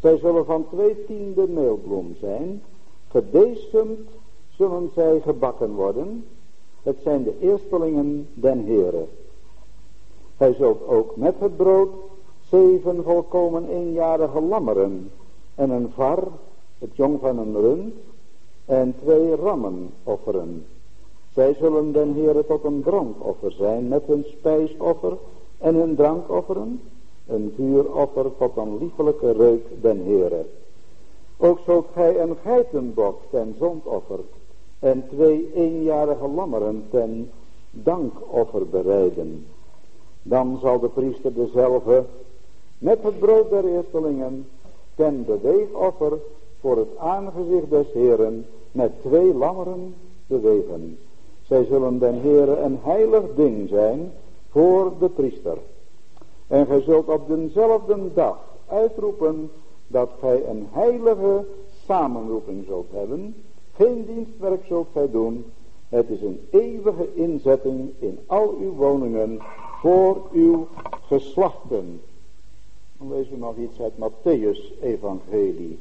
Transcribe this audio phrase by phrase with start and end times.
[0.00, 2.62] Zij zullen van twee tiende meelbloem zijn.
[3.08, 4.08] Gedeestemd
[4.56, 6.24] zullen zij gebakken worden.
[6.82, 9.08] Het zijn de eerstelingen den Heren.
[10.36, 11.90] Hij zult ook met het brood
[12.48, 15.10] zeven volkomen eenjarige lammeren
[15.54, 16.28] en een var,
[16.78, 17.94] het jong van een rund,
[18.64, 20.66] en twee rammen offeren.
[21.34, 25.16] Zij zullen den Heere tot een drankoffer zijn met hun spijsoffer
[25.58, 26.80] en hun drankofferen,
[27.30, 30.44] een vuuroffer tot een liefelijke reuk den Heere.
[31.36, 34.20] Ook zult gij een geitenbok ten zondoffer
[34.78, 37.30] en twee eenjarige lammeren ten
[37.70, 39.46] dankoffer bereiden.
[40.22, 42.04] Dan zal de priester dezelfde
[42.78, 44.48] met het brood der eerstelingen
[44.94, 46.18] ten beweegoffer
[46.60, 49.94] voor het aangezicht des Heeren met twee lammeren
[50.26, 50.98] bewegen.
[51.42, 54.12] Zij zullen den Heere een heilig ding zijn
[54.50, 55.58] voor de priester.
[56.50, 59.50] En gij zult op denzelfde dag uitroepen
[59.86, 61.46] dat gij een heilige
[61.86, 63.34] samenroeping zult hebben.
[63.74, 65.44] Geen dienstwerk zult gij doen.
[65.88, 69.38] Het is een eeuwige inzetting in al uw woningen
[69.80, 70.66] voor uw
[71.06, 72.00] geslachten.
[72.98, 75.78] Dan lezen we nog iets uit Matthäus evangelie.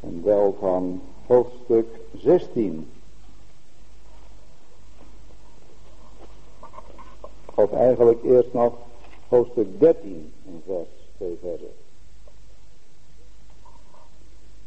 [0.00, 2.88] En wel van hoofdstuk 16.
[7.58, 8.74] Of eigenlijk eerst nog
[9.28, 11.74] hoofdstuk 13 in vers 2 versen.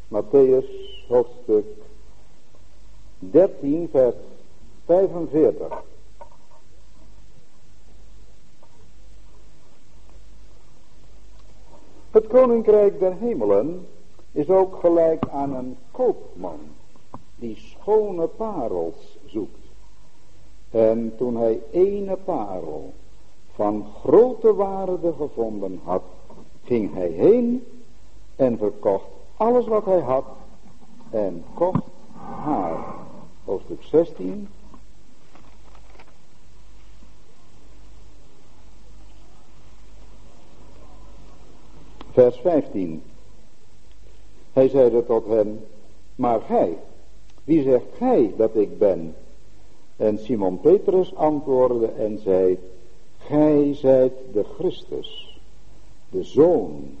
[0.08, 0.66] Matthäus
[1.08, 1.66] hoofdstuk
[3.18, 4.14] 13 vers
[4.84, 5.82] 45.
[12.10, 13.86] Het koninkrijk der hemelen
[14.32, 16.60] is ook gelijk aan een koopman
[17.36, 19.59] die schone parels zoekt.
[20.70, 22.92] En toen hij ene parel
[23.54, 26.02] van grote waarde gevonden had,
[26.64, 27.66] ging hij heen
[28.36, 29.04] en verkocht
[29.40, 30.24] alles wat hij had
[31.10, 31.82] en kocht
[32.44, 32.94] haar.
[33.44, 34.48] Hoofdstuk 16.
[42.10, 43.02] Vers 15.
[44.52, 45.64] Hij zeide tot hem,
[46.14, 46.78] maar gij,
[47.44, 49.14] wie zegt gij dat ik ben?
[50.00, 52.58] En Simon Petrus antwoordde en zei,
[53.18, 55.38] gij zijt de Christus,
[56.10, 56.96] de Zoon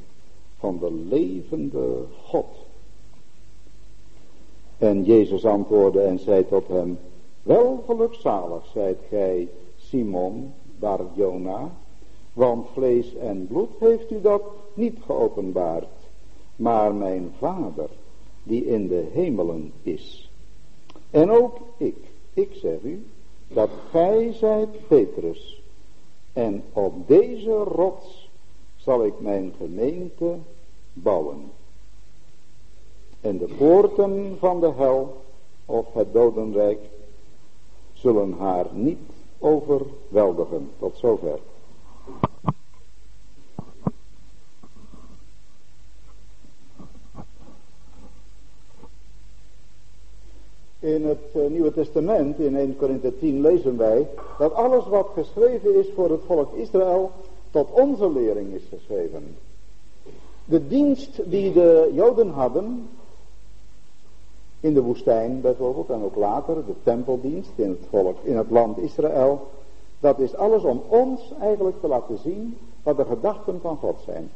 [0.58, 2.46] van de levende God.
[4.78, 6.98] En Jezus antwoordde en zei tot hem,
[7.42, 11.70] wel gelukzalig zijt gij, Simon, Bar Jona,
[12.32, 14.42] want vlees en bloed heeft u dat
[14.74, 15.88] niet geopenbaard,
[16.56, 17.88] maar mijn Vader,
[18.42, 20.30] die in de hemelen is.
[21.10, 22.09] En ook ik,
[22.40, 23.06] ik zeg u,
[23.48, 25.62] dat gij zijt Petrus,
[26.32, 28.30] en op deze rots
[28.76, 30.34] zal ik mijn gemeente
[30.92, 31.50] bouwen.
[33.20, 35.22] En de poorten van de hel
[35.66, 36.80] of het dodenrijk
[37.92, 38.98] zullen haar niet
[39.38, 40.70] overweldigen.
[40.78, 41.38] Tot zover.
[50.80, 54.08] In het eh, Nieuwe Testament, in 1 Korinthe 10, lezen wij
[54.38, 57.10] dat alles wat geschreven is voor het volk Israël
[57.50, 59.36] tot onze lering is geschreven.
[60.44, 62.88] De dienst die de Joden hadden,
[64.60, 68.78] in de woestijn bijvoorbeeld en ook later, de tempeldienst in het volk, in het land
[68.78, 69.48] Israël,
[70.00, 74.30] dat is alles om ons eigenlijk te laten zien wat de gedachten van God zijn.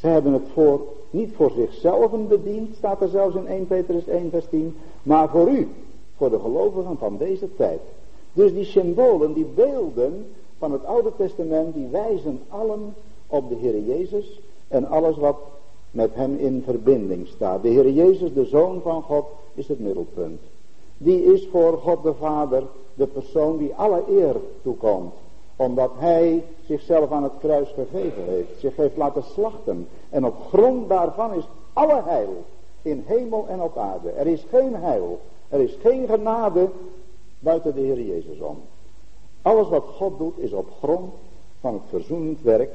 [0.00, 0.80] Ze hebben het voor,
[1.10, 5.48] niet voor zichzelf bediend, staat er zelfs in 1 Petrus 1 vers 10, maar voor
[5.50, 5.68] u,
[6.16, 7.80] voor de gelovigen van deze tijd.
[8.32, 10.26] Dus die symbolen, die beelden
[10.58, 12.94] van het Oude Testament, die wijzen allen
[13.26, 15.36] op de Heer Jezus en alles wat
[15.90, 17.62] met hem in verbinding staat.
[17.62, 19.24] De Heer Jezus, de Zoon van God,
[19.54, 20.40] is het middelpunt.
[20.98, 22.62] Die is voor God de Vader
[22.94, 25.12] de persoon die alle eer toekomt.
[25.60, 28.60] Omdat hij zichzelf aan het kruis gegeven heeft.
[28.60, 29.88] Zich heeft laten slachten.
[30.10, 32.44] En op grond daarvan is alle heil.
[32.82, 34.10] In hemel en op aarde.
[34.10, 35.20] Er is geen heil.
[35.48, 36.68] Er is geen genade
[37.38, 38.62] buiten de Heer Jezus om.
[39.42, 41.12] Alles wat God doet is op grond
[41.60, 42.72] van het verzoenend werk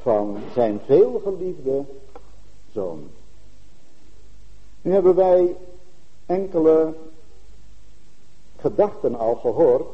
[0.00, 1.84] van zijn veelgeliefde
[2.72, 3.08] zoon.
[4.82, 5.56] Nu hebben wij
[6.26, 6.94] enkele
[8.56, 9.86] gedachten al gehoord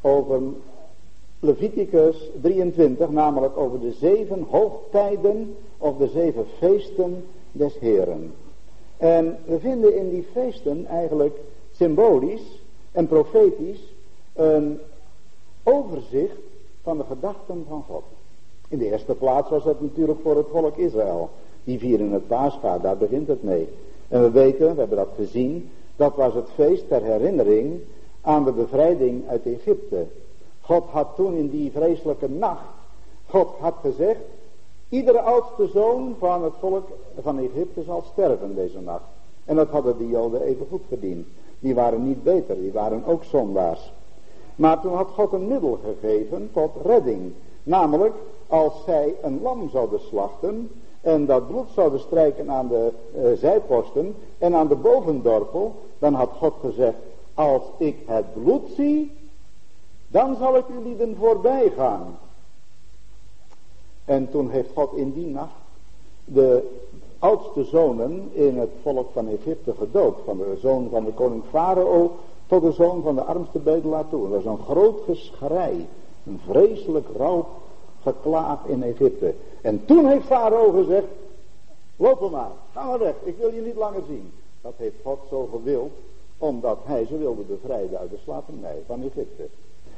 [0.00, 0.42] over
[1.44, 8.34] Leviticus 23, namelijk over de zeven hoogtijden of de zeven feesten des Heren.
[8.96, 11.38] En we vinden in die feesten eigenlijk
[11.72, 12.62] symbolisch
[12.92, 13.94] en profetisch
[14.32, 14.78] een
[15.62, 16.38] overzicht
[16.82, 18.04] van de gedachten van God.
[18.68, 21.30] In de eerste plaats was dat natuurlijk voor het volk Israël.
[21.64, 23.68] Die vieren het paascha, daar begint het mee.
[24.08, 27.80] En we weten, we hebben dat gezien, dat was het feest ter herinnering
[28.20, 30.06] aan de bevrijding uit Egypte.
[30.62, 32.64] God had toen in die vreselijke nacht,
[33.26, 34.20] God had gezegd,
[34.88, 36.88] iedere oudste zoon van het volk
[37.20, 39.04] van Egypte zal sterven deze nacht.
[39.44, 41.26] En dat hadden de Joden even goed verdiend.
[41.58, 43.92] Die waren niet beter, die waren ook zondaars.
[44.56, 47.32] Maar toen had God een middel gegeven tot redding.
[47.62, 48.14] Namelijk,
[48.46, 50.70] als zij een lam zouden slachten
[51.00, 56.30] en dat bloed zouden strijken aan de uh, zijposten en aan de bovendorpel, dan had
[56.38, 56.96] God gezegd,
[57.34, 59.10] als ik het bloed zie,
[60.12, 62.18] dan zal ik u lieden voorbij gaan.
[64.04, 65.54] En toen heeft God in die nacht
[66.24, 66.70] de
[67.18, 70.24] oudste zonen in het volk van Egypte gedoopt.
[70.24, 72.16] Van de zoon van de koning Farao
[72.46, 74.28] tot de zoon van de armste bedelaar toe.
[74.28, 75.86] Dat was een groot geschrei.
[76.26, 77.46] Een vreselijk rauw
[78.02, 79.34] geklaag in Egypte.
[79.60, 81.06] En toen heeft Farao gezegd,
[81.96, 84.32] loop maar, ga maar weg, ik wil je niet langer zien.
[84.60, 85.92] Dat heeft God zo gewild,
[86.38, 89.48] omdat hij ze wilde bevrijden uit de slavernij van Egypte.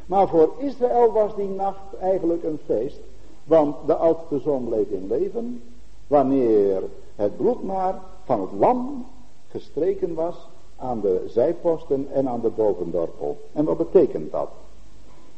[0.07, 3.01] Maar voor Israël was die nacht eigenlijk een feest,
[3.45, 5.63] want de oudste zoon bleef in leven,
[6.07, 6.83] wanneer
[7.17, 9.07] het bloed maar van het lam
[9.51, 13.37] gestreken was aan de zijposten en aan de bovendorpel.
[13.53, 14.49] En wat betekent dat?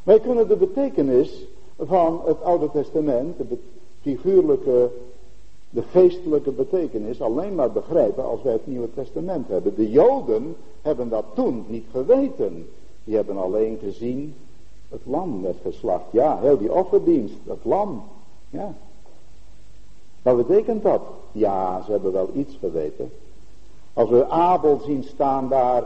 [0.03, 1.47] Wij kunnen de betekenis
[1.79, 3.59] van het Oude Testament, de
[4.01, 4.91] figuurlijke,
[5.71, 9.75] de geestelijke betekenis, alleen maar begrijpen als wij het Nieuwe Testament hebben.
[9.75, 12.69] De Joden hebben dat toen niet geweten.
[13.05, 14.35] Die hebben alleen gezien,
[14.89, 16.05] het lam werd geslacht.
[16.11, 18.03] Ja, heel die offerdienst, dat lam.
[18.51, 18.73] Ja.
[20.23, 21.03] Wat betekent dat?
[21.33, 23.13] Ja, ze hebben wel iets geweten.
[23.93, 25.85] Als we Abel zien staan daar,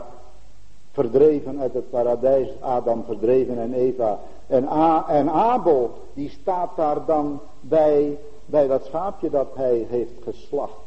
[0.91, 4.19] verdreven uit het paradijs, Adam verdreven en Eva.
[4.47, 10.23] En, A, en Abel, die staat daar dan bij, bij dat schaapje dat hij heeft
[10.23, 10.79] geslacht.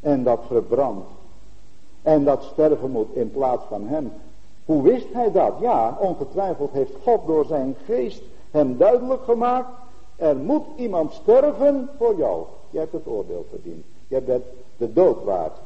[0.00, 1.08] En dat verbrandt.
[2.02, 4.12] En dat sterven moet in plaats van hem.
[4.64, 5.52] Hoe wist hij dat?
[5.60, 9.68] Ja, ongetwijfeld heeft God door zijn geest hem duidelijk gemaakt.
[10.16, 12.44] Er moet iemand sterven voor jou.
[12.70, 13.84] Je hebt het oordeel verdiend.
[14.08, 14.44] Je bent
[14.76, 15.56] de dood waard.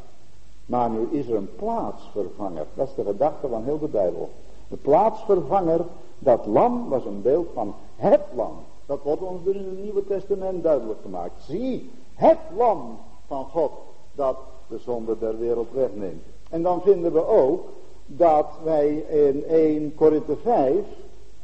[0.67, 2.67] Maar nu is er een plaatsvervanger.
[2.75, 4.31] Dat is de gedachte van heel de Bijbel.
[4.69, 5.81] De plaatsvervanger,
[6.19, 8.53] dat lam was een beeld van het lam.
[8.87, 11.43] Dat wordt ons dus in het Nieuwe Testament duidelijk gemaakt.
[11.43, 13.71] Zie, het lam van God
[14.15, 14.37] dat
[14.69, 16.23] de zonde der wereld wegneemt.
[16.51, 17.65] En dan vinden we ook
[18.09, 20.75] dat wij in 1 Korinthe 5,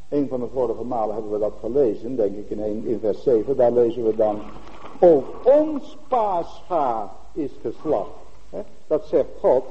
[0.09, 3.23] een van de vorige malen hebben we dat gelezen, denk ik in, 1, in vers
[3.23, 4.41] 7, daar lezen we dan,
[5.01, 8.11] ook ons paascha is geslacht.
[8.87, 9.65] Dat zegt God,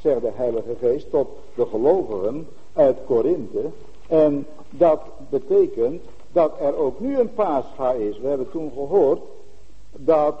[0.00, 3.70] zegt de Heilige Geest, tot de gelovigen uit Korinthe.
[4.08, 5.00] En dat
[5.30, 6.02] betekent
[6.32, 8.18] dat er ook nu een paascha is.
[8.18, 9.20] We hebben toen gehoord
[9.92, 10.34] dat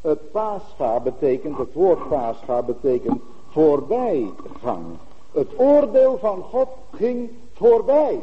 [0.00, 3.22] het paascha betekent, het woord paascha betekent
[3.54, 4.84] voorbijgang.
[5.32, 8.20] Het oordeel van God ging voorbij.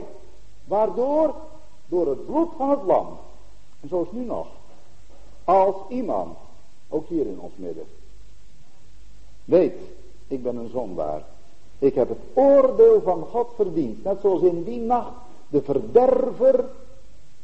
[0.65, 1.35] Waardoor?
[1.87, 3.07] Door het bloed van het lam.
[3.81, 4.47] En zo is nu nog.
[5.43, 6.37] Als iemand,
[6.89, 7.85] ook hier in ons midden,
[9.45, 9.75] weet,
[10.27, 11.23] ik ben een zondaar.
[11.79, 14.03] Ik heb het oordeel van God verdiend.
[14.03, 15.13] Net zoals in die nacht
[15.49, 16.65] de verderver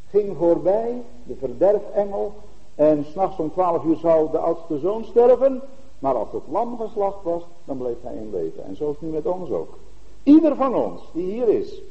[0.10, 2.34] ging voorbij, de verderfengel.
[2.76, 5.62] En s'nachts om twaalf uur zou de oudste zoon sterven.
[6.00, 8.64] Maar als het lam geslacht was, dan bleef hij in leven.
[8.64, 9.78] En zo is het nu met ons ook.
[10.24, 11.82] Ieder van ons die hier is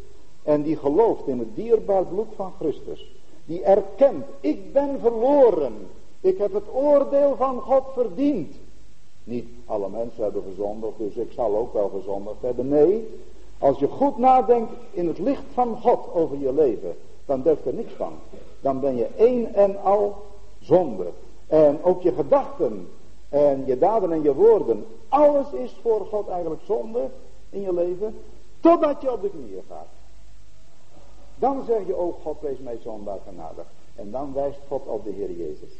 [0.42, 3.14] en die gelooft in het dierbaar bloed van Christus.
[3.44, 5.74] Die erkent, ik ben verloren.
[6.20, 8.54] Ik heb het oordeel van God verdiend.
[9.24, 12.68] Niet alle mensen hebben gezondigd, dus ik zal ook wel gezondigd hebben.
[12.68, 13.08] Nee,
[13.58, 17.74] als je goed nadenkt in het licht van God over je leven, dan durft er
[17.74, 18.12] niks van.
[18.60, 20.16] Dan ben je één en al
[20.60, 21.06] zonde.
[21.46, 22.88] En ook je gedachten
[23.28, 27.08] en je daden en je woorden, alles is voor God eigenlijk zonde
[27.50, 28.14] in je leven,
[28.60, 29.86] totdat je op de knieën gaat.
[31.38, 33.64] Dan zeg je, oh God, wees mij zondaar genadig.
[33.94, 35.70] En dan wijst God op de Heer Jezus.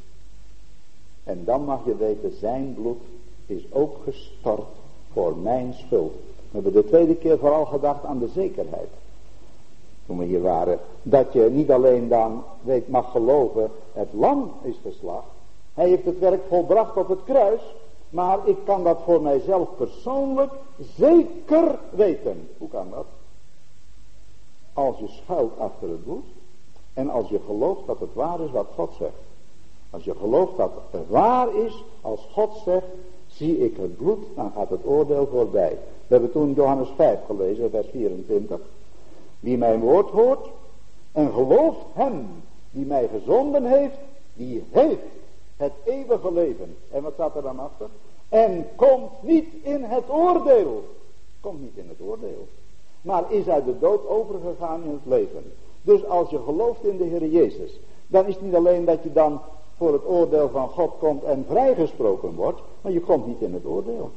[1.25, 3.01] En dan mag je weten, zijn bloed
[3.47, 4.69] is ook gestort
[5.13, 6.13] voor mijn schuld.
[6.51, 8.89] We hebben de tweede keer vooral gedacht aan de zekerheid.
[10.07, 10.79] Toen we hier waren.
[11.03, 15.36] Dat je niet alleen dan weet, mag geloven, het lam is geslacht.
[15.77, 17.61] Hij heeft het werk volbracht op het kruis.
[18.11, 20.53] Maar ik kan dat voor mijzelf persoonlijk
[20.97, 22.49] zeker weten.
[22.59, 23.07] Hoe kan dat?
[24.73, 26.25] Als je schuilt achter het bloed.
[26.95, 29.23] En als je gelooft dat het waar is wat God zegt.
[29.91, 32.87] Als je gelooft dat het waar is als God zegt.
[33.27, 35.79] Zie ik het bloed, dan gaat het oordeel voorbij.
[36.07, 38.61] We hebben toen Johannes 5 gelezen, vers 24.
[39.41, 40.49] Wie mijn woord hoort
[41.13, 42.29] en gelooft hem
[42.71, 43.99] die mij gezonden heeft,
[44.35, 45.03] die heeft
[45.57, 46.77] het eeuwige leven.
[46.91, 47.89] En wat staat er dan achter?
[48.29, 50.85] En komt niet in het oordeel.
[51.41, 52.47] Komt niet in het oordeel.
[53.03, 55.53] Maar is uit de dood overgegaan in het leven.
[55.83, 57.79] Dus als je gelooft in de Heer Jezus.
[58.07, 59.41] Dan is het niet alleen dat je dan
[59.77, 62.61] voor het oordeel van God komt en vrijgesproken wordt.
[62.81, 64.11] Maar je komt niet in het oordeel.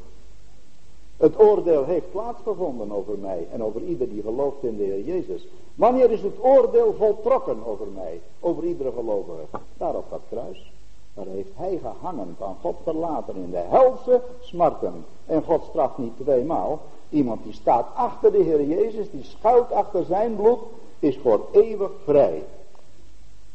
[1.17, 5.47] Het oordeel heeft plaatsgevonden over mij en over ieder die gelooft in de Heer Jezus.
[5.75, 9.41] Wanneer is het oordeel voltrokken over mij, over iedere gelovige?
[9.77, 10.71] Daar op dat kruis.
[11.13, 15.05] Daar heeft hij gehangen, van God verlaten in de helse smarten.
[15.25, 16.79] En God straft niet tweemaal.
[17.09, 20.59] Iemand die staat achter de Heer Jezus, die schuilt achter zijn bloed,
[20.99, 22.43] is voor eeuwig vrij.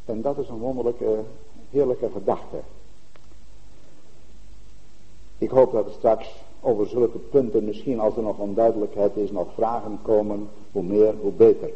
[0.05, 1.19] En dat is een wonderlijke,
[1.71, 2.57] heerlijke gedachte.
[5.39, 9.49] Ik hoop dat er straks over zulke punten misschien als er nog onduidelijkheid is, nog
[9.55, 11.71] vragen komen, hoe meer, hoe beter.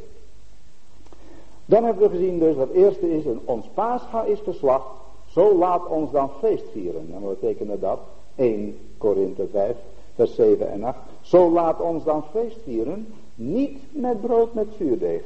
[1.64, 4.86] Dan hebben we gezien dus, dat eerste is, ons paascha is geslacht,
[5.28, 7.10] zo laat ons dan feest vieren.
[7.14, 7.98] En wat betekende dat?
[8.34, 9.76] 1 Korinthe 5,
[10.14, 10.98] vers 7 en 8.
[11.20, 15.22] Zo laat ons dan feest vieren, niet met brood met zuurdeeg,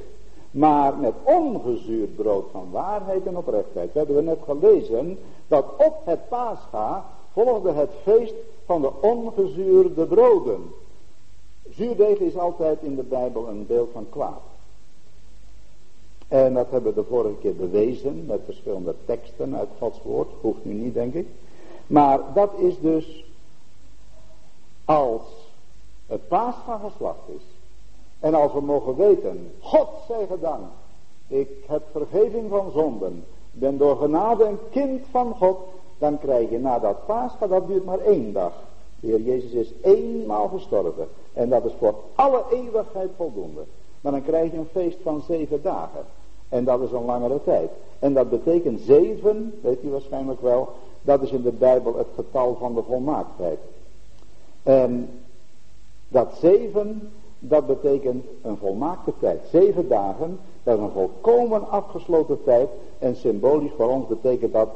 [0.51, 3.95] maar met ongezuurd brood van waarheid en oprechtheid.
[3.95, 5.19] Dat hebben we net gelezen,
[5.49, 10.73] dat op het paascha volgde het feest van de ongezuurde broden.
[11.71, 14.52] Zuurdeeg is altijd in de Bijbel een beeld van kwaad.
[16.33, 20.29] En dat hebben we de vorige keer bewezen met verschillende teksten uit Gods woord.
[20.41, 21.27] Hoeft nu niet, denk ik.
[21.87, 23.25] Maar dat is dus
[24.85, 25.23] als
[26.07, 27.43] het paas van geslacht is.
[28.21, 30.73] En als we mogen weten, God zij gedankt.
[31.27, 33.25] Ik heb vergeving van zonden.
[33.51, 35.59] Ben door genade een kind van God.
[35.99, 38.53] Dan krijg je na dat paascha, dat duurt maar één dag.
[39.01, 41.09] De Heer Jezus is eenmaal gestorven.
[41.33, 43.63] En dat is voor alle eeuwigheid voldoende.
[44.01, 46.05] Maar dan krijg je een feest van zeven dagen.
[46.53, 47.71] En dat is een langere tijd.
[47.99, 50.69] En dat betekent zeven, weet u waarschijnlijk wel,
[51.03, 53.59] dat is in de Bijbel het getal van de volmaaktheid.
[54.63, 55.09] En
[56.09, 59.41] dat zeven, dat betekent een volmaakte tijd.
[59.51, 62.69] Zeven dagen, dat is een volkomen afgesloten tijd.
[62.99, 64.69] En symbolisch voor ons betekent dat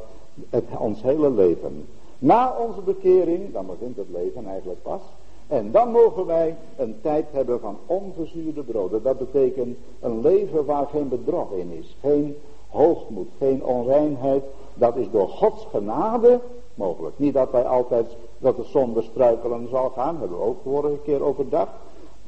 [0.51, 1.87] het, ons hele leven.
[2.19, 5.01] Na onze bekering, dan begint het leven eigenlijk pas.
[5.49, 9.03] En dan mogen wij een tijd hebben van onverzuurde broden.
[9.03, 11.97] Dat betekent een leven waar geen bedrog in is.
[12.01, 12.37] Geen
[12.69, 14.45] hoogmoed, geen onreinheid.
[14.75, 16.41] Dat is door Gods genade
[16.75, 17.19] mogelijk.
[17.19, 20.17] Niet dat wij altijd dat de zonde struikelen zal gaan.
[20.19, 21.73] Hebben we ook vorige keer overdacht.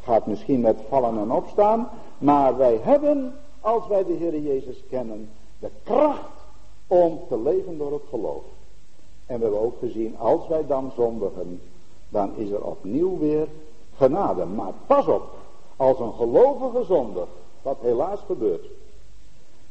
[0.03, 1.89] Gaat misschien met vallen en opstaan.
[2.19, 6.31] Maar wij hebben, als wij de Heer Jezus kennen, de kracht
[6.87, 8.43] om te leven door het geloof.
[9.27, 11.61] En we hebben ook gezien, als wij dan zondigen,
[12.09, 13.47] dan is er opnieuw weer
[13.97, 14.45] genade.
[14.45, 15.23] Maar pas op,
[15.77, 17.29] als een gelovige zondig,
[17.63, 18.67] wat helaas gebeurt,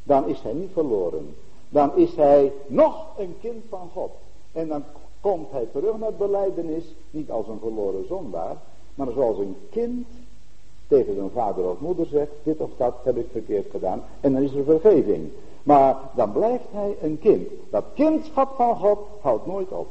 [0.02, 1.34] dan is hij niet verloren.
[1.68, 4.10] Dan is hij nog een kind van God.
[4.52, 4.84] En dan
[5.20, 8.56] komt hij terug naar beleidenis, niet als een verloren zondaar,
[8.94, 10.06] maar zoals een kind
[10.88, 14.42] tegen zijn vader of moeder zegt, dit of dat heb ik verkeerd gedaan, en dan
[14.42, 15.30] is er vergeving.
[15.62, 17.48] Maar dan blijft hij een kind.
[17.70, 19.86] Dat kindschap van God houdt nooit op.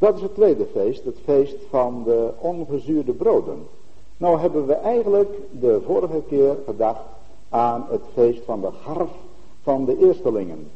[0.00, 3.66] Dat is het tweede feest, het feest van de ongezuurde broden.
[4.16, 7.02] Nou hebben we eigenlijk de vorige keer gedacht
[7.48, 9.10] aan het feest van de garf
[9.62, 10.70] van de eerstelingen.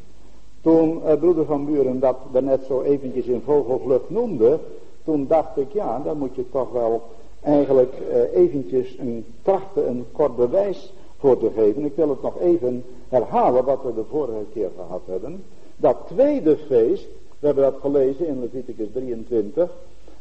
[0.60, 4.58] Toen eh, broeder van Buren dat net zo eventjes in vogelvlucht noemde,
[5.04, 7.02] toen dacht ik ja, dan moet je toch wel
[7.40, 11.84] eigenlijk eh, eventjes een trachten, een kort bewijs voor te geven.
[11.84, 15.44] Ik wil het nog even herhalen wat we de vorige keer gehad hebben.
[15.76, 17.06] Dat tweede feest,
[17.44, 19.70] we hebben dat gelezen in Leviticus 23,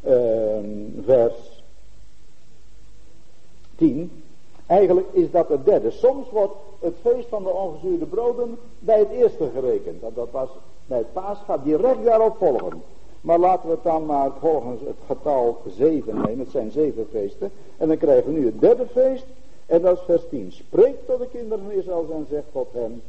[0.06, 0.12] uh,
[1.04, 1.62] vers
[3.76, 4.22] 10.
[4.66, 5.90] Eigenlijk is dat het derde.
[5.90, 10.00] Soms wordt het feest van de ongezuurde broden bij het eerste gerekend.
[10.14, 10.48] Dat, was
[10.86, 12.82] bij het paascha direct daarop volgen.
[13.20, 16.38] Maar laten we het dan maar volgens het getal 7 nemen.
[16.38, 17.50] Het zijn zeven feesten.
[17.76, 19.26] En dan krijgen we nu het derde feest.
[19.66, 20.52] En dat is vers 10.
[20.52, 23.02] Spreek tot de kinderen van Israël en zegt tot hen.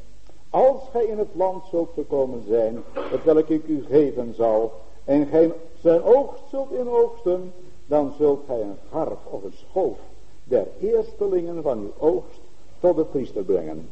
[0.55, 4.71] Als gij in het land zult gekomen zijn, het welk ik u geven zal,
[5.03, 7.53] en gij zijn oogst zult oogsten,
[7.85, 9.97] dan zult gij een garf of een schoof
[10.43, 12.39] der eerstelingen van uw oogst
[12.79, 13.89] tot de priester brengen.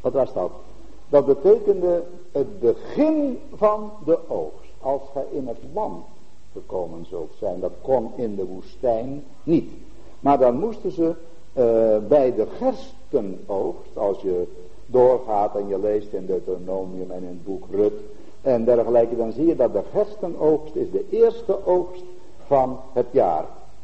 [0.00, 0.50] Wat was dat?
[1.08, 4.70] Dat betekende het begin van de oogst.
[4.80, 6.04] Als gij in het land
[6.52, 7.60] gekomen zult zijn.
[7.60, 9.70] Dat kon in de woestijn niet.
[10.20, 14.46] Maar dan moesten ze uh, bij de gerstenoogst, als je
[14.90, 18.00] doorgaat en je leest in Deuteronomium en in het boek Rut
[18.40, 22.04] en dergelijke, dan zie je dat de gerstenoogst is de eerste oogst
[22.46, 23.42] van het jaar.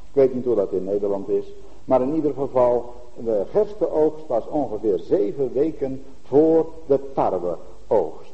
[0.08, 1.44] Ik weet niet hoe dat in Nederland is,
[1.84, 8.32] Maar in ieder geval, de gerstenoogst was ongeveer zeven weken voor de tarweoogst.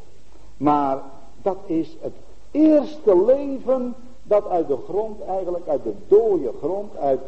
[0.57, 1.03] Maar
[1.43, 2.13] dat is het
[2.51, 7.21] eerste leven dat uit de grond eigenlijk, uit de dode grond, uit,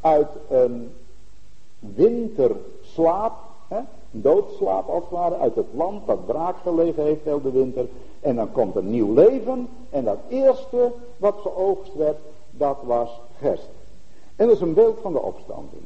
[0.00, 0.92] uit een
[1.78, 3.32] winterslaap,
[3.68, 3.78] hè,
[4.10, 7.86] doodslaap als het ware, uit het land dat braak gelegen heeft heel de winter.
[8.20, 12.18] En dan komt een nieuw leven en dat eerste wat geoogst werd,
[12.50, 13.68] dat was gerst.
[14.36, 15.82] En dat is een beeld van de opstanding.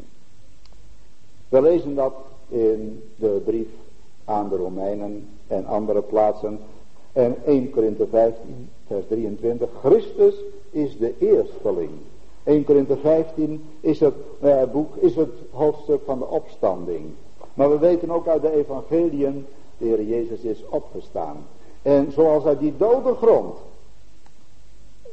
[1.48, 2.14] We lezen dat
[2.48, 3.68] in de brief
[4.24, 6.60] aan de Romeinen en andere plaatsen.
[7.12, 9.68] En 1 Korinthe 15, vers 23.
[9.80, 10.34] Christus
[10.70, 11.90] is de eersteling.
[12.44, 17.04] 1 Korinthe 15 is het eh, boek, is het hoofdstuk van de opstanding.
[17.60, 19.46] Maar we weten ook uit de evangeliën,
[19.78, 21.36] de Heer Jezus is opgestaan.
[21.82, 23.56] En zoals uit die dode grond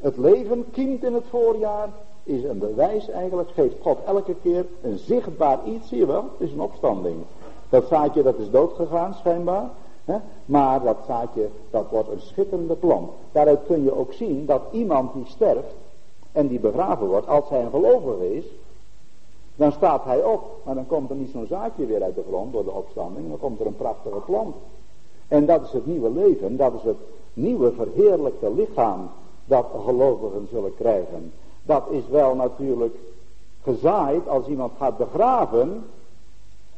[0.02, 1.90] het leven kiemt in het voorjaar,
[2.24, 6.52] is een bewijs eigenlijk, geeft God elke keer een zichtbaar iets, zie je wel, is
[6.52, 7.16] een opstanding.
[7.70, 9.70] Dat zaadje dat is doodgegaan schijnbaar,
[10.06, 10.18] hè?
[10.46, 13.10] maar dat zaadje dat wordt een schitterende plant.
[13.32, 15.76] Daaruit kun je ook zien dat iemand die sterft
[16.32, 18.46] en die begraven wordt, als hij een gelovige is,
[19.58, 22.54] dan staat hij op, maar dan komt er niet zo'n zaadje weer uit de grond
[22.54, 24.56] door de opstanding, dan komt er een prachtige plant.
[25.28, 26.98] En dat is het nieuwe leven, dat is het
[27.34, 29.10] nieuwe verheerlijkte lichaam
[29.46, 31.34] dat gelovigen zullen krijgen.
[31.64, 32.96] Dat is wel natuurlijk
[33.64, 35.86] gezaaid als iemand gaat begraven,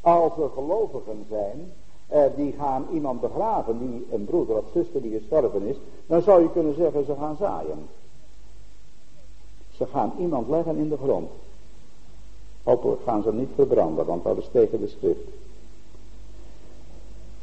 [0.01, 1.71] als er gelovigen zijn,
[2.07, 5.75] eh, die gaan iemand begraven, die een broeder of zuster die gestorven is,
[6.07, 7.88] dan zou je kunnen zeggen ze gaan zaaien.
[9.71, 11.29] Ze gaan iemand leggen in de grond.
[12.63, 15.28] Hopelijk gaan ze niet verbranden, want dat is tegen de schrift.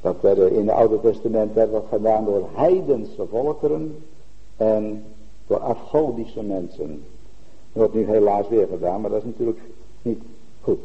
[0.01, 4.05] Dat werd in het Oude Testament werd dat gedaan door heidense volkeren
[4.57, 5.05] en
[5.47, 6.89] door afgodische mensen.
[6.89, 6.99] Dat
[7.73, 9.61] wordt nu helaas weer gedaan, maar dat is natuurlijk
[10.03, 10.23] niet
[10.63, 10.81] goed.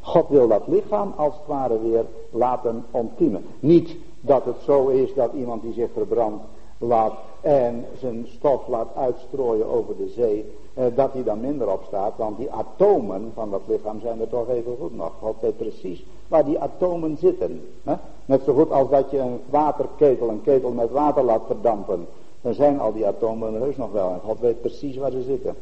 [0.00, 3.44] God wil dat lichaam als het ware weer laten ontkiemen.
[3.60, 6.44] Niet dat het zo is dat iemand die zich verbrandt
[6.78, 12.12] laat en zijn stof laat uitstrooien over de zee, eh, dat hij dan minder opstaat,
[12.16, 15.12] want die atomen van dat lichaam zijn er toch even goed nog.
[15.20, 17.68] God weet precies waar die atomen zitten.
[17.84, 17.94] Hè?
[18.24, 22.06] Net zo goed als dat je een waterketel, een ketel met water laat verdampen.
[22.40, 25.22] Dan zijn al die atomen er heus nog wel en God weet precies waar ze
[25.22, 25.56] zitten.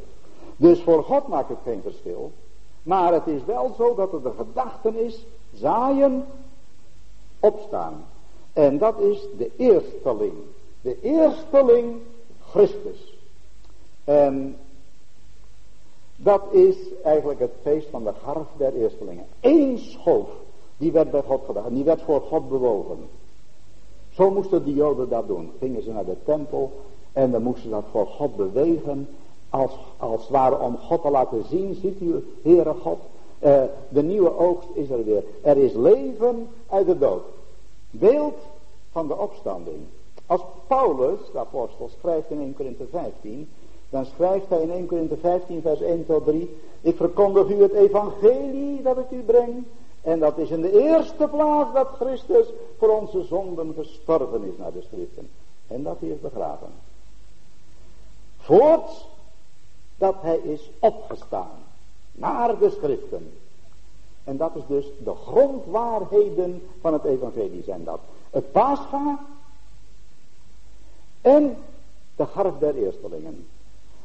[0.57, 2.31] Dus voor God maakt het geen verschil.
[2.83, 6.25] Maar het is wel zo dat er de gedachte is, zaaien,
[7.41, 8.05] opstaan.
[8.53, 10.33] En dat is de eersteling.
[10.87, 11.97] De eersteling
[12.51, 13.19] Christus.
[14.05, 14.57] En
[16.17, 19.25] dat is eigenlijk het feest van de garf der eerstelingen.
[19.41, 20.29] Eén schoof,
[20.77, 21.75] die werd bij God gedaan.
[21.75, 22.99] Die werd voor God bewogen.
[24.13, 25.53] Zo moesten de joden dat doen.
[25.59, 26.73] Gingen ze naar de tempel
[27.13, 29.09] en dan moesten ze dat voor God bewegen.
[29.51, 31.75] Als, als het ware om God te laten zien.
[31.75, 32.99] Ziet u, Heere God,
[33.43, 35.25] uh, de nieuwe oogst is er weer.
[35.43, 37.25] Er is leven uit de dood.
[37.91, 38.39] Beeld
[38.91, 39.79] van de opstanding.
[40.27, 43.49] Als Paulus, de apostel, schrijft in 1 Korinthe 15,
[43.91, 47.73] dan schrijft hij in 1 Korinthe 15 vers 1 tot 3, ik verkondig u het
[47.73, 49.65] evangelie dat ik u breng,
[50.03, 52.47] en dat is in de eerste plaats dat Christus
[52.79, 55.29] voor onze zonden gestorven is naar de schriften.
[55.67, 56.69] En dat hij is begraven.
[58.39, 59.09] Voorts
[59.99, 61.59] dat hij is opgestaan
[62.13, 63.33] naar de schriften.
[64.25, 68.01] En dat is dus de grondwaarheden van het evangelie zijn dat.
[68.31, 69.19] Het paascha
[71.27, 71.57] en
[72.17, 73.47] de garf der eerstelingen.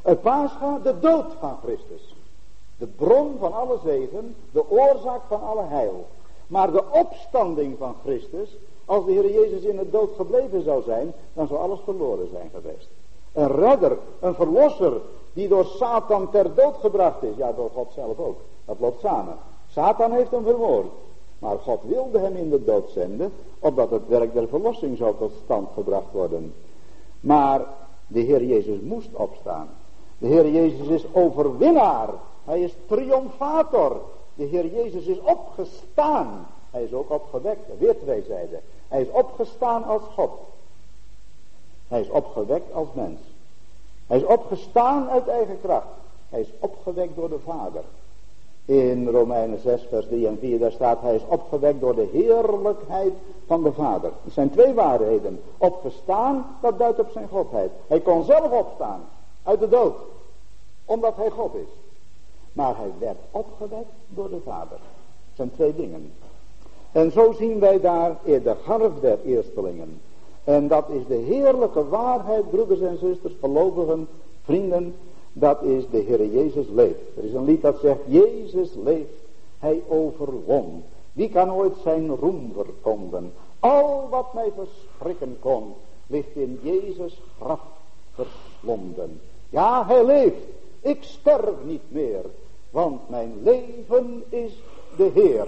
[0.01, 2.15] Het paascha, de dood van Christus.
[2.77, 6.05] De bron van alle zegen, de oorzaak van alle heil.
[6.47, 11.13] Maar de opstanding van Christus, als de Heer Jezus in het dood gebleven zou zijn,
[11.33, 12.87] dan zou alles verloren zijn geweest.
[13.33, 14.93] Een redder, een verlosser,
[15.33, 17.35] die door Satan ter dood gebracht is.
[17.35, 18.39] Ja, door God zelf ook.
[18.65, 19.37] Dat loopt samen.
[19.71, 20.91] Satan heeft hem vermoord.
[21.39, 25.31] Maar God wilde hem in de dood zenden, opdat het werk der verlossing zou tot
[25.43, 26.53] stand gebracht worden.
[27.21, 27.65] Maar
[28.07, 29.69] de Heer Jezus moest opstaan.
[30.17, 32.09] De Heer Jezus is overwinnaar.
[32.45, 34.01] Hij is triomfator.
[34.33, 36.47] De Heer Jezus is opgestaan.
[36.71, 37.79] Hij is ook opgewekt.
[37.79, 38.61] Weer twee zijden.
[38.87, 40.31] Hij is opgestaan als God.
[41.87, 43.19] Hij is opgewekt als mens.
[44.07, 45.87] Hij is opgestaan uit eigen kracht.
[46.29, 47.83] Hij is opgewekt door de Vader.
[48.65, 53.13] In Romeinen 6 vers 3 en 4 daar staat hij is opgewekt door de heerlijkheid
[53.47, 54.11] van de Vader.
[54.25, 55.39] Er zijn twee waarheden.
[55.57, 57.71] Opgestaan, dat duidt op zijn godheid.
[57.87, 59.01] Hij kon zelf opstaan
[59.43, 59.95] uit de dood.
[60.85, 61.69] Omdat hij God is.
[62.53, 64.77] Maar hij werd opgewekt door de Vader.
[64.77, 66.13] Dat zijn twee dingen.
[66.91, 70.01] En zo zien wij daar in de garf der eerstelingen.
[70.43, 74.07] En dat is de heerlijke waarheid, broeders en zusters, gelovigen,
[74.43, 74.95] vrienden.
[75.33, 77.17] Dat is de Heer Jezus leeft.
[77.17, 79.13] Er is een lied dat zegt, Jezus leeft,
[79.59, 80.83] hij overwon.
[81.13, 83.33] Wie kan ooit zijn roem verkonden?
[83.59, 85.73] Al wat mij verschrikken kon,
[86.07, 87.59] ligt in Jezus graf
[88.13, 89.19] verslonden.
[89.49, 90.43] Ja, hij leeft.
[90.81, 92.25] Ik sterf niet meer,
[92.69, 94.51] want mijn leven is
[94.97, 95.47] de Heer.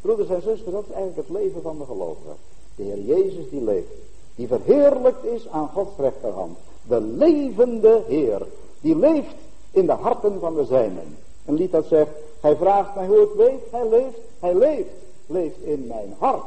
[0.00, 2.36] Broeders en zusters, dat is eigenlijk het leven van de gelovigen.
[2.76, 3.92] De Heer Jezus die leeft.
[4.34, 6.58] Die verheerlijkt is aan Gods rechterhand.
[6.82, 8.46] De levende Heer.
[8.84, 9.34] Die leeft
[9.70, 11.16] in de harten van de zijnen.
[11.44, 14.90] Een lied dat zegt, hij vraagt mij hoe ik weet, hij leeft, hij leeft,
[15.26, 16.44] leeft in mijn hart.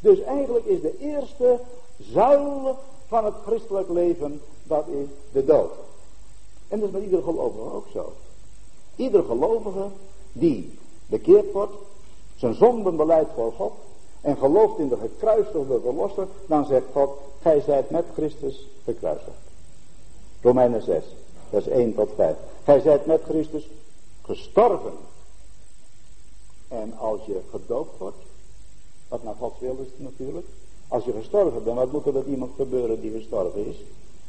[0.00, 1.58] Dus eigenlijk is de eerste
[1.98, 5.70] zuil van het christelijk leven, dat is de dood.
[6.68, 8.12] En dat is met ieder gelovige ook zo.
[8.96, 9.86] Ieder gelovige
[10.32, 11.74] die bekeerd wordt,
[12.36, 13.72] zijn zonden beleidt voor God
[14.20, 17.10] en gelooft in de gekruisigde verlosser, dan zegt God,
[17.42, 19.38] gij zijt met Christus gekruisigd.
[20.42, 21.04] Romeinen 6,
[21.50, 22.36] vers 1 tot 5.
[22.64, 23.68] Gij zijt met Christus
[24.22, 24.92] gestorven.
[26.68, 28.16] En als je gedoopt wordt,
[29.08, 30.46] wat naar Gods wil is natuurlijk.
[30.88, 33.76] Als je gestorven bent, wat moet er met iemand gebeuren die gestorven is?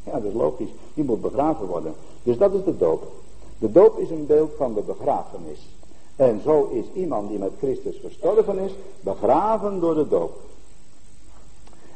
[0.03, 0.69] Ja, dat is logisch.
[0.93, 1.93] Die moet begraven worden.
[2.23, 3.11] Dus dat is de doop.
[3.57, 5.59] De doop is een beeld van de begrafenis.
[6.15, 10.39] En zo is iemand die met Christus gestorven is, begraven door de doop.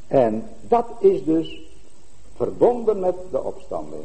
[0.08, 1.62] En dat is dus
[2.36, 4.04] verbonden met de opstanding.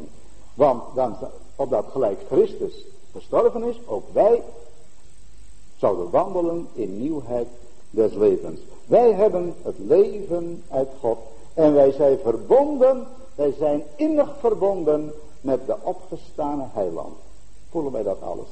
[0.53, 1.15] Want dan,
[1.55, 4.43] opdat gelijk Christus gestorven is, ook wij
[5.77, 7.47] zouden wandelen in nieuwheid
[7.89, 8.59] des levens.
[8.85, 11.17] Wij hebben het leven uit God
[11.53, 17.17] en wij zijn verbonden, wij zijn innig verbonden met de opgestane heiland.
[17.69, 18.47] Voelen wij dat alles?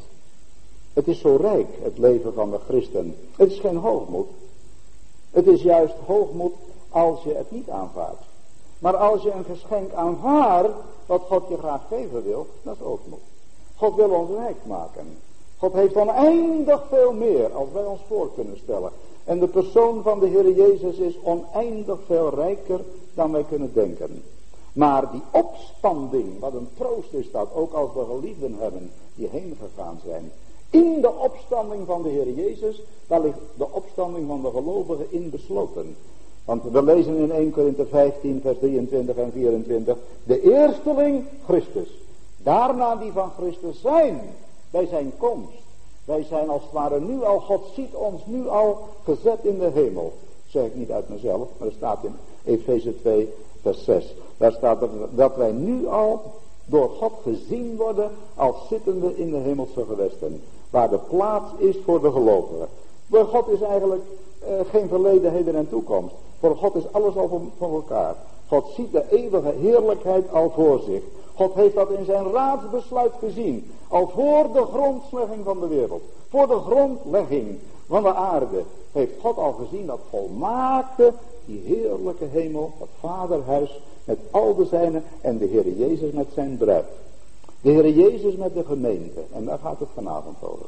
[0.93, 3.15] Het is zo rijk, het leven van de christen.
[3.35, 4.27] Het is geen hoogmoed.
[5.31, 6.53] Het is juist hoogmoed
[6.89, 8.21] als je het niet aanvaardt.
[8.79, 10.73] Maar als je een geschenk aanvaardt,
[11.09, 13.19] wat God je graag geven wil, dat is hoogmoed.
[13.75, 15.17] God wil ons rijk maken.
[15.57, 18.91] God heeft oneindig veel meer als wij ons voor kunnen stellen.
[19.23, 22.79] En de persoon van de Heer Jezus is oneindig veel rijker
[23.13, 24.23] dan wij kunnen denken.
[24.73, 29.57] Maar die opstanding, wat een troost is dat, ook als we geliefden hebben die heen
[29.59, 30.31] gegaan zijn.
[30.69, 35.29] In de opstanding van de Heer Jezus, daar ligt de opstanding van de gelovigen in
[35.29, 35.95] besloten.
[36.49, 39.97] Want we lezen in 1 Korinther 15 vers 23 en 24.
[40.23, 41.89] De eersteling Christus.
[42.37, 44.21] Daarna die van Christus zijn.
[44.71, 45.53] Bij zijn komst.
[46.05, 49.69] Wij zijn als het ware nu al, God ziet ons nu al gezet in de
[49.73, 50.13] hemel.
[50.47, 54.13] zeg ik niet uit mezelf, maar er staat in Efeze 2 vers 6.
[54.37, 56.21] Daar staat er dat wij nu al
[56.65, 60.41] door God gezien worden als zittende in de hemelse gewesten.
[60.69, 62.67] Waar de plaats is voor de gelovigen.
[63.09, 64.03] Voor God is eigenlijk
[64.39, 66.15] eh, geen verleden, heden en toekomst.
[66.39, 68.15] Voor God is alles al van elkaar.
[68.47, 71.01] God ziet de eeuwige heerlijkheid al voor zich.
[71.35, 73.71] God heeft dat in zijn raadsbesluit gezien.
[73.87, 76.01] Al voor de grondlegging van de wereld.
[76.29, 78.63] Voor de grondlegging van de aarde.
[78.91, 81.13] Heeft God al gezien dat volmaakte
[81.45, 82.71] die heerlijke hemel.
[82.79, 85.03] Het vaderhuis met al de zijnen.
[85.21, 86.85] En de Heer Jezus met zijn bruid.
[87.61, 89.21] De Heer Jezus met de gemeente.
[89.33, 90.65] En daar gaat het vanavond over.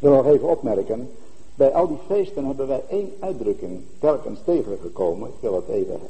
[0.00, 1.10] Wil nog even opmerken.
[1.54, 5.28] Bij al die feesten hebben wij één uitdrukking telkens tegengekomen.
[5.28, 6.00] Ik wil het even,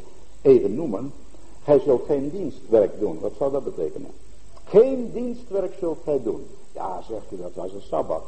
[0.42, 1.12] even noemen.
[1.64, 3.18] Gij zult geen dienstwerk doen.
[3.20, 4.11] Wat zou dat betekenen?
[4.64, 6.46] Geen dienstwerk zult gij doen.
[6.72, 8.22] Ja, zegt u, dat was een Sabbat.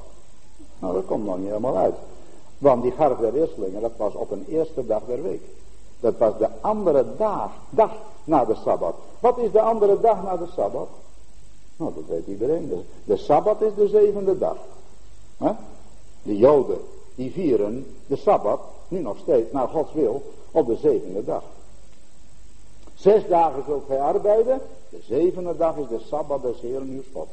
[0.79, 1.95] Nou, dat komt nog niet helemaal uit.
[2.59, 5.43] Want die garf der dat was op een eerste dag der week.
[6.01, 7.93] Dat was de andere dag, dag
[8.25, 8.95] na de Sabbat.
[9.21, 10.89] Wat is de andere dag na de Sabbat?
[11.77, 12.69] Nou, dat weet iedereen.
[12.69, 14.57] De, de Sabbat is de zevende dag.
[16.23, 16.79] De Joden,
[17.15, 21.43] die vieren de Sabbat, nu nog steeds, naar Gods wil, op de zevende dag.
[22.95, 24.61] Zes dagen zult gij arbeiden.
[24.89, 27.33] De zevende dag is de Sabbat des Heeren uw Gods.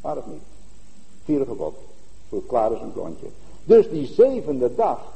[0.00, 0.42] Waar het niet.
[1.24, 1.74] Vierde gebod.
[2.30, 3.26] Zo klaar is een klontje.
[3.64, 5.12] Dus die zevende dag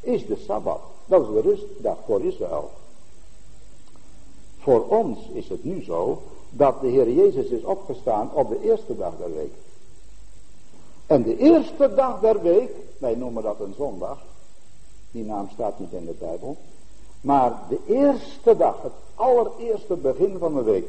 [0.00, 0.80] is de Sabbat.
[1.06, 2.70] Dat is de rustdag voor Israël.
[4.58, 8.96] Voor ons is het nu zo dat de Heer Jezus is opgestaan op de eerste
[8.96, 9.52] dag der week.
[11.06, 14.18] En de eerste dag der week, wij noemen dat een zondag.
[15.10, 16.56] Die naam staat niet in de Bijbel.
[17.20, 20.86] Maar de eerste dag, het allereerste begin van de week,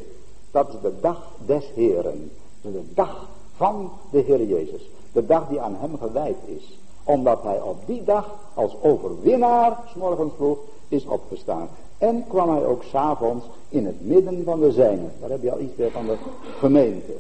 [0.52, 2.32] dat is de dag des Heren.
[2.62, 4.90] De dag van de Heer Jezus.
[5.12, 6.80] De dag die aan hem gewijd is.
[7.04, 11.70] Omdat hij op die dag als overwinnaar, s morgens vroeg, is opgestaan.
[11.98, 15.12] En kwam hij ook s'avonds in het midden van de zijnen.
[15.20, 16.18] Daar heb je al iets weer van de
[16.60, 17.14] gemeente.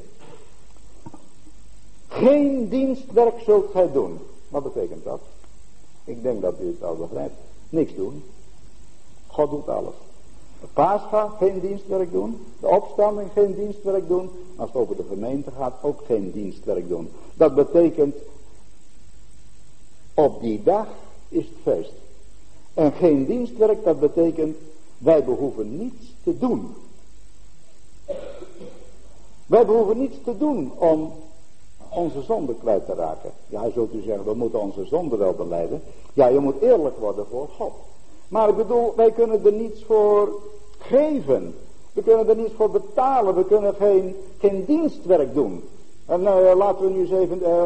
[2.07, 4.19] Geen dienstwerk zult gij doen.
[4.49, 5.19] Wat betekent dat?
[6.03, 7.35] Ik denk dat u het al begrijpt.
[7.69, 8.23] Niks doen.
[9.27, 9.93] God doet alles.
[10.73, 12.45] Pascha geen dienstwerk doen.
[12.59, 14.29] De opstanding geen dienstwerk doen.
[14.55, 17.09] Als het over de gemeente gaat ook geen dienstwerk doen.
[17.33, 18.15] Dat betekent
[20.13, 20.87] op die dag
[21.29, 21.93] is het feest.
[22.73, 24.57] En geen dienstwerk dat betekent
[24.97, 26.75] wij behoeven niets te doen.
[29.45, 31.11] Wij behoeven niets te doen om
[31.97, 33.31] onze zonde kwijt te raken.
[33.47, 35.81] Ja, zult u zeggen, we moeten onze zonde wel beleiden.
[36.13, 37.73] Ja, je moet eerlijk worden voor God.
[38.27, 40.29] Maar ik bedoel, wij kunnen er niets voor
[40.77, 41.55] geven.
[41.93, 43.35] We kunnen er niets voor betalen.
[43.35, 43.75] We kunnen
[44.39, 45.63] geen, dienstwerk doen.
[46.05, 47.63] En uh, laten we nu eens even uh,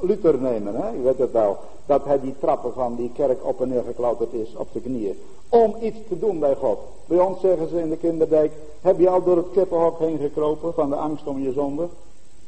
[0.00, 0.74] Luther nemen.
[0.74, 0.92] Hè?
[0.92, 1.56] U weet het wel.
[1.86, 5.18] Dat hij die trappen van die kerk op en neer geklauterd is op de knieën.
[5.48, 6.78] Om iets te doen bij God.
[7.06, 8.52] Bij ons zeggen ze in de kinderdijk.
[8.80, 11.88] Heb je al door het kippenhok heen gekropen van de angst om je zonde?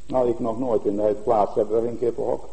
[0.06, 0.84] Nou, ik nog nooit.
[0.84, 2.44] In de plaats hebben we geen kippenhok.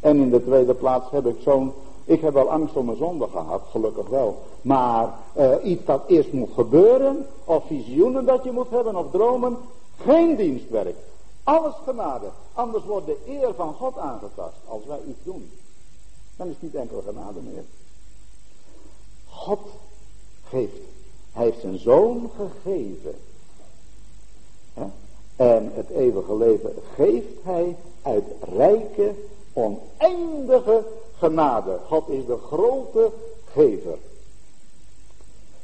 [0.00, 1.72] En in de tweede plaats heb ik zo'n...
[2.04, 4.42] Ik heb wel angst om mijn zonde gehad, gelukkig wel.
[4.62, 9.56] Maar uh, iets dat eerst moet gebeuren, of visioenen dat je moet hebben, of dromen,
[9.96, 10.96] geen dienstwerk.
[11.42, 12.26] Alles genade.
[12.52, 15.50] Anders wordt de eer van God aangetast als wij iets doen.
[16.36, 17.64] Dan is het niet enkel genade meer.
[19.28, 19.60] God
[20.48, 20.80] geeft.
[21.32, 23.14] Hij heeft zijn zoon gegeven.
[25.38, 28.24] En het eeuwige leven geeft hij uit
[28.56, 29.14] rijke,
[29.52, 30.84] oneindige
[31.18, 31.78] genade.
[31.86, 33.10] God is de grote
[33.52, 33.98] gever.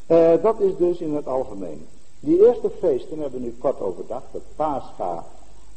[0.07, 1.87] Uh, dat is dus in het algemeen.
[2.21, 4.27] Die eerste feesten hebben we nu kort overdacht.
[4.31, 5.25] Het paascha,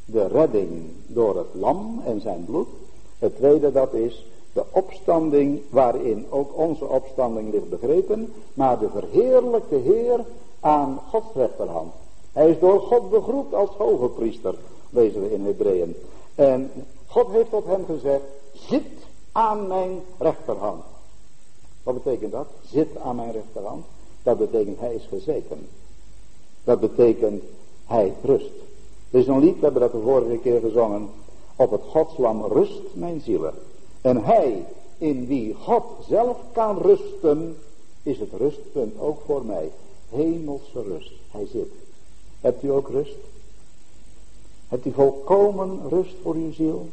[0.06, 2.68] de redding door het lam en zijn bloed.
[3.20, 8.34] Het tweede dat is de opstanding waarin ook onze opstanding ligt begrepen.
[8.54, 10.26] Maar de verheerlijkte Heer
[10.60, 11.94] aan Gods rechterhand.
[12.38, 14.56] Hij is door God begroet als hoge priester,
[14.89, 15.95] lezen we in Hebreeën.
[16.36, 16.71] En
[17.08, 18.21] God heeft tot hem gezegd,
[18.54, 18.88] zit
[19.32, 20.84] aan mijn rechterhand.
[21.84, 22.47] Wat betekent dat?
[22.71, 23.86] Zit aan mijn rechterhand.
[24.23, 25.67] Dat betekent hij is gezeten.
[26.63, 27.43] Dat betekent
[27.86, 28.52] hij rust.
[29.12, 31.10] Er is een lied, we hebben dat de vorige keer gezongen.
[31.56, 33.54] Op het godslam rust mijn zielen.
[34.02, 34.65] En hij
[34.97, 37.58] in wie God zelf kan rusten,
[38.04, 39.71] is het rustpunt ook voor mij.
[40.10, 41.12] Hemelse rust.
[41.32, 41.86] Hij zit.
[42.48, 43.18] Hebt u ook rust?
[44.68, 46.90] Hebt u volkomen rust voor uw ziel?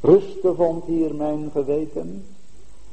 [0.00, 2.26] Rusten vond hier mijn geweten,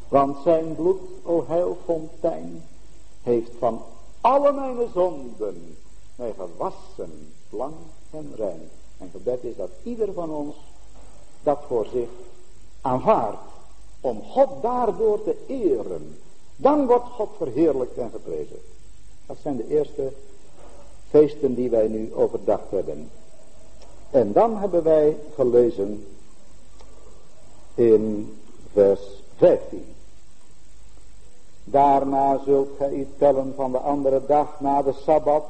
[0.08, 2.64] want zijn bloed, o heilfontein,
[3.24, 3.82] heeft van
[4.22, 5.78] alle mijn zonden
[6.16, 7.76] mij gewassen, blank
[8.12, 8.70] en rein.
[8.98, 10.56] En gebed is dat ieder van ons
[11.44, 12.10] dat voor zich
[12.82, 13.50] aanvaardt,
[14.02, 16.20] om God daardoor te eren.
[16.56, 18.60] Dan wordt God verheerlijkt en geprezen.
[19.32, 20.12] Dat zijn de eerste
[21.10, 23.10] feesten die wij nu overdacht hebben.
[24.10, 26.06] En dan hebben wij gelezen
[27.76, 28.34] in
[28.72, 29.00] vers
[29.38, 29.86] 15.
[31.64, 35.46] Daarna zult gij u tellen van de andere dag na de Sabbat,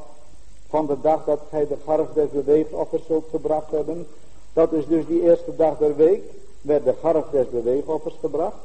[0.70, 4.08] van de dag dat gij de garf des beweegoffers zult gebracht hebben.
[4.54, 6.24] Dat is dus die eerste dag der week,
[6.62, 8.58] werd de garf des beweegoffers gebracht.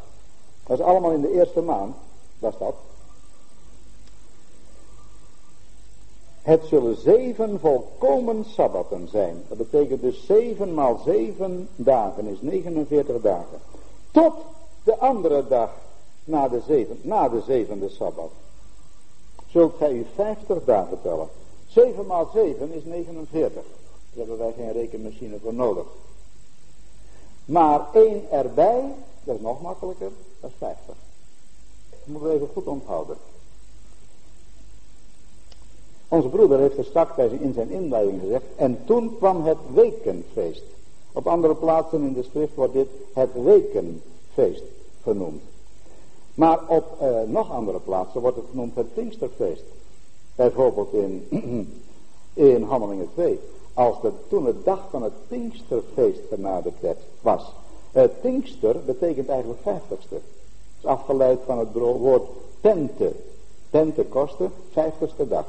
[0.66, 1.94] Dat is allemaal in de eerste maand,
[2.38, 2.74] was dat.
[6.46, 9.42] Het zullen zeven volkomen sabbaten zijn.
[9.48, 13.59] Dat betekent dus zeven maal zeven dagen is 49 dagen.
[14.11, 14.35] Tot
[14.82, 15.70] de andere dag
[16.24, 18.30] na de, zeven, na de zevende sabbat.
[19.46, 21.28] Zult gij u 50 dagen tellen.
[21.66, 23.62] 7 maal 7 is 49.
[24.12, 25.87] Daar hebben wij geen rekenmachine voor nodig.
[27.44, 30.94] Maar één erbij, dat is nog makkelijker, dat is 50.
[31.90, 33.16] Dat moeten we even goed onthouden.
[36.09, 38.45] Onze broeder heeft er straks in zijn inleiding gezegd.
[38.57, 40.62] En toen kwam het wekenfeest.
[41.12, 44.62] Op andere plaatsen in de schrift wordt dit het wekenfeest
[45.03, 45.42] genoemd.
[46.35, 49.62] Maar op uh, nog andere plaatsen wordt het genoemd het Pinksterfeest.
[50.35, 51.27] Bijvoorbeeld in,
[52.53, 53.40] in Handelingen 2.
[53.75, 57.53] Als de, toen de dag van het Pinksterfeest genaderd werd, was.
[57.92, 60.16] Het Pinkster betekent eigenlijk vijftigste.
[60.79, 62.29] Is afgeleid van het woord.
[63.71, 65.45] Pente kosten, vijftigste dag.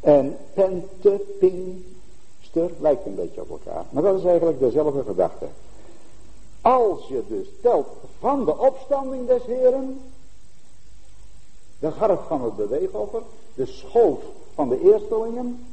[0.00, 3.84] En pente, pinkster lijkt een beetje op elkaar.
[3.90, 5.46] Maar dat is eigenlijk dezelfde gedachte.
[6.60, 7.86] Als je dus telt
[8.18, 10.00] van de opstanding des Heren,
[11.78, 13.22] de garf van het beweegoffer,
[13.54, 14.18] de schoof
[14.54, 15.66] van de eerstelingen,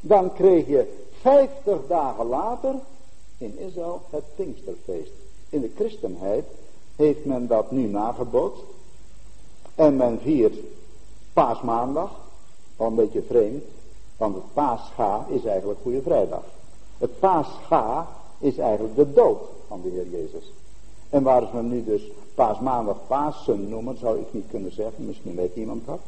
[0.00, 2.74] dan kreeg je vijftig dagen later
[3.38, 5.12] in Israël het Pinksterfeest.
[5.48, 6.44] In de christenheid
[6.96, 8.62] heeft men dat nu nagebootst.
[9.74, 10.56] En men viert
[11.32, 12.10] paasmaandag,
[12.76, 13.64] al een beetje vreemd,
[14.16, 16.42] want het paascha is eigenlijk Goede Vrijdag.
[16.98, 18.08] Het paascha
[18.38, 20.52] is eigenlijk de dood van de Heer Jezus.
[21.10, 22.02] En waar ze nu dus
[22.34, 26.00] paasmaandag Pasen noemen, zou ik niet kunnen zeggen, misschien weet iemand dat.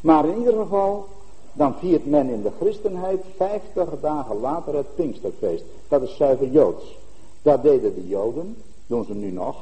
[0.00, 1.06] Maar in ieder geval,
[1.52, 5.64] dan viert men in de christenheid 50 dagen later het Pinksterfeest.
[5.88, 6.98] Dat is zuiver Joods.
[7.42, 9.56] Dat deden de Joden, doen ze nu nog,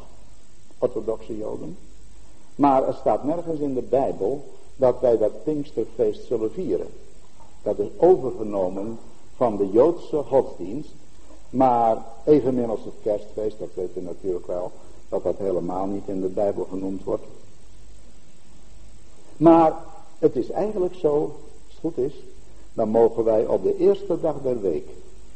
[0.78, 1.76] orthodoxe Joden.
[2.54, 4.44] Maar er staat nergens in de Bijbel
[4.78, 6.86] dat wij dat Pinksterfeest zullen vieren.
[7.62, 8.98] Dat is overgenomen
[9.36, 10.92] van de Joodse godsdienst.
[11.50, 14.70] Maar evenmin als het kerstfeest, dat weet u natuurlijk wel,
[15.08, 17.24] dat dat helemaal niet in de Bijbel genoemd wordt.
[19.36, 19.74] Maar
[20.18, 21.14] het is eigenlijk zo,
[21.66, 22.14] als het goed is,
[22.72, 24.88] dan mogen wij op de eerste dag der week,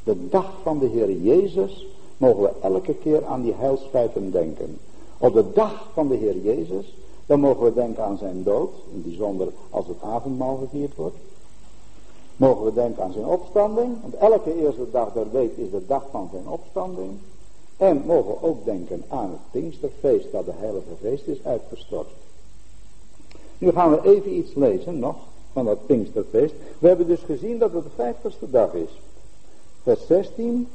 [0.05, 4.79] de dag van de Heer Jezus, mogen we elke keer aan die heilsfeiten denken.
[5.19, 6.95] Op de dag van de Heer Jezus,
[7.33, 11.16] dan mogen we denken aan zijn dood, in bijzonder als het avondmaal gevierd wordt.
[12.37, 16.05] Mogen we denken aan zijn opstanding, want elke eerste dag der week is de dag
[16.11, 17.11] van zijn opstanding.
[17.77, 22.09] En mogen we ook denken aan het Pinksterfeest dat de Heilige Geest is uitgestort.
[23.59, 25.16] Nu gaan we even iets lezen nog
[25.53, 26.55] van dat Pinksterfeest.
[26.79, 29.01] We hebben dus gezien dat het de vijftigste dag is.
[29.83, 30.68] Vers 16.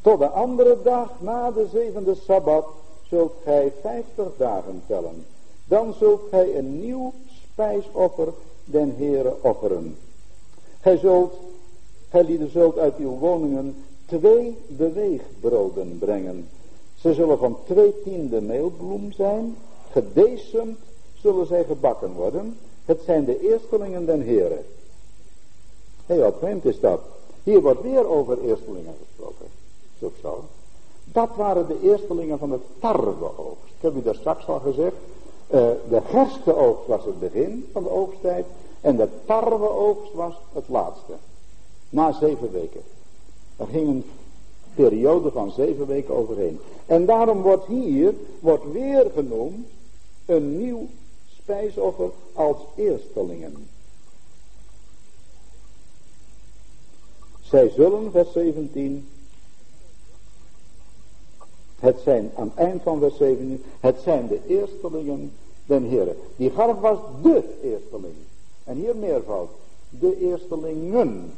[0.00, 2.66] Tot de andere dag na de zevende Sabbat
[3.08, 5.24] zult gij vijftig dagen tellen.
[5.70, 7.12] Dan zult gij een nieuw
[7.52, 8.28] spijsoffer
[8.64, 9.96] den Heere offeren.
[10.80, 11.34] Gij zult,
[12.08, 16.48] gij zult uit uw woningen twee beweegbroden brengen.
[16.94, 19.56] Ze zullen van twee tiende meelbloem zijn,
[19.90, 20.78] gedecemd
[21.14, 22.58] zullen zij gebakken worden.
[22.84, 24.64] Het zijn de eerstelingen den Heren.
[26.06, 27.00] Hé, wat vreemd is dat.
[27.42, 29.46] Hier wordt weer over eerstelingen gesproken.
[29.98, 30.44] Zo zo.
[31.04, 33.74] Dat waren de eerstelingen van de tarweoogst.
[33.76, 34.94] Ik heb u daar straks al gezegd.
[35.54, 38.46] Uh, de gerstenoogst was het begin van de oogsttijd.
[38.80, 41.12] En de tarweoogst was het laatste.
[41.88, 42.80] Na zeven weken.
[43.56, 44.04] Er ging een
[44.74, 46.60] periode van zeven weken overheen.
[46.86, 49.66] En daarom wordt hier, wordt weer genoemd,
[50.26, 50.86] een nieuw
[51.42, 53.68] spijsoffer als eerstelingen.
[57.40, 59.08] Zij zullen, vers 17,
[61.80, 65.32] het zijn aan het eind van vers 17, het zijn de eerstelingen
[65.66, 66.16] den Heren.
[66.36, 68.14] Die garf was de eersteling.
[68.64, 69.48] En hier meervoud,
[69.88, 71.32] de eerstelingen.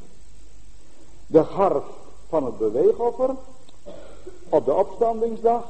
[1.26, 1.85] De garf
[2.28, 3.31] van het beweegoffer
[4.48, 5.64] op de opstandingsdag,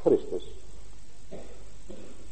[0.00, 0.54] Christus.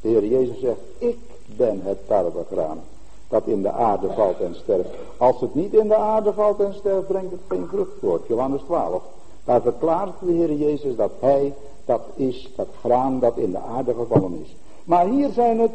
[0.00, 2.81] De Heer Jezus zegt, ik ben het tarwegraan
[3.28, 4.88] dat in de aarde valt en sterft.
[5.16, 8.26] Als het niet in de aarde valt en sterft, brengt het geen vrucht voort.
[8.26, 9.02] Johannes 12.
[9.44, 13.94] Daar verklaart de Heer Jezus dat hij dat is, dat graan dat in de aarde
[13.94, 14.54] gevallen is.
[14.84, 15.72] Maar hier zijn het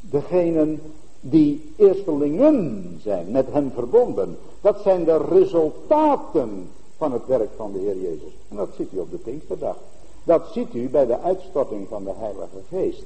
[0.00, 0.80] degenen
[1.20, 4.38] die eerstelingen zijn, met hem verbonden.
[4.60, 8.32] Dat zijn de resultaten van het werk van de Heer Jezus.
[8.48, 9.76] En dat ziet u op de Pinksterdag.
[10.24, 13.04] Dat ziet u bij de uitstorting van de Heilige Geest.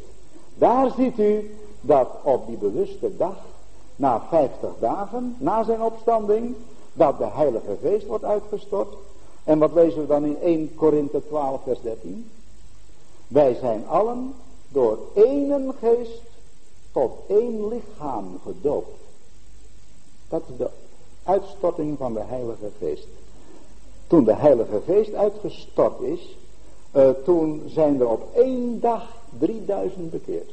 [0.55, 1.51] Daar ziet u
[1.81, 3.37] dat op die bewuste dag,
[3.97, 6.55] na 50 dagen, na zijn opstanding,
[6.93, 8.95] dat de Heilige Geest wordt uitgestort.
[9.47, 12.31] En wat lezen we dan in 1 Korinthe 12 vers 13?
[13.29, 14.35] Wij zijn allen
[14.69, 16.23] door één geest
[16.93, 18.99] tot één lichaam gedoopt.
[20.29, 20.69] Dat is de
[21.23, 23.07] uitstorting van de Heilige Geest.
[24.07, 26.37] Toen de Heilige Geest uitgestort is,
[26.93, 30.51] uh, toen zijn er op één dag 3000 bekeerd.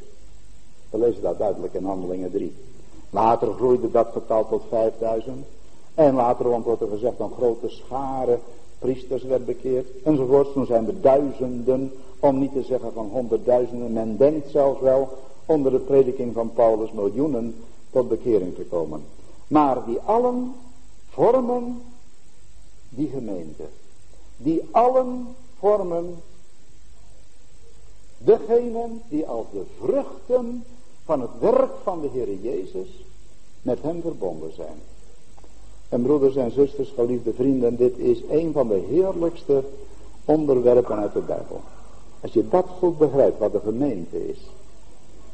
[0.90, 2.56] We lezen dat duidelijk in Handelingen 3.
[3.10, 5.46] Later groeide dat getal tot 5000.
[5.94, 8.40] En later wordt er gezegd een grote schare
[8.84, 9.88] priesters werd bekeerd.
[10.04, 10.54] Enzovoort.
[10.54, 13.94] Toen zijn er duizenden, om niet te zeggen van honderdduizenden.
[13.94, 15.10] Men denkt zelfs wel
[15.46, 17.56] onder de prediking van Paulus miljoenen
[17.92, 19.04] tot bekering te komen.
[19.48, 20.54] Maar die allen
[21.10, 21.82] vormen
[22.90, 23.64] die gemeente.
[24.38, 26.16] Die allen vormen
[28.18, 30.64] degenen die als de vruchten
[31.06, 33.06] van het werk van de Heer Jezus
[33.62, 34.78] met hem verbonden zijn.
[35.94, 39.64] En broeders en zusters, geliefde vrienden, dit is een van de heerlijkste
[40.26, 41.62] onderwerpen uit de Bijbel.
[42.22, 44.38] Als je dat goed begrijpt, wat de gemeente is.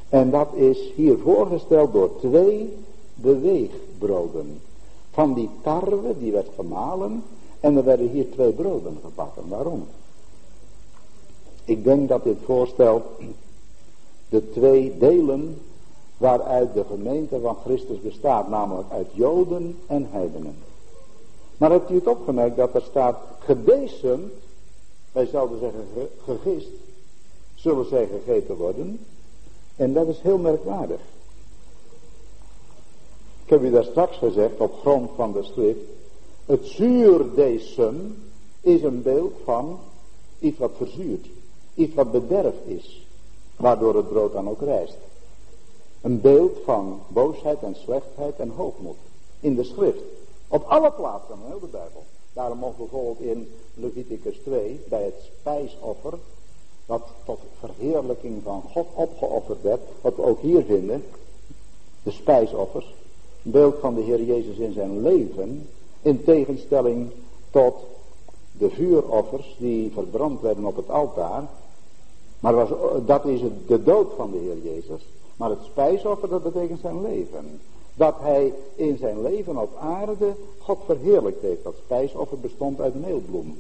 [0.10, 2.74] En dat is hier voorgesteld door twee
[3.16, 4.60] beweegbroden.
[5.12, 7.24] Van die tarwe, die werd gemalen,
[7.60, 9.44] en er werden hier twee broden gebakken.
[9.48, 9.86] Waarom?
[11.66, 13.04] Ik denk dat dit voorstelt
[14.30, 15.58] de twee delen
[16.20, 20.56] waaruit de gemeente van Christus bestaat, namelijk uit Joden en heidenen.
[21.58, 24.34] Maar hebt u het opgemerkt dat er staat gedecemd,
[25.12, 26.70] wij zouden zeggen gegist,
[27.56, 29.00] zullen zij gegeten worden.
[29.76, 31.00] En dat is heel merkwaardig.
[33.44, 35.80] Ik heb u daar straks gezegd op grond van de schrift,
[36.46, 38.24] het zuurdecem
[38.62, 39.80] is een beeld van
[40.40, 41.26] iets wat verzuurt.
[41.76, 43.08] Iets wat bederf is.
[43.56, 44.98] Waardoor het brood dan ook rijst.
[46.02, 48.98] Een beeld van boosheid en slechtheid en hoogmoed.
[49.40, 50.02] In de schrift.
[50.48, 52.04] Op alle plaatsen in heel de Bijbel.
[52.34, 56.14] Daarom mogen bijvoorbeeld in Leviticus 2 bij het spijsoffer.
[56.86, 59.82] Wat tot verheerlijking van God opgeofferd werd.
[60.02, 61.04] Wat we ook hier vinden.
[62.04, 62.94] De spijsoffers.
[63.44, 65.70] Een beeld van de Heer Jezus in zijn leven.
[66.02, 67.12] In tegenstelling
[67.50, 67.76] tot
[68.52, 71.50] de vuuroffers die verbrand werden op het altaar.
[72.40, 72.70] Maar was,
[73.06, 75.02] dat is de dood van de Heer Jezus.
[75.40, 77.62] Maar het spijsoffer dat betekent zijn leven.
[77.94, 81.64] Dat hij in zijn leven op aarde God verheerlijkt heeft.
[81.64, 83.58] Dat spijsoffer bestond uit meelbloem.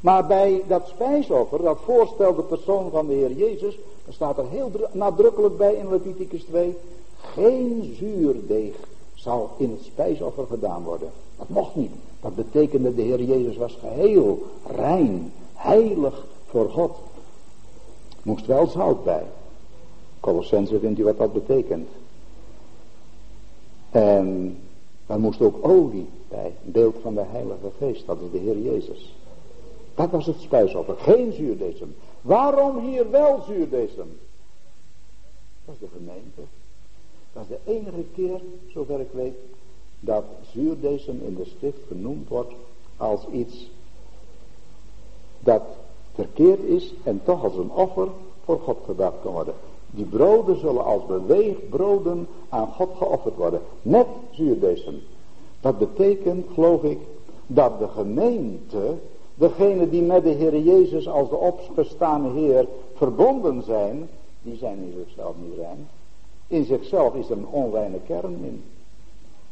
[0.00, 4.48] Maar bij dat spijsoffer, dat voorstelt de persoon van de Heer Jezus, er staat er
[4.48, 6.76] heel nadrukkelijk bij in Leviticus 2,
[7.16, 8.74] geen zuurdeeg
[9.14, 11.10] zal in het spijsoffer gedaan worden.
[11.38, 11.92] Dat mocht niet.
[12.20, 14.42] Dat betekende de Heer Jezus was geheel,
[14.76, 16.96] rein, heilig voor God.
[18.22, 19.24] Moest wel zout bij.
[20.26, 21.88] Colossense vindt u wat dat betekent.
[23.90, 24.58] En
[25.06, 26.52] er moest ook olie bij.
[26.64, 28.06] Een beeld van de heilige geest.
[28.06, 29.14] Dat is de Heer Jezus.
[29.94, 30.96] Dat was het spijsoffer.
[30.96, 31.94] Geen zuurdesem.
[32.20, 34.18] Waarom hier wel zuurdesem?
[35.64, 36.42] Dat is de gemeente.
[37.32, 39.36] Dat is de enige keer, zover ik weet,
[40.00, 42.52] dat zuurdesem in de schrift genoemd wordt
[42.96, 43.70] als iets
[45.40, 45.62] dat
[46.14, 48.08] verkeerd is en toch als een offer
[48.44, 49.54] voor God gedacht kan worden.
[49.90, 53.60] Die broden zullen als beweegbroden aan God geofferd worden.
[53.82, 55.02] Net zuurdesem.
[55.60, 56.98] Dat betekent, geloof ik,
[57.46, 58.94] dat de gemeente,
[59.34, 64.08] degene die met de Heer Jezus als de opgestane Heer verbonden zijn,
[64.42, 65.88] die zijn in zichzelf niet rein.
[66.46, 68.64] In zichzelf is er een onreine kern in.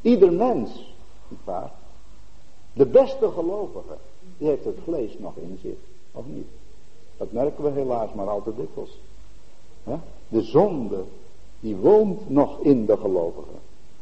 [0.01, 0.95] Ieder mens,
[1.29, 1.73] niet waar?
[2.73, 3.97] De beste gelovige,
[4.39, 5.77] die heeft het vlees nog in zich,
[6.13, 6.47] of niet?
[7.17, 8.99] Dat merken we helaas maar al te dikwijls.
[10.35, 11.05] De zonde,
[11.61, 13.55] die woont nog in de gelovige.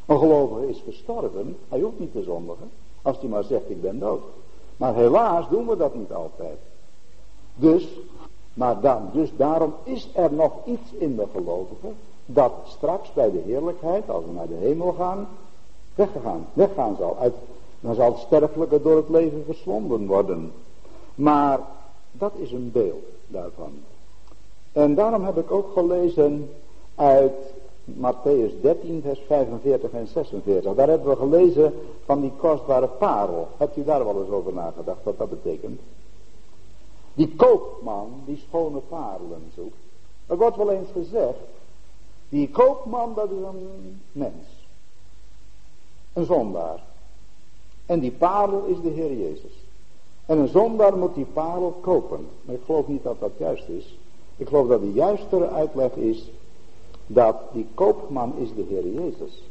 [0.06, 2.70] Een gelovige is gestorven, hij hoeft niet te zondigen,
[3.02, 4.22] als hij maar zegt ik ben dood.
[4.76, 6.58] Maar helaas doen we dat niet altijd.
[7.54, 7.88] Dus,
[8.54, 11.88] maar dan, dus daarom is er nog iets in de gelovige,
[12.26, 15.28] dat straks bij de heerlijkheid, als we naar de hemel gaan,
[15.94, 17.16] weggegaan, weggaan zal.
[17.20, 17.34] Uit,
[17.80, 20.52] dan zal het sterfelijke door het leven verslonden worden.
[21.14, 21.60] Maar
[22.12, 23.72] dat is een beeld daarvan.
[24.72, 26.50] En daarom heb ik ook gelezen
[26.94, 27.32] uit
[27.84, 30.74] Matthäus 13, vers 45 en 46.
[30.74, 33.48] Daar hebben we gelezen van die kostbare parel.
[33.56, 35.80] Hebt u daar wel eens over nagedacht wat dat betekent?
[37.14, 39.76] Die koopman die schone parelen zoekt.
[40.26, 41.38] Er wordt wel eens gezegd,
[42.28, 44.46] die koopman dat is een mens.
[46.12, 46.82] Een zondaar.
[47.86, 49.52] En die parel is de Heer Jezus.
[50.26, 52.26] En een zondaar moet die parel kopen.
[52.42, 53.96] Maar ik geloof niet dat dat juist is.
[54.36, 56.30] Ik geloof dat de juistere uitleg is
[57.06, 59.42] dat die koopman is de Heer Jezus.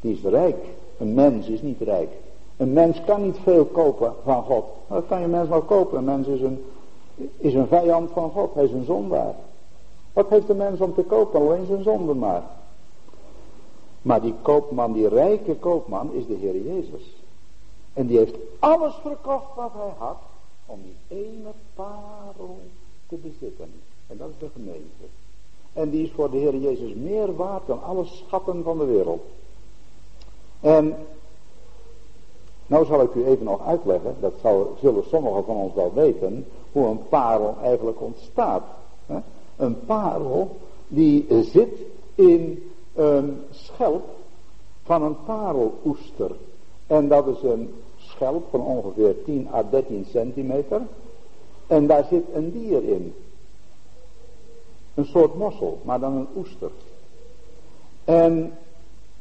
[0.00, 0.64] Die is rijk.
[0.98, 2.10] Een mens is niet rijk.
[2.56, 4.64] Een mens kan niet veel kopen van God.
[4.88, 5.98] Dat kan je mens wel kopen.
[5.98, 6.64] Een mens is een,
[7.36, 8.54] is een vijand van God.
[8.54, 9.34] Hij is een zondaar.
[10.12, 11.40] Wat heeft de mens om te kopen?
[11.40, 12.42] Alleen zijn zonde maar.
[14.02, 17.16] Maar die koopman, die rijke koopman, is de Heer Jezus.
[17.92, 20.16] En die heeft alles verkocht wat hij had
[20.66, 22.58] om die ene parel
[23.14, 23.72] te bezitten.
[24.06, 25.04] En dat is de gemeente.
[25.72, 29.22] En die is voor de Heer Jezus meer waard dan alle schatten van de wereld.
[30.60, 30.96] En
[32.66, 34.32] nou zal ik u even nog uitleggen, dat
[34.80, 38.62] zullen sommigen van ons wel weten, hoe een parel eigenlijk ontstaat.
[39.56, 40.56] Een parel
[40.88, 41.78] die zit
[42.14, 44.04] in een schelp
[44.82, 46.30] van een pareloester.
[46.86, 50.82] En dat is een schelp van ongeveer 10 à 13 centimeter.
[51.66, 53.14] En daar zit een dier in.
[54.94, 56.70] Een soort mossel, maar dan een oester.
[58.04, 58.52] En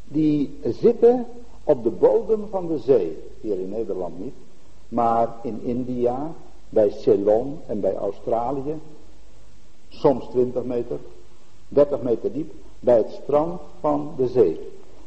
[0.03, 1.25] die zitten
[1.63, 3.17] op de bodem van de zee.
[3.41, 4.33] Hier in Nederland niet.
[4.89, 6.31] Maar in India,
[6.69, 8.79] bij Ceylon en bij Australië.
[9.89, 10.99] Soms 20 meter,
[11.67, 12.53] 30 meter diep.
[12.79, 14.59] Bij het strand van de zee.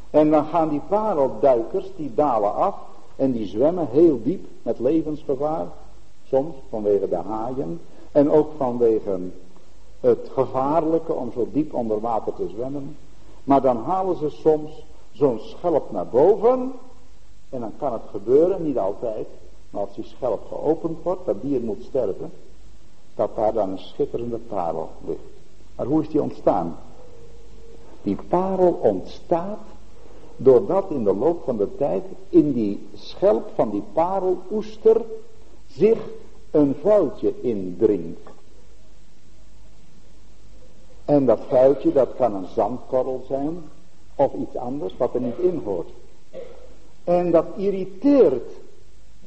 [0.09, 2.75] En dan gaan die parelduikers, die dalen af.
[3.15, 5.67] En die zwemmen heel diep met levensgevaar.
[6.29, 7.81] Soms vanwege de haaien.
[8.11, 9.19] En ook vanwege
[9.99, 12.97] het gevaarlijke om zo diep onder water te zwemmen.
[13.43, 16.71] Maar dan halen ze soms zo'n schelp naar boven.
[17.49, 19.27] En dan kan het gebeuren, niet altijd.
[19.69, 22.31] Maar als die schelp geopend wordt, dat dier moet sterven.
[23.15, 25.19] Dat daar dan een schitterende parel ligt.
[25.75, 26.77] Maar hoe is die ontstaan?
[28.01, 29.59] Die parel ontstaat
[30.35, 35.01] doordat in de loop van de tijd in die schelp van die pareloester
[35.67, 35.99] zich
[36.51, 38.29] een vuiltje indringt.
[41.05, 43.63] En dat vuiltje, dat kan een zandkorrel zijn
[44.15, 45.89] of iets anders wat er niet in hoort.
[47.03, 48.51] En dat irriteert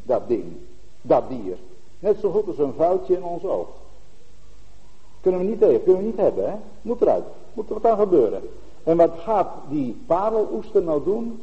[0.03, 0.45] dat ding,
[1.03, 1.57] dat dier.
[1.99, 3.69] Net zo goed als een vuiltje in ons oog.
[5.21, 6.57] Kunnen we niet tegen, kunnen we niet hebben, hè?
[6.83, 8.43] Moet eruit, moet er wat aan gebeuren.
[8.83, 11.43] En wat gaat die pareloester nou doen?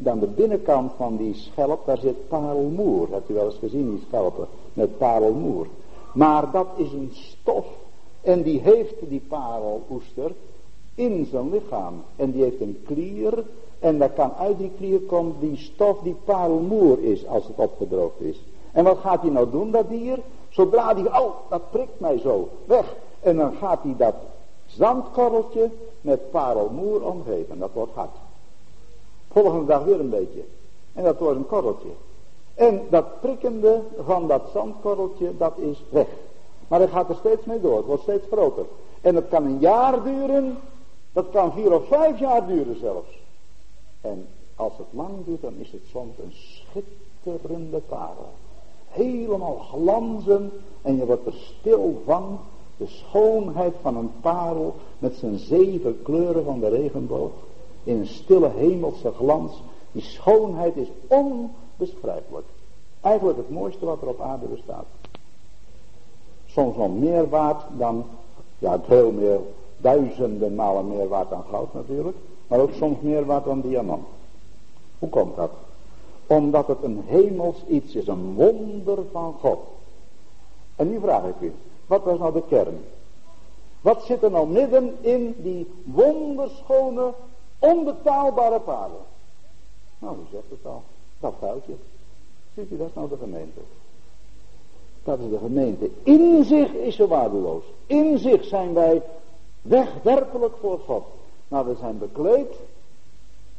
[0.00, 3.08] Dan de binnenkant van die schelp, daar zit parelmoer.
[3.10, 5.66] Hebt u wel eens gezien, die schelpen met parelmoer.
[6.12, 7.66] Maar dat is een stof.
[8.20, 10.32] En die heeft die pareloester
[10.94, 12.02] in zijn lichaam.
[12.16, 13.44] En die heeft een klier.
[13.78, 18.20] En daar kan uit die klier komen die stof die parelmoer is als het opgedroogd
[18.20, 18.40] is.
[18.72, 20.18] En wat gaat hij nou doen, dat dier?
[20.48, 22.94] Zodra die, oh, dat prikt mij zo, weg.
[23.20, 24.14] En dan gaat hij dat
[24.66, 25.70] zandkorreltje
[26.00, 27.58] met parelmoer omgeven.
[27.58, 28.10] Dat wordt hard.
[29.42, 30.44] Volgende dag weer een beetje.
[30.92, 31.88] En dat wordt een korreltje.
[32.54, 36.06] En dat prikkende van dat zandkorreltje, dat is weg.
[36.68, 37.76] Maar het gaat er steeds mee door.
[37.76, 38.64] Het wordt steeds groter.
[39.00, 40.58] En het kan een jaar duren.
[41.12, 43.18] Dat kan vier of vijf jaar duren zelfs.
[44.00, 44.26] En
[44.56, 48.32] als het lang duurt, dan is het soms een schitterende parel.
[48.88, 50.50] Helemaal glanzen.
[50.82, 52.38] En je wordt er stil van.
[52.76, 57.30] De schoonheid van een parel met zijn zeven kleuren van de regenboog.
[57.88, 59.52] In een stille hemelse glans.
[59.92, 62.46] Die schoonheid is onbeschrijfelijk.
[63.00, 64.86] Eigenlijk het mooiste wat er op aarde bestaat.
[66.46, 68.04] Soms nog meer waard dan,
[68.58, 69.40] ja veel meer,
[69.76, 72.16] duizenden malen meer waard dan goud natuurlijk.
[72.46, 74.06] Maar ook soms meer waard dan diamant.
[74.98, 75.50] Hoe komt dat?
[76.26, 79.58] Omdat het een hemels iets is, een wonder van God.
[80.76, 81.52] En nu vraag ik u,
[81.86, 82.80] wat was nou de kern?
[83.80, 87.12] Wat zit er nou midden in die wonderschone,
[87.58, 89.00] onbetaalbare paden?
[89.98, 90.82] Nou, u zegt het al,
[91.20, 91.74] dat vuiltje.
[92.54, 93.60] Ziet u, dat nou de gemeente.
[95.04, 95.90] Dat is de gemeente.
[96.02, 97.64] In zich is ze waardeloos.
[97.86, 99.02] In zich zijn wij
[99.62, 101.04] wegwerpelijk voor God.
[101.48, 102.54] Maar we zijn bekleed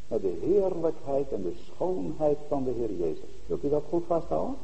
[0.07, 3.29] met de heerlijkheid en de schoonheid van de Heer Jezus.
[3.45, 4.55] Wilt u dat goed vasthouden?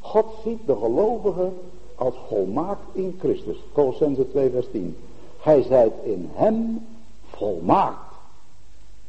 [0.00, 1.56] God ziet de gelovigen
[1.94, 3.56] als volmaakt in Christus.
[3.72, 4.96] Colossense 2 vers 10.
[5.40, 6.86] Hij zijt in hem
[7.26, 8.13] volmaakt.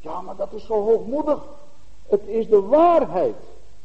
[0.06, 1.44] Ja, maar dat is zo hoogmoedig.
[2.08, 3.36] Het is de waarheid.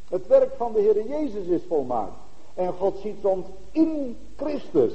[0.08, 2.12] Het werk van de Heer Jezus is volmaakt.
[2.54, 4.92] En God ziet ons in Christus.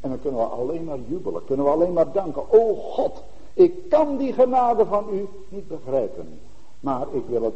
[0.00, 1.44] En dan kunnen we alleen maar jubelen.
[1.44, 2.42] Kunnen we alleen maar danken.
[2.52, 3.22] O God,
[3.54, 6.40] ik kan die genade van u niet begrijpen.
[6.80, 7.54] Maar ik wil het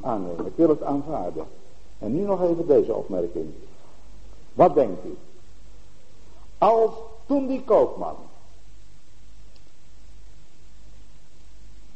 [0.00, 0.46] aannemen.
[0.46, 1.44] Ik wil het aanvaarden.
[1.98, 3.50] En nu nog even deze opmerking.
[4.54, 5.16] Wat denkt u?
[6.58, 6.90] Als
[7.26, 8.16] toen die koopman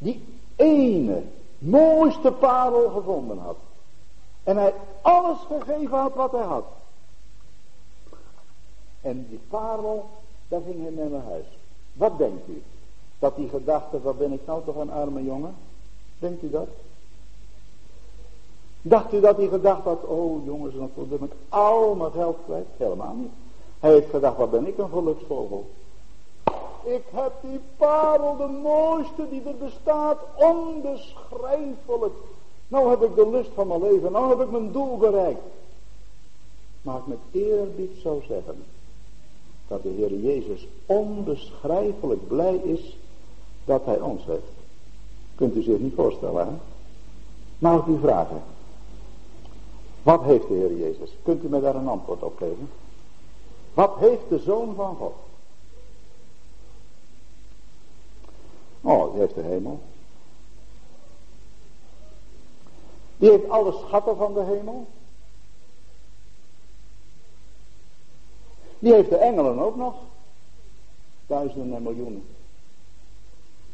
[0.02, 0.24] die
[0.56, 1.22] ene
[1.58, 3.56] mooiste parel gevonden had.
[4.44, 6.64] En hij alles gegeven had wat hij had.
[9.00, 10.08] En die parel,
[10.48, 11.46] daar ging hij mee naar huis.
[11.92, 12.62] Wat denkt u?
[13.18, 15.54] Dat die gedachte, wat ben ik nou toch een arme jongen?
[16.18, 16.68] Denkt u dat?
[18.82, 22.66] Dacht u dat hij gedacht had, oh jongens, dan ben ik al mijn geld kwijt?
[22.76, 23.30] Helemaal niet.
[23.80, 25.70] Hij heeft gedacht, wat ben ik een geluksvogel.
[26.84, 32.14] Ik heb die parel, de mooiste die er bestaat, onbeschrijfelijk.
[32.68, 35.42] Nou heb ik de lust van mijn leven, nou heb ik mijn doel bereikt.
[36.82, 38.64] Maar ik met eerbied zou zeggen,
[39.68, 42.96] dat de Heer Jezus onbeschrijfelijk blij is
[43.64, 44.52] dat hij ons heeft.
[45.34, 46.52] Kunt u zich niet voorstellen, hè?
[47.58, 48.42] Mag ik u vragen,
[50.02, 51.16] wat heeft de Heer Jezus?
[51.22, 52.70] Kunt u mij daar een antwoord op geven?
[53.74, 55.14] Wat heeft de Zoon van God?
[58.82, 59.80] Oh, die heeft de hemel.
[63.16, 64.86] Die heeft alle schatten van de hemel.
[68.78, 69.94] Die heeft de engelen ook nog.
[71.26, 72.24] Duizenden en miljoenen.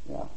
[0.02, 0.28] Ja.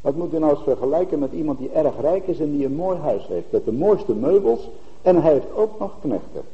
[0.00, 2.74] Wat moet u nou eens vergelijken met iemand die erg rijk is en die een
[2.74, 3.52] mooi huis heeft.
[3.52, 4.68] Met de mooiste meubels
[5.02, 6.44] en hij heeft ook nog knechten.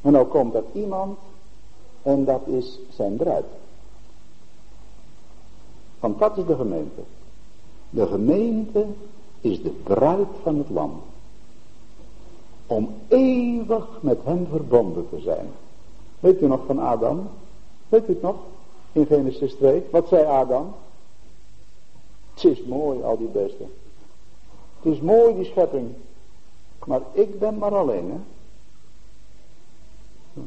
[0.00, 1.18] En nou komt er iemand
[2.02, 3.44] en dat is zijn bruid.
[6.02, 7.00] Want dat is de gemeente.
[7.90, 8.86] De gemeente
[9.40, 11.00] is de bruid van het lam.
[12.66, 15.46] Om eeuwig met hem verbonden te zijn.
[16.20, 17.28] Weet u nog van Adam?
[17.88, 18.36] Weet u het nog?
[18.92, 19.82] In Genesis 2.
[19.90, 20.74] Wat zei Adam?
[22.34, 23.70] Het is mooi, al die beesten.
[24.80, 25.88] Het is mooi, die schepping.
[26.84, 28.18] Maar ik ben maar alleen, hè.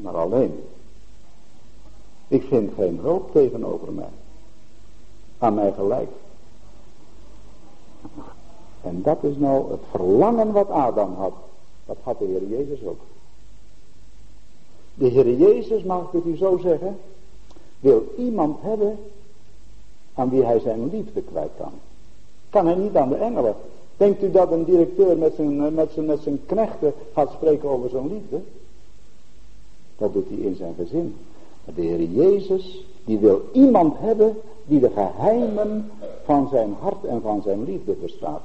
[0.02, 0.64] Maar alleen.
[2.28, 4.10] Ik vind geen hulp tegenover mij.
[5.46, 6.10] Aan mij gelijk.
[8.82, 11.34] En dat is nou het verlangen wat Adam had.
[11.86, 13.00] Dat had de Heer Jezus ook.
[14.94, 16.98] De Heer Jezus, mag ik het u zo zeggen,
[17.80, 18.98] wil iemand hebben
[20.14, 21.72] aan wie hij zijn liefde kwijt kan.
[22.50, 23.56] Kan hij niet aan de engelen.
[23.98, 27.90] Denkt u dat een directeur met zijn, met zijn, met zijn knechten gaat spreken over
[27.90, 28.42] zijn liefde?
[29.98, 31.16] Dat doet hij in zijn gezin.
[31.66, 35.92] Maar de Heer Jezus, die wil iemand hebben die de geheimen
[36.24, 38.42] van zijn hart en van zijn liefde verstaat.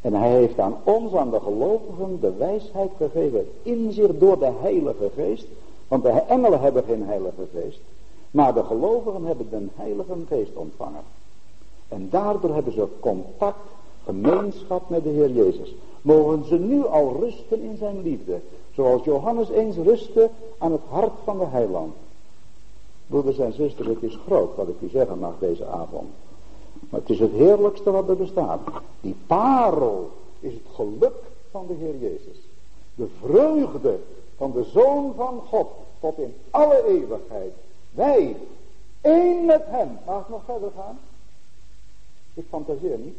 [0.00, 5.10] En hij heeft aan ons, aan de gelovigen, de wijsheid gegeven, inzicht door de Heilige
[5.16, 5.46] Geest.
[5.88, 7.80] Want de engelen hebben geen Heilige Geest.
[8.30, 11.02] Maar de gelovigen hebben de Heilige Geest ontvangen.
[11.88, 13.68] En daardoor hebben ze contact,
[14.04, 15.74] gemeenschap met de Heer Jezus.
[16.02, 18.40] Mogen ze nu al rusten in zijn liefde.
[18.74, 21.94] Zoals Johannes eens rustte aan het hart van de heiland.
[23.06, 26.08] Broeders en zusters, het is groot wat ik u zeggen mag deze avond.
[26.88, 28.60] Maar het is het heerlijkste wat er bestaat.
[29.00, 31.14] Die parel is het geluk
[31.50, 32.36] van de Heer Jezus.
[32.94, 33.98] De vreugde
[34.36, 35.68] van de Zoon van God
[36.00, 37.52] tot in alle eeuwigheid.
[37.90, 38.36] Wij,
[39.00, 39.98] één met hem.
[40.06, 40.98] Mag ik nog verder gaan?
[42.34, 43.16] Ik fantaseer niet.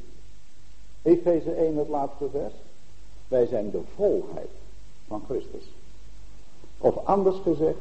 [1.02, 2.54] Efeze 1 het laatste vers.
[3.28, 4.50] Wij zijn de volheid
[5.08, 5.72] van Christus.
[6.78, 7.78] Of anders gezegd,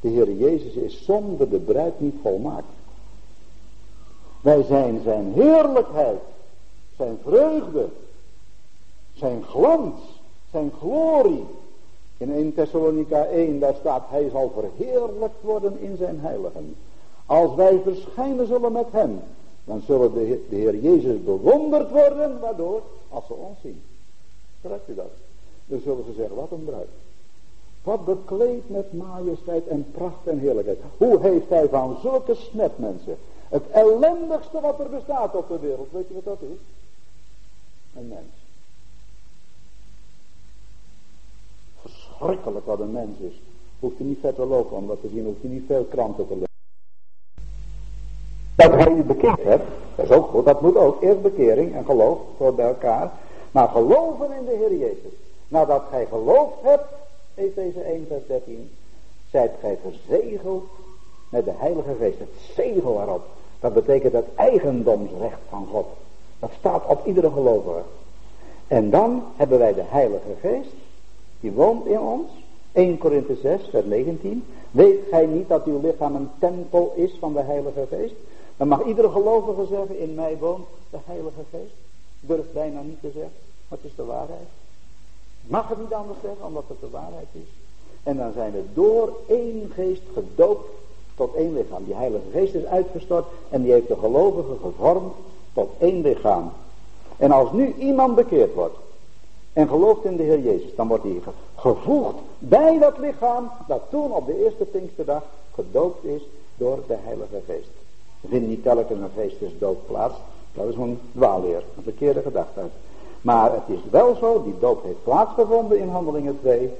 [0.00, 2.66] de Heer Jezus is zonder de bruid niet volmaakt.
[4.40, 6.20] Wij zijn zijn heerlijkheid,
[6.96, 7.88] zijn vreugde,
[9.12, 10.00] zijn glans,
[10.50, 11.44] zijn glorie.
[12.16, 16.76] In 1 Thessalonica 1, daar staat, hij zal verheerlijkt worden in zijn heiligen.
[17.26, 19.20] Als wij verschijnen zullen met hem,
[19.64, 23.82] dan zullen de, de Heer Jezus bewonderd worden, waardoor, als ze ons zien.
[24.60, 25.10] Begrijpt u dat?
[25.66, 26.88] Dan zullen ze zeggen, wat een bruid.
[27.82, 30.78] Wat bekleed met majesteit en pracht en heerlijkheid.
[30.96, 33.16] Hoe heeft hij van zulke snetmensen
[33.50, 36.58] het ellendigste wat er bestaat op de wereld, weet je wat dat is?
[37.96, 38.32] Een mens.
[41.80, 43.40] Verschrikkelijk wat een mens is.
[43.80, 46.26] Hoeft hij niet vet te lopen om dat te zien, hoeft hij niet veel kranten
[46.26, 46.48] te lezen.
[48.54, 51.02] Dat hij je bekeerd hebt, dat is ook goed, dat moet ook.
[51.02, 53.12] Eerst bekering en geloof voor bij elkaar.
[53.50, 55.12] Maar geloven in de Heer Jezus.
[55.48, 56.84] Nadat gij geloofd hebt,
[57.40, 58.70] Efeze 1 vers 13,
[59.30, 60.64] zijt gij verzegeld
[61.28, 62.18] met de Heilige Geest.
[62.18, 63.22] Het zegel erop.
[63.60, 65.86] Dat betekent het eigendomsrecht van God.
[66.38, 67.82] Dat staat op iedere gelovige.
[68.66, 70.72] En dan hebben wij de Heilige Geest.
[71.40, 72.28] Die woont in ons.
[72.72, 74.44] 1 Korinthe 6 vers 19.
[74.70, 78.14] Weet gij niet dat uw lichaam een tempel is van de Heilige Geest?
[78.56, 81.74] Dan mag iedere gelovige zeggen, in mij woont de Heilige Geest.
[82.20, 83.32] Durft bijna niet te zeggen,
[83.68, 84.48] het is de waarheid.
[85.50, 87.48] Mag het niet anders zeggen, omdat het de waarheid is.
[88.02, 90.68] En dan zijn we door één geest gedoopt
[91.14, 91.84] tot één lichaam.
[91.84, 95.12] Die Heilige Geest is uitgestort en die heeft de gelovigen gevormd
[95.52, 96.52] tot één lichaam.
[97.16, 98.76] En als nu iemand bekeerd wordt
[99.52, 101.20] en gelooft in de Heer Jezus, dan wordt hij
[101.54, 105.22] gevoegd bij dat lichaam dat toen op de eerste Pinksterdag
[105.54, 106.22] gedoopt is
[106.56, 107.70] door de Heilige Geest.
[108.20, 110.14] We vinden niet telkens een geestesdoop plaats.
[110.54, 112.60] Dat is een dwaalleer, een verkeerde gedachte.
[113.20, 116.72] Maar het is wel zo, die doop heeft plaatsgevonden in handelingen 2.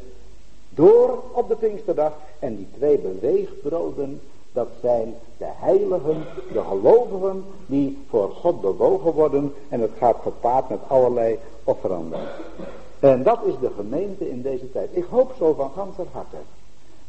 [0.68, 2.12] Door op de Pinksterdag.
[2.38, 4.20] En die twee beweegbroden,
[4.52, 9.54] dat zijn de heiligen, de gelovigen, die voor God bewogen worden.
[9.68, 12.20] En het gaat gepaard met allerlei offeranden.
[13.00, 14.88] En dat is de gemeente in deze tijd.
[14.92, 16.36] Ik hoop zo van ganser harte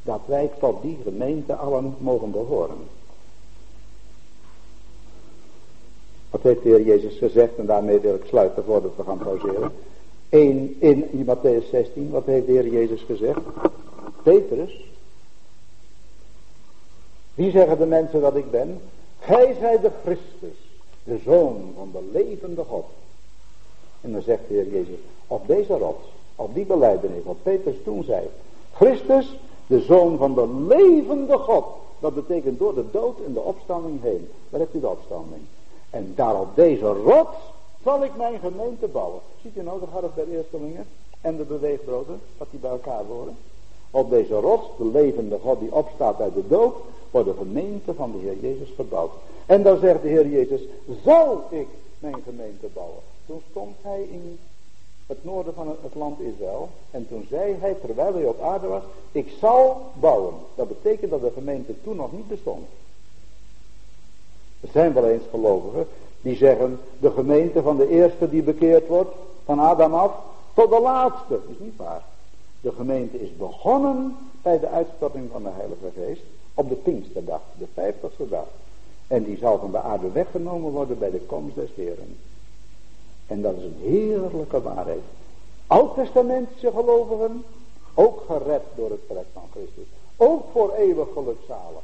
[0.03, 2.77] dat wij tot die gemeente allen mogen behoren.
[6.31, 7.55] Wat heeft de Heer Jezus gezegd?
[7.57, 9.71] En daarmee wil ik sluiten voordat we gaan pauzeren.
[10.29, 12.09] 1 in Matthäus 16.
[12.09, 13.39] Wat heeft de Heer Jezus gezegd?
[14.23, 14.85] Petrus.
[17.33, 18.81] Wie zeggen de mensen dat ik ben?
[19.19, 20.57] Gij zijt de Christus.
[21.03, 22.85] De Zoon van de levende God.
[24.01, 24.99] En dan zegt de Heer Jezus.
[25.27, 26.05] Op deze rots.
[26.35, 27.23] Op die beleidenis.
[27.23, 28.27] Wat Petrus toen zei.
[28.73, 29.37] Christus.
[29.67, 31.65] De Zoon van de levende God.
[31.99, 34.27] Dat betekent door de dood en de opstanding heen.
[34.49, 35.41] Waar hebt u de opstanding?
[35.91, 37.37] En daar op deze rots
[37.83, 39.21] zal ik mijn gemeente bouwen.
[39.41, 40.85] Ziet u nou de hart der eerstelingen
[41.21, 43.37] en de beweegbroden, wat die bij elkaar horen?
[43.91, 46.75] Op deze rots, de levende God die opstaat uit de dood,
[47.11, 49.11] wordt de gemeente van de Heer Jezus gebouwd.
[49.45, 50.61] En dan zegt de Heer Jezus,
[51.03, 51.67] zal ik
[51.99, 52.99] mijn gemeente bouwen?
[53.25, 54.39] Toen stond hij in
[55.11, 56.69] het noorden van het land Israël.
[56.91, 60.33] En toen zei hij, terwijl hij op aarde was, ik zal bouwen.
[60.55, 62.67] Dat betekent dat de gemeente toen nog niet bestond.
[64.61, 65.87] Er zijn wel eens gelovigen
[66.21, 70.11] die zeggen de gemeente van de eerste die bekeerd wordt, van Adam af,
[70.53, 71.29] tot de laatste.
[71.29, 72.03] Dat is niet waar.
[72.61, 76.21] De gemeente is begonnen bij de uitstorting van de Heilige Geest
[76.53, 78.47] op de Pinksterdag, de vijftigste dag.
[79.07, 82.17] En die zal van de aarde weggenomen worden bij de komst des Heren.
[83.27, 85.01] En dat is een heerlijke waarheid.
[85.67, 87.43] Oud-testamentische gelovigen
[87.93, 89.85] Ook gered door het werk van Christus.
[90.17, 91.83] Ook voor eeuwig gelukzalig.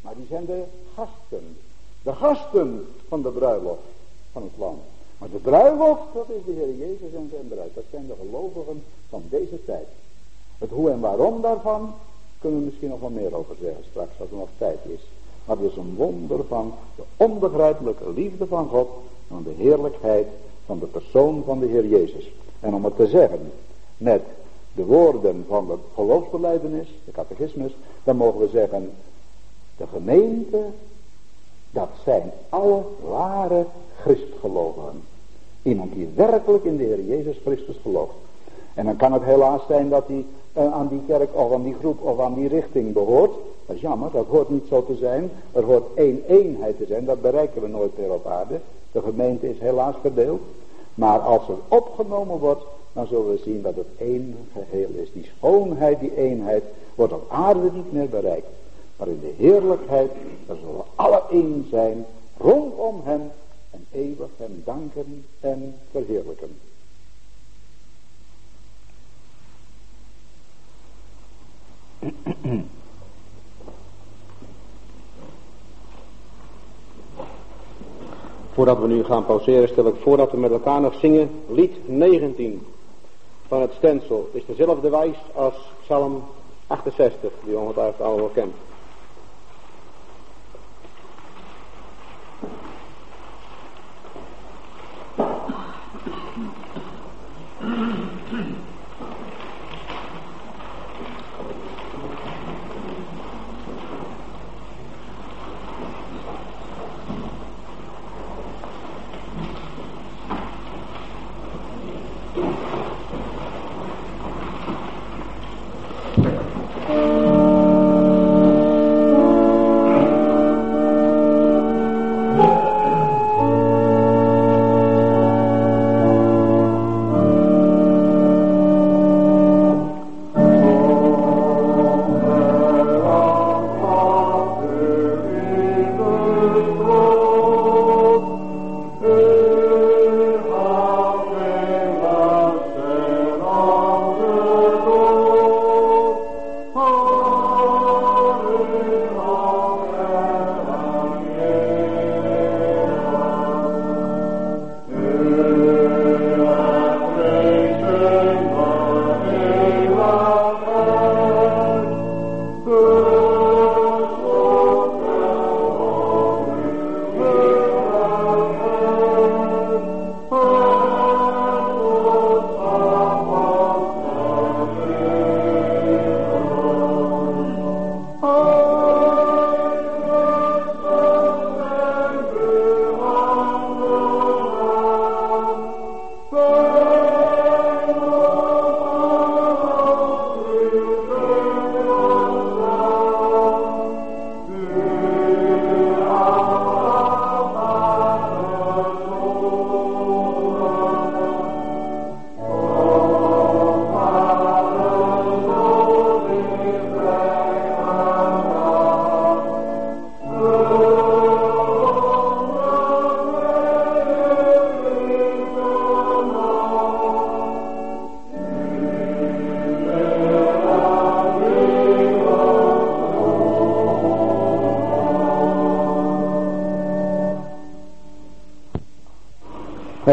[0.00, 1.56] Maar die zijn de gasten.
[2.04, 3.82] De gasten van de bruiloft
[4.32, 4.78] van het land.
[5.18, 7.74] Maar de bruiloft, dat is de Heer Jezus en zijn bruid.
[7.74, 9.86] Dat zijn de gelovigen van deze tijd.
[10.58, 11.94] Het hoe en waarom daarvan
[12.40, 15.00] kunnen we misschien nog wel meer over zeggen straks als er nog tijd is.
[15.44, 18.88] Maar het is een wonder van de onbegrijpelijke liefde van God.
[19.28, 20.26] Van de heerlijkheid
[20.66, 22.32] van de persoon van de Heer Jezus.
[22.60, 23.52] En om het te zeggen
[23.96, 24.22] met
[24.74, 28.90] de woorden van de geloofsbeleidenis, de catechismus, dan mogen we zeggen,
[29.76, 30.58] de gemeente,
[31.74, 33.64] dat zijn alle ware
[34.00, 35.02] Christgelovigen.
[35.62, 38.14] Iemand die werkelijk in de Heer Jezus Christus gelooft.
[38.74, 40.24] En dan kan het helaas zijn dat hij
[40.56, 43.32] uh, aan die kerk of aan die groep of aan die richting behoort.
[43.66, 45.30] Dat is jammer, dat hoort niet zo te zijn.
[45.52, 48.60] Er hoort één eenheid te zijn, dat bereiken we nooit meer op aarde.
[48.92, 50.40] De gemeente is helaas verdeeld.
[50.94, 52.62] Maar als er opgenomen wordt,
[52.92, 55.12] dan zullen we zien dat het één geheel is.
[55.12, 56.62] Die schoonheid, die eenheid,
[56.94, 58.46] wordt op aarde niet meer bereikt.
[58.96, 60.10] Maar in de heerlijkheid,
[60.46, 63.30] dan zullen we alle één zijn, rondom hem
[63.70, 66.58] en eeuwig hem danken en verheerlijken.
[78.52, 81.88] Voordat we nu gaan pauzeren, stel ik voor dat we met elkaar nog zingen lied
[81.88, 82.66] 19
[83.46, 84.28] van het stensel.
[84.32, 86.22] Het is dezelfde wijs als Psalm
[86.66, 88.54] 68, die ongetwijfeld allemaal kent.
[97.64, 98.10] mm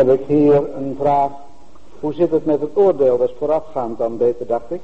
[0.08, 1.32] heb ik hier een vraag.
[2.00, 3.18] Hoe zit het met het oordeel?
[3.18, 4.82] Dat is voorafgaand dan beter, dacht ik.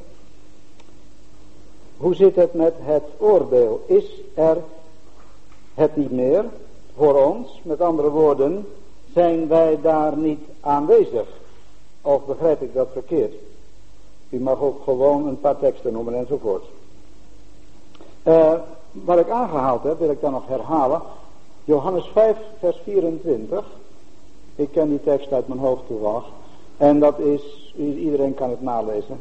[1.97, 3.83] Hoe zit het met het oordeel?
[3.85, 4.57] Is er
[5.73, 6.45] het niet meer
[6.95, 7.61] voor ons?
[7.63, 8.67] Met andere woorden,
[9.13, 11.27] zijn wij daar niet aanwezig?
[12.01, 13.33] Of begrijp ik dat verkeerd?
[14.29, 16.63] U mag ook gewoon een paar teksten noemen enzovoort.
[18.23, 18.53] Uh,
[18.91, 21.01] wat ik aangehaald heb, wil ik dan nog herhalen.
[21.63, 23.65] Johannes 5, vers 24.
[24.57, 26.25] Ik ken die tekst uit mijn hoofd toevallig.
[26.77, 29.19] En dat is, iedereen kan het nalezen.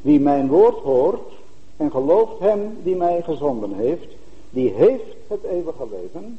[0.00, 1.32] Wie mijn woord hoort
[1.76, 4.14] en gelooft hem die mij gezonden heeft,
[4.50, 6.38] die heeft het eeuwige leven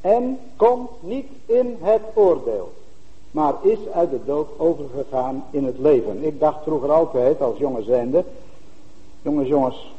[0.00, 2.72] en komt niet in het oordeel,
[3.30, 6.24] maar is uit de dood overgegaan in het leven.
[6.24, 8.24] Ik dacht vroeger altijd als jonge zijnde,
[9.22, 9.92] jongens jongens,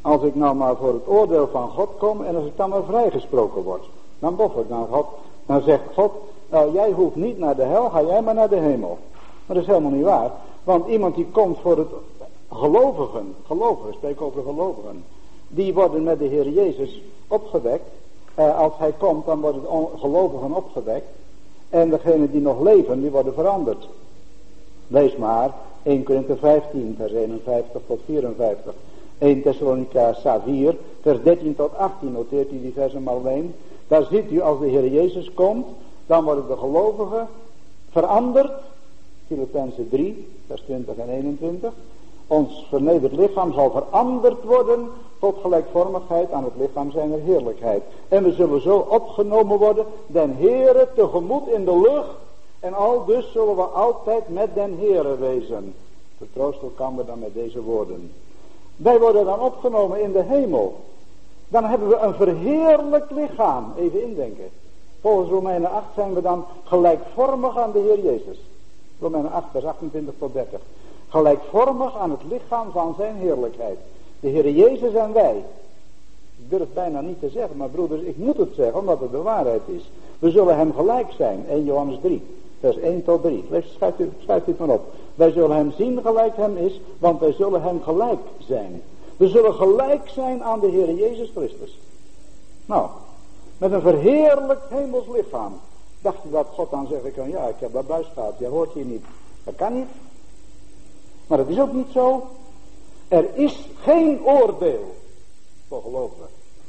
[0.00, 2.84] als ik nou maar voor het oordeel van God kom en als ik dan maar
[2.84, 3.84] vrijgesproken word,
[4.18, 5.06] dan bof ik naar God,
[5.46, 6.12] dan zegt God,
[6.50, 8.98] nou, jij hoeft niet naar de hel, ga jij maar naar de hemel.
[9.46, 10.30] Maar dat is helemaal niet waar.
[10.64, 11.88] Want iemand die komt voor het
[12.52, 15.04] gelovigen, gelovigen, spreek over gelovigen,
[15.48, 17.88] die worden met de Heer Jezus opgewekt.
[18.34, 21.06] Eh, als hij komt, dan worden de gelovigen opgewekt.
[21.68, 23.88] En degenen die nog leven, die worden veranderd.
[24.86, 28.74] Lees maar 1 Korinther 15, vers 51 tot 54.
[29.18, 30.14] 1 Thessalonica
[30.44, 33.54] 4, vers 13 tot 18, noteert u die versen maar alleen.
[33.88, 35.66] Daar ziet u, als de Heer Jezus komt,
[36.06, 37.28] dan worden de gelovigen
[37.90, 38.52] veranderd.
[39.26, 41.72] Filippenzen 3, vers 20 en 21.
[42.26, 44.88] Ons vernederd lichaam zal veranderd worden
[45.18, 47.82] tot gelijkvormigheid aan het lichaam zijner heerlijkheid.
[48.08, 52.16] En we zullen zo opgenomen worden, den Heere tegemoet in de lucht.
[52.60, 55.74] En al dus zullen we altijd met den Heere wezen.
[56.16, 58.12] Vertroost elkaar dan met deze woorden.
[58.76, 60.76] Wij worden dan opgenomen in de hemel.
[61.48, 63.72] Dan hebben we een verheerlijk lichaam.
[63.78, 64.50] Even indenken.
[65.04, 68.38] Volgens Romeinen 8 zijn we dan gelijkvormig aan de Heer Jezus.
[69.00, 70.60] Romeinen 8 vers 28 tot 30.
[71.08, 73.78] Gelijkvormig aan het lichaam van zijn heerlijkheid.
[74.20, 75.44] De Heer Jezus en wij.
[76.36, 79.22] Ik durf bijna niet te zeggen, maar broeders, ik moet het zeggen omdat het de
[79.22, 79.90] waarheid is.
[80.18, 81.44] We zullen hem gelijk zijn.
[81.48, 82.22] 1 Johannes 3,
[82.60, 83.44] vers 1 tot 3.
[83.50, 84.92] Lees, schrijf, dit, schrijf dit maar op.
[85.14, 88.82] Wij zullen hem zien gelijk hem is, want wij zullen hem gelijk zijn.
[89.16, 91.78] We zullen gelijk zijn aan de Heer Jezus Christus.
[92.66, 92.88] Nou,
[93.64, 95.60] met een verheerlijkt hemels lichaam.
[96.00, 97.84] Dacht je dat God dan zeggen kan, ja ik heb dat
[98.14, 99.04] gehad, jij hoort hier niet.
[99.44, 99.88] Dat kan niet.
[101.26, 102.26] Maar dat is ook niet zo.
[103.08, 104.94] Er is geen oordeel
[105.68, 106.26] voor gelovigen.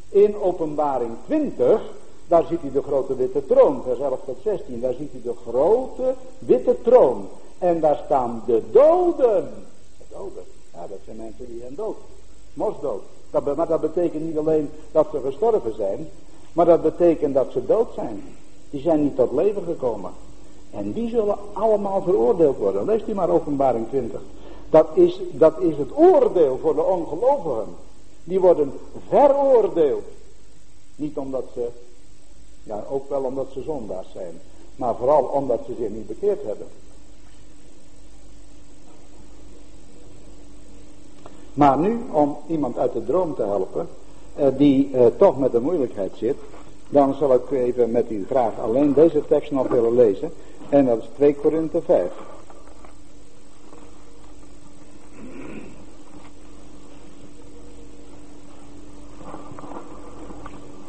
[0.09, 1.81] In openbaring 20,
[2.27, 4.81] daar ziet u de grote witte troon, vers 11 tot 16.
[4.81, 7.27] Daar ziet u de grote witte troon.
[7.57, 9.49] En daar staan de doden.
[9.97, 10.43] De doden,
[10.73, 11.97] ja dat zijn mensen die zijn dood.
[12.53, 13.01] Mosdood.
[13.31, 16.09] Maar dat betekent niet alleen dat ze gestorven zijn,
[16.55, 18.23] maar dat betekent dat ze dood zijn.
[18.69, 20.11] Die zijn niet tot leven gekomen.
[20.71, 22.85] En die zullen allemaal veroordeeld worden.
[22.85, 24.21] Leest u maar openbaring 20.
[24.69, 27.75] Dat is, dat is het oordeel voor de ongelovigen.
[28.23, 28.73] Die worden
[29.07, 30.03] veroordeeld.
[30.95, 31.67] Niet omdat ze,
[32.63, 34.39] ja ook wel omdat ze zondaars zijn.
[34.75, 36.67] Maar vooral omdat ze zich niet bekeerd hebben.
[41.53, 43.87] Maar nu, om iemand uit de droom te helpen,
[44.57, 46.35] die eh, toch met de moeilijkheid zit,
[46.89, 50.31] dan zal ik even met u graag alleen deze tekst nog willen lezen.
[50.69, 52.11] En dat is 2 Korinthe 5.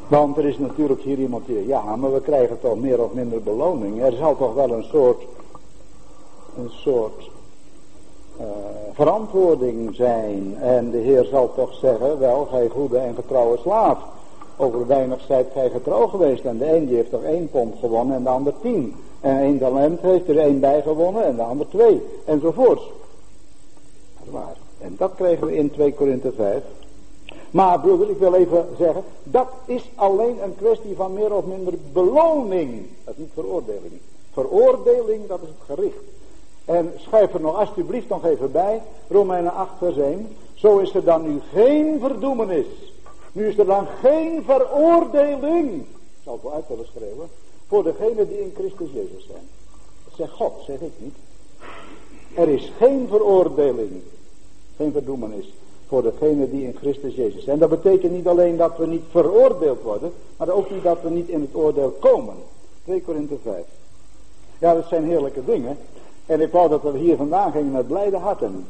[0.08, 3.42] Want er is natuurlijk hier iemand die, ja, maar we krijgen toch meer of minder
[3.42, 4.02] beloning.
[4.02, 5.22] Er zal toch wel een soort,
[6.56, 7.30] een soort
[8.40, 8.46] uh,
[8.92, 10.56] verantwoording zijn.
[10.60, 13.98] En de Heer zal toch zeggen, wel, gij goede en getrouwe slaaf.
[14.56, 16.44] Over weinig zijt gij getrouw geweest.
[16.44, 18.94] En de een die heeft toch één pond gewonnen en de ander tien.
[19.20, 22.02] En één talent heeft er één bij gewonnen en de ander twee.
[22.24, 22.82] Enzovoorts.
[24.16, 24.56] Dat is waar.
[24.78, 26.62] En dat kregen we in 2 Korinthe 5.
[27.50, 31.74] Maar broeder, ik wil even zeggen, dat is alleen een kwestie van meer of minder
[31.92, 32.86] beloning.
[33.04, 34.00] Dat is niet veroordeling.
[34.32, 36.15] Veroordeling, dat is het gericht.
[36.66, 40.36] En schrijf er nog alsjeblieft nog even bij, Romeinen 8 vers 1.
[40.54, 42.66] Zo is er dan nu geen verdoemenis.
[43.32, 45.80] Nu is er dan geen veroordeling.
[45.80, 47.28] Ik zal het uit willen schreeuwen.
[47.66, 49.48] Voor degenen die in Christus Jezus zijn.
[50.04, 51.14] Dat zegt God, zeg ik niet.
[52.34, 54.02] Er is geen veroordeling.
[54.76, 55.52] Geen verdoemenis
[55.88, 57.58] voor degenen die in Christus Jezus zijn.
[57.58, 61.28] Dat betekent niet alleen dat we niet veroordeeld worden, maar ook niet dat we niet
[61.28, 62.34] in het oordeel komen.
[62.84, 63.64] 2 Korinthe 5.
[64.58, 65.78] Ja, dat zijn heerlijke dingen.
[66.26, 68.66] En ik wou dat we hier vandaan gingen met blijde harten.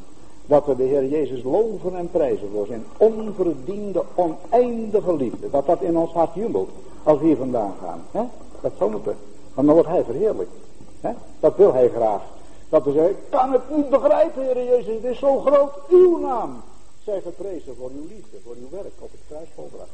[0.47, 5.51] Dat we de Heer Jezus loven en prijzen voor zijn onverdiende, oneindige liefde.
[5.51, 6.71] Dat dat in ons hart jubelt
[7.03, 8.03] als we hier vandaan gaan.
[8.11, 8.23] He?
[8.61, 9.17] Dat zou moeten.
[9.55, 10.53] Want dan wordt hij verheerlijkt.
[11.01, 11.11] He?
[11.41, 12.23] Dat wil hij graag.
[12.69, 16.63] Dat we zeggen, kan het niet begrijpen, Heer Jezus, het is zo groot, uw naam.
[17.05, 19.89] Zij geprezen voor uw liefde, voor uw werk op het kruis volbracht.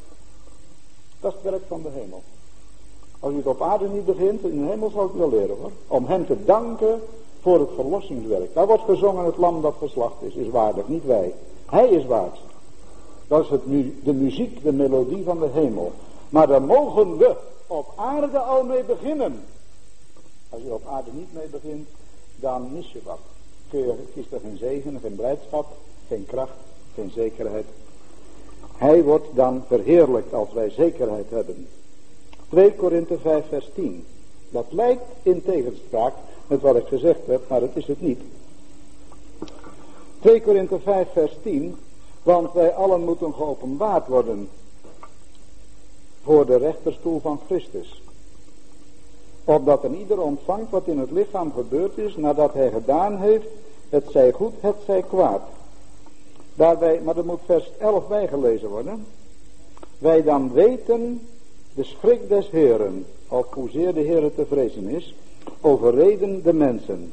[1.21, 2.23] Dat is het werk van de hemel.
[3.21, 5.71] Als u het op aarde niet begint, in de hemel zal ik wel leren hoor.
[5.87, 7.01] Om hem te danken
[7.43, 8.55] voor het verlossingswerk.
[8.55, 11.35] Daar wordt gezongen het lam dat geslacht is, is waardig, niet wij.
[11.67, 12.39] Hij is waard.
[13.29, 13.63] Dat is het,
[14.05, 15.93] de muziek, de melodie van de hemel.
[16.29, 17.37] Maar daar mogen we
[17.67, 19.45] op aarde al mee beginnen.
[20.49, 21.89] Als je op aarde niet mee begint,
[22.37, 23.19] dan mis je wat.
[23.71, 25.67] Je, is er geen zegen, geen blijdschap,
[26.09, 26.57] geen kracht,
[26.95, 27.67] geen zekerheid.
[28.77, 31.69] Hij wordt dan verheerlijkt als wij zekerheid hebben.
[32.49, 34.07] 2 Korinthe 5 vers 10.
[34.51, 36.15] Dat lijkt in tegenspraak
[36.53, 38.21] met wat ik gezegd heb, maar het is het niet.
[40.21, 41.77] 2 Korinthe 5 vers 10.
[42.23, 44.49] Want wij allen moeten geopenbaard worden
[46.23, 48.03] voor de rechterstoel van Christus.
[49.45, 53.47] Opdat een ieder ontvangt wat in het lichaam gebeurd is nadat hij gedaan heeft,
[53.89, 55.43] het zij goed, het zij kwaad.
[56.55, 59.07] Daarbij, maar er moet vers 11 bijgelezen worden.
[59.99, 61.27] Wij dan weten
[61.75, 65.15] de schrik des Heren, of hoezeer de Heer te vrezen is,
[65.61, 67.13] overreden de mensen.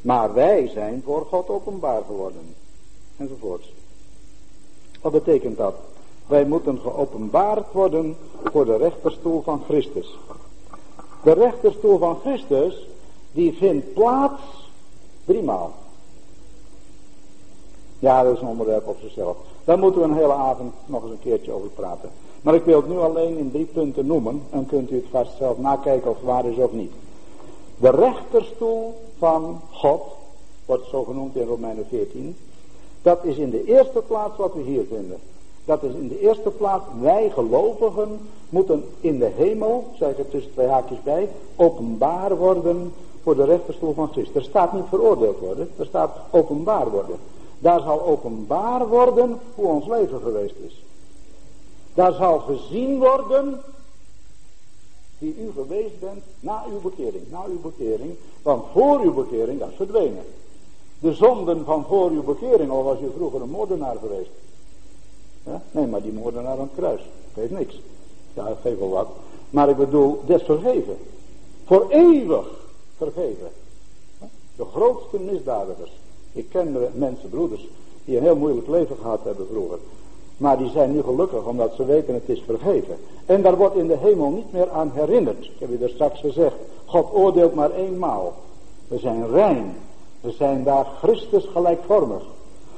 [0.00, 2.54] Maar wij zijn voor God openbaar geworden.
[3.16, 3.72] Enzovoorts.
[5.00, 5.74] Wat betekent dat?
[6.26, 10.18] Wij moeten geopenbaard worden voor de rechterstoel van Christus.
[11.22, 12.88] De rechterstoel van Christus,
[13.32, 14.42] die vindt plaats
[15.24, 15.72] driemaal.
[17.98, 19.36] Ja, dat is een onderwerp op zichzelf.
[19.64, 22.10] Daar moeten we een hele avond nog eens een keertje over praten.
[22.42, 24.42] Maar ik wil het nu alleen in drie punten noemen.
[24.50, 26.92] En kunt u het vast zelf nakijken of het waar is of niet.
[27.82, 30.02] De rechterstoel van God,
[30.66, 32.36] wordt zo genoemd in Romeinen 14.
[33.02, 35.18] Dat is in de eerste plaats wat we hier vinden.
[35.64, 40.28] Dat is in de eerste plaats, wij gelovigen moeten in de hemel, zeg ik er
[40.28, 44.34] tussen twee haakjes bij, openbaar worden voor de rechterstoel van Christus.
[44.34, 47.16] Er staat niet veroordeeld worden, er staat openbaar worden.
[47.58, 50.82] Daar zal openbaar worden hoe ons leven geweest is.
[51.94, 53.60] Daar zal gezien worden
[55.22, 57.22] wie u geweest bent na uw bekering.
[57.30, 58.14] Na uw bekering.
[58.42, 60.24] Want voor uw bekering, dat is verdwenen.
[60.98, 64.30] De zonden van voor uw bekering, al was u vroeger een moordenaar geweest.
[65.70, 67.00] Nee, maar die moordenaar aan het kruis.
[67.34, 67.80] Geeft niks.
[68.34, 69.08] Ja, geeft wel wat.
[69.50, 70.96] Maar ik bedoel, des vergeven.
[71.64, 72.46] Voor eeuwig
[72.96, 73.50] vergeven.
[74.56, 75.92] De grootste misdadigers.
[76.32, 77.68] Ik ken mensen, broeders,
[78.04, 79.78] die een heel moeilijk leven gehad hebben vroeger.
[80.42, 82.96] Maar die zijn nu gelukkig omdat ze weten het is vergeven.
[83.26, 85.44] En daar wordt in de hemel niet meer aan herinnerd.
[85.44, 86.54] Ik heb je er straks gezegd.
[86.84, 88.34] God oordeelt maar eenmaal.
[88.88, 89.74] We zijn rein.
[90.20, 92.22] We zijn daar Christus gelijkvormig.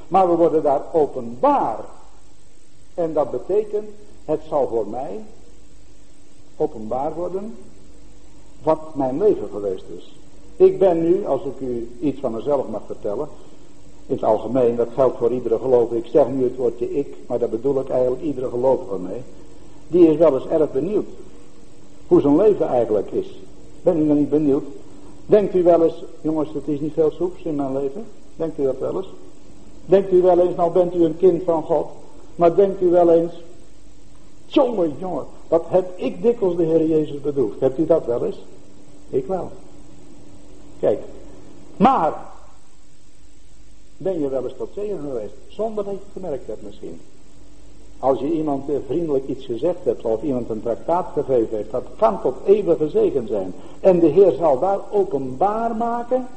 [0.07, 1.79] Maar we worden daar openbaar.
[2.93, 3.89] En dat betekent,
[4.25, 5.23] het zal voor mij
[6.57, 7.57] openbaar worden
[8.63, 10.19] wat mijn leven geweest is.
[10.55, 13.27] Ik ben nu, als ik u iets van mezelf mag vertellen,
[14.07, 15.97] in het algemeen, dat geldt voor iedere gelovige.
[15.97, 19.21] Ik zeg nu het woordje ik, maar daar bedoel ik eigenlijk iedere gelovige mee.
[19.87, 21.07] Die is wel eens erg benieuwd
[22.07, 23.39] hoe zijn leven eigenlijk is.
[23.81, 24.63] Ben u dan niet benieuwd?
[25.25, 28.05] Denkt u wel eens, jongens, het is niet veel soeps in mijn leven?
[28.35, 29.09] Denkt u dat wel eens?
[29.85, 31.87] Denkt u wel eens, nou bent u een kind van God.
[32.35, 33.33] Maar denkt u wel eens,
[34.45, 37.59] jongen, jongen, wat heb ik dikwijls de Heer Jezus bedoeld?
[37.59, 38.39] Hebt u dat wel eens?
[39.09, 39.51] Ik wel.
[40.79, 40.99] Kijk,
[41.77, 42.13] maar
[43.97, 47.01] ben je wel eens tot zegen geweest, zonder dat je het gemerkt hebt misschien.
[47.99, 51.83] Als je iemand eh, vriendelijk iets gezegd hebt of iemand een traktaat gegeven heeft, dat
[51.97, 53.53] kan tot eeuwige zegen zijn.
[53.79, 56.27] En de Heer zal daar openbaar maken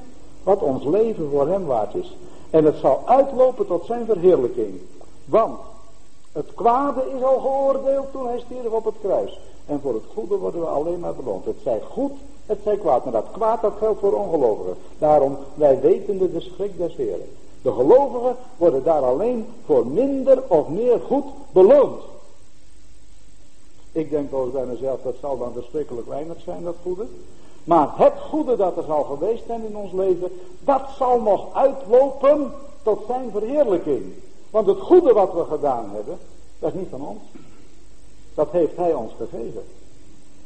[0.42, 2.16] wat ons leven voor hem waard is.
[2.50, 4.80] En het zal uitlopen tot zijn verheerlijking.
[5.24, 5.58] Want
[6.32, 9.40] het kwade is al geoordeeld toen hij stierf op het kruis.
[9.66, 11.44] En voor het goede worden we alleen maar beloond.
[11.44, 12.12] Het zij goed,
[12.46, 13.04] het zij kwaad.
[13.04, 14.74] Maar dat kwaad dat geldt voor ongelovigen.
[14.98, 17.28] Daarom, wij weten de schrik des Heeren.
[17.62, 22.02] De gelovigen worden daar alleen voor minder of meer goed beloond.
[23.92, 27.06] Ik denk eens bij mezelf, dat zal dan verschrikkelijk weinig zijn, dat goede.
[27.64, 30.30] Maar het goede dat er zal geweest zijn in ons leven,
[30.64, 32.52] dat zal nog uitlopen
[32.82, 34.02] tot zijn verheerlijking.
[34.50, 36.18] Want het goede wat we gedaan hebben,
[36.58, 37.20] dat is niet van ons.
[38.34, 39.62] Dat heeft hij ons gegeven.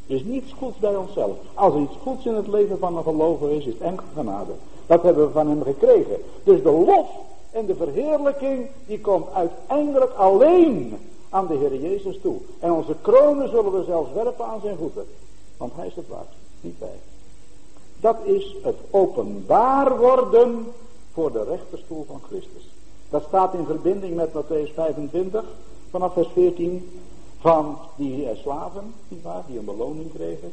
[0.07, 1.37] Er is niets goeds bij onszelf.
[1.55, 4.53] Als er iets goeds in het leven van een gelovige is, is het enkel genade.
[4.87, 6.17] Dat hebben we van hem gekregen.
[6.45, 7.09] Dus de lof
[7.51, 12.37] en de verheerlijking, die komt uiteindelijk alleen aan de Heer Jezus toe.
[12.61, 15.05] En onze kronen zullen we zelfs werpen aan zijn voeten.
[15.57, 16.99] Want hij is het waard, niet wij.
[18.01, 20.67] Dat is het openbaar worden
[21.13, 22.69] voor de rechterstoel van Christus.
[23.11, 25.45] Dat staat in verbinding met Matthäus 25,
[25.91, 27.01] vanaf vers 14,
[27.41, 30.53] van die slaven, die een beloning kregen.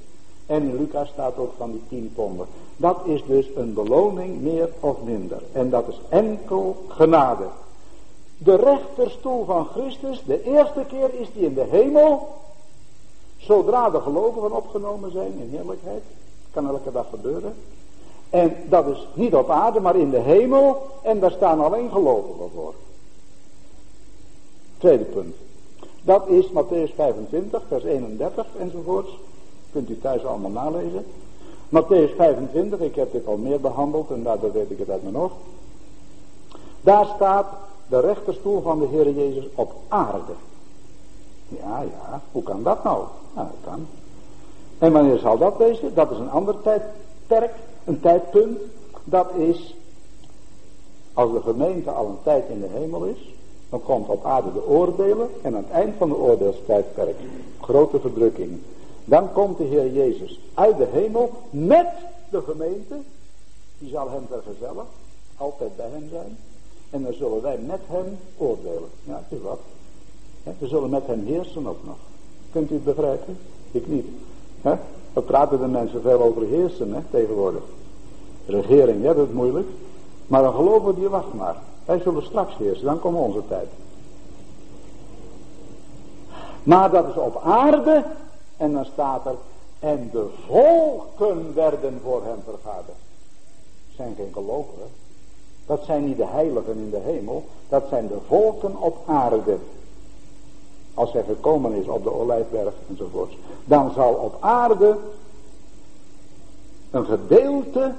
[0.49, 2.45] En in Lucas staat ook van die tien ponden.
[2.77, 5.41] Dat is dus een beloning meer of minder.
[5.51, 7.45] En dat is enkel genade.
[8.37, 12.27] De rechterstoel van Christus, de eerste keer is die in de hemel.
[13.37, 16.03] Zodra de gelovigen opgenomen zijn in heerlijkheid.
[16.51, 17.53] Kan elke dag gebeuren.
[18.29, 20.81] En dat is niet op aarde, maar in de hemel.
[21.01, 22.73] En daar staan alleen gelovigen voor.
[24.77, 25.35] Tweede punt.
[26.01, 29.11] Dat is Matthäus 25, vers 31 enzovoorts.
[29.71, 31.05] Kunt u thuis allemaal nalezen.
[31.69, 35.15] Matthäus 25, ik heb dit al meer behandeld en daardoor weet ik het uit mijn
[35.15, 35.35] hoofd.
[36.81, 37.45] Daar staat
[37.87, 40.33] de rechterstoel van de Heer Jezus op aarde.
[41.47, 43.03] Ja, ja, hoe kan dat nou?
[43.33, 43.87] Nou, dat kan.
[44.77, 45.93] En wanneer zal dat wezen?
[45.93, 47.53] Dat is een ander tijdperk,
[47.83, 48.59] een tijdpunt.
[49.03, 49.75] Dat is
[51.13, 53.33] als de gemeente al een tijd in de hemel is.
[53.69, 57.15] Dan komt op aarde de oordelen en aan het eind van de oordeelstijdperk
[57.61, 58.59] grote verdrukking.
[59.09, 61.87] Dan komt de Heer Jezus uit de hemel met
[62.29, 62.95] de gemeente.
[63.77, 64.85] Die zal hem vergezellen.
[65.37, 66.37] Altijd bij hem zijn.
[66.89, 68.89] En dan zullen wij met hem oordelen.
[69.03, 69.59] Ja, is wat.
[70.57, 71.95] We zullen met hem heersen ook nog.
[72.51, 73.37] Kunt u het begrijpen?
[73.71, 74.05] Ik niet.
[75.13, 77.63] We praten de mensen veel over heersen hè, tegenwoordig.
[78.45, 79.67] Regering, ja dat is moeilijk.
[80.27, 81.55] Maar een geloven die wacht maar.
[81.85, 83.67] Wij zullen straks heersen, dan komt onze tijd.
[86.63, 88.03] Maar dat is op aarde.
[88.59, 89.35] En dan staat er.
[89.79, 92.97] En de volken werden voor hem vergaderd.
[93.95, 94.87] zijn geen gelovigen.
[95.65, 97.45] Dat zijn niet de heiligen in de hemel.
[97.69, 99.57] Dat zijn de volken op aarde.
[100.93, 103.33] Als hij gekomen is op de olijfberg enzovoort.
[103.65, 104.97] Dan zal op aarde
[106.91, 107.93] een gedeelte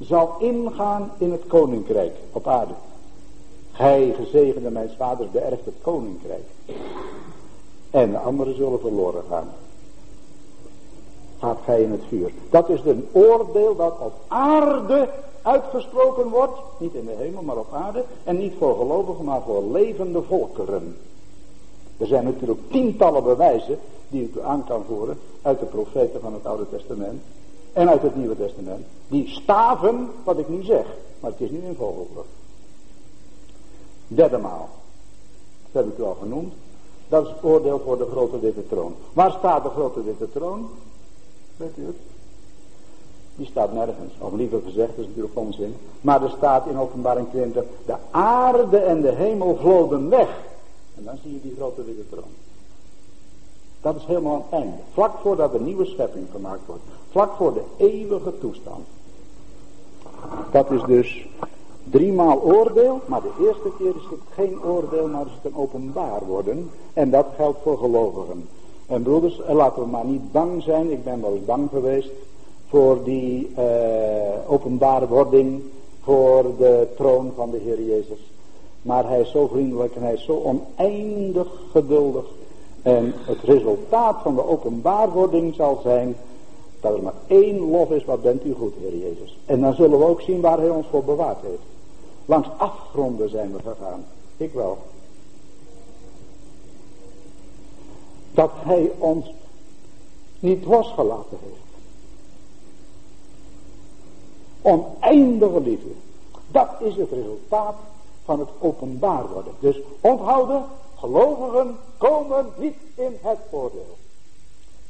[0.00, 2.72] zal ingaan in het koninkrijk op aarde.
[3.72, 6.44] Hij gezegende mijn vaders beërft het koninkrijk.
[7.90, 9.48] En de anderen zullen verloren gaan.
[11.40, 12.32] Gaat gij in het vuur.
[12.50, 15.08] Dat is een oordeel dat op aarde
[15.42, 16.58] uitgesproken wordt.
[16.78, 18.04] Niet in de hemel, maar op aarde.
[18.24, 20.96] En niet voor gelovigen, maar voor levende volkeren.
[21.96, 23.78] Er zijn natuurlijk tientallen bewijzen
[24.08, 27.22] die ik aan kan voeren uit de profeten van het Oude Testament
[27.72, 28.86] en uit het Nieuwe Testament.
[29.08, 30.86] Die staven wat ik nu zeg,
[31.20, 32.28] maar het is nu in vogelvlucht.
[34.06, 34.68] Derde maal,
[35.72, 36.52] dat heb ik u al genoemd,
[37.08, 38.94] dat is het oordeel voor de grote witte troon.
[39.12, 40.68] Waar staat de grote witte troon?
[41.60, 41.94] U?
[43.36, 44.12] Die staat nergens.
[44.18, 45.74] Of liever gezegd, is natuurlijk onzin.
[46.00, 50.28] Maar er staat in openbaring 20, de aarde en de hemel vloden weg.
[50.96, 52.32] En dan zie je die grote witte troon.
[53.80, 54.76] Dat is helemaal aan het einde.
[54.92, 56.82] Vlak voordat de nieuwe schepping gemaakt wordt.
[57.10, 58.86] Vlak voor de eeuwige toestand.
[60.50, 61.28] Dat is dus
[61.84, 63.00] driemaal oordeel.
[63.06, 66.70] Maar de eerste keer is het geen oordeel, maar is het een openbaar worden.
[66.92, 68.48] En dat geldt voor gelovigen.
[68.90, 70.90] En broeders, laten we maar niet bang zijn.
[70.90, 72.10] Ik ben wel eens bang geweest
[72.68, 73.64] voor die uh,
[74.46, 75.62] openbaarwording
[76.02, 78.18] voor de troon van de Heer Jezus.
[78.82, 82.24] Maar hij is zo vriendelijk en hij is zo oneindig geduldig.
[82.82, 86.16] En het resultaat van de openbaarwording zal zijn
[86.80, 89.38] dat er maar één lof is, wat bent u goed, Heer Jezus.
[89.46, 91.62] En dan zullen we ook zien waar hij ons voor bewaard heeft.
[92.24, 94.04] Langs afgronden zijn we gegaan.
[94.36, 94.78] Ik wel.
[98.30, 99.32] Dat hij ons
[100.40, 101.68] niet losgelaten heeft.
[104.62, 105.90] Oneindige liefde.
[106.50, 107.74] Dat is het resultaat
[108.24, 109.52] van het openbaar worden.
[109.60, 110.64] Dus onthouden,
[110.98, 113.96] gelovigen komen niet in het oordeel.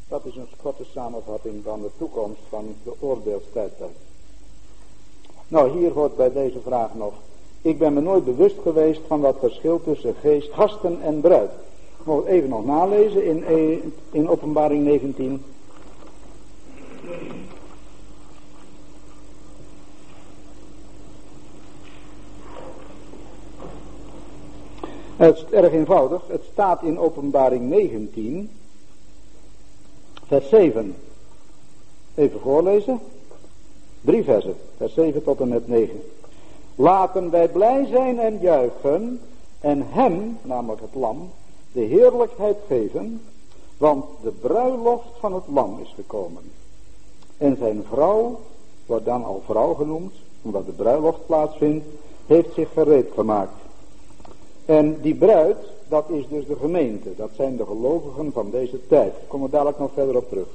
[0.09, 3.97] Dat is een korte samenvatting van de toekomst van de oordeelstijdperk.
[5.49, 7.12] Nou, hier wordt bij deze vraag nog.
[7.62, 11.51] Ik ben me nooit bewust geweest van dat verschil tussen geest, gasten en bruid.
[12.18, 15.42] Even nog nalezen in, in openbaring 19.
[25.16, 26.22] Het is erg eenvoudig.
[26.26, 28.50] Het staat in openbaring 19.
[30.26, 30.94] Vers 7.
[32.14, 33.00] Even voorlezen.
[34.00, 34.54] Drie versen.
[34.76, 36.02] Vers 7 tot en met 9.
[36.74, 39.20] Laten wij blij zijn en juichen.
[39.61, 41.30] En hem, namelijk het lam,
[41.72, 43.20] de heerlijkheid geven.
[43.78, 46.42] Want de bruiloft van het lam is gekomen.
[47.38, 48.40] En zijn vrouw,
[48.86, 50.12] wordt dan al vrouw genoemd,
[50.42, 51.86] omdat de bruiloft plaatsvindt,
[52.26, 53.52] heeft zich gereed gemaakt.
[54.64, 55.56] En die bruid,
[55.88, 57.08] dat is dus de gemeente.
[57.16, 59.12] Dat zijn de gelovigen van deze tijd.
[59.12, 60.48] Ik kom er dadelijk nog verder op terug.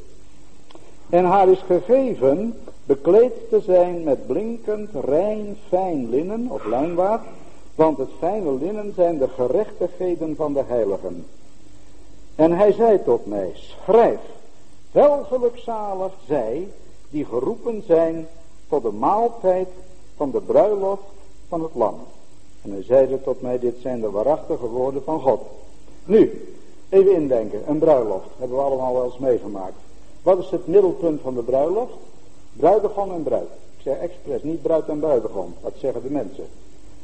[1.09, 2.55] En haar is gegeven
[2.86, 7.21] bekleed te zijn met blinkend, rein, fijn linnen of lijnwaad.
[7.76, 11.26] Want het fijne linnen zijn de gerechtigheden van de heiligen.
[12.36, 14.20] En hij zei tot mij, schrijf,
[14.92, 16.68] welgelukzalig zij
[17.10, 18.28] die geroepen zijn
[18.70, 19.68] tot de maaltijd
[20.16, 21.04] van de bruiloft
[21.47, 21.96] van het lam.
[22.62, 25.42] En hij zeide tot mij, dit zijn de waarachtige woorden van God.
[26.06, 26.54] Nu,
[26.89, 29.76] even indenken, een bruiloft, hebben we allemaal wel eens meegemaakt.
[30.24, 31.93] Wat is het middelpunt van de bruiloft?
[32.54, 33.50] Bruidegom en bruid.
[33.78, 36.46] Ik zeg expres, niet bruid en bruidegom, dat zeggen de mensen.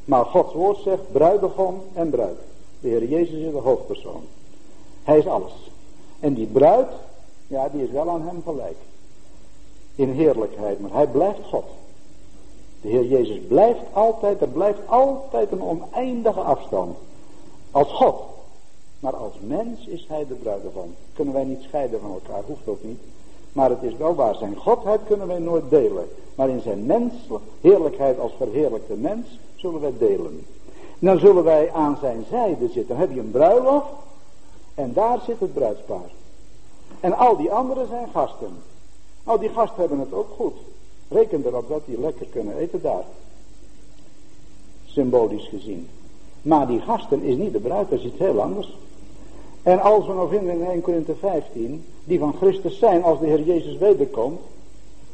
[0.05, 2.37] Maar Gods woord zegt bruidegom en bruid.
[2.79, 4.23] De Heer Jezus is de hoofdpersoon.
[5.03, 5.53] Hij is alles.
[6.19, 6.89] En die bruid,
[7.47, 8.77] ja, die is wel aan hem gelijk.
[9.95, 11.65] In heerlijkheid, maar hij blijft God.
[12.81, 16.97] De Heer Jezus blijft altijd, er blijft altijd een oneindige afstand.
[17.71, 18.15] Als God.
[18.99, 20.95] Maar als mens is hij de bruidegom.
[21.13, 22.99] Kunnen wij niet scheiden van elkaar, hoeft ook niet.
[23.53, 26.07] Maar het is wel waar, zijn godheid kunnen wij nooit delen.
[26.35, 30.45] Maar in zijn menselijke heerlijkheid als verheerlijkte mens zullen wij delen.
[30.99, 32.87] En dan zullen wij aan zijn zijde zitten.
[32.87, 33.87] Dan heb je een bruiloft
[34.75, 36.09] en daar zit het bruidspaar.
[36.99, 38.49] En al die anderen zijn gasten.
[39.23, 40.55] Nou, die gasten hebben het ook goed.
[41.07, 43.03] Reken erop dat die lekker kunnen eten daar.
[44.85, 45.89] symbolisch gezien.
[46.41, 48.77] Maar die gasten is niet de bruid, dat is iets heel anders.
[49.63, 53.25] En als we nog vinden in 1 Korinthe 15, die van Christus zijn als de
[53.25, 54.39] Heer Jezus wederkomt,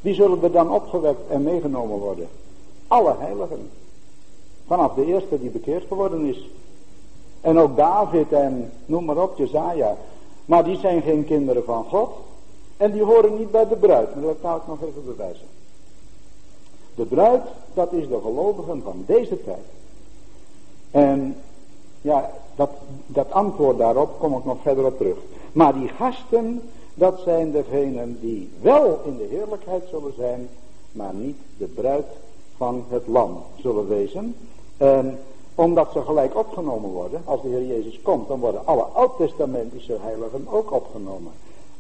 [0.02, 2.28] wie zullen er dan opgewekt en meegenomen worden?
[2.88, 3.70] Alle heiligen.
[4.68, 6.50] Vanaf de eerste die bekeerd geworden is.
[7.42, 9.98] En ook David en noem maar op, Jezaja.
[10.46, 12.10] Maar die zijn geen kinderen van God.
[12.78, 14.16] En die horen niet bij de bruid.
[14.16, 15.46] Maar dat kan ik nog even bewijzen.
[16.96, 19.66] De bruid, dat is de gelovigen van deze tijd.
[20.92, 21.36] En
[22.02, 22.70] ja, dat,
[23.06, 25.18] dat antwoord daarop kom ik nog verder op terug.
[25.52, 26.62] Maar die gasten,
[26.94, 30.50] dat zijn degenen die wel in de heerlijkheid zullen zijn,
[30.92, 32.06] maar niet de bruid
[32.58, 34.36] van het lam zullen wezen.
[34.78, 35.20] En
[35.56, 40.48] omdat ze gelijk opgenomen worden, als de Heer Jezus komt, dan worden alle oud-testamentische heiligen
[40.50, 41.32] ook opgenomen.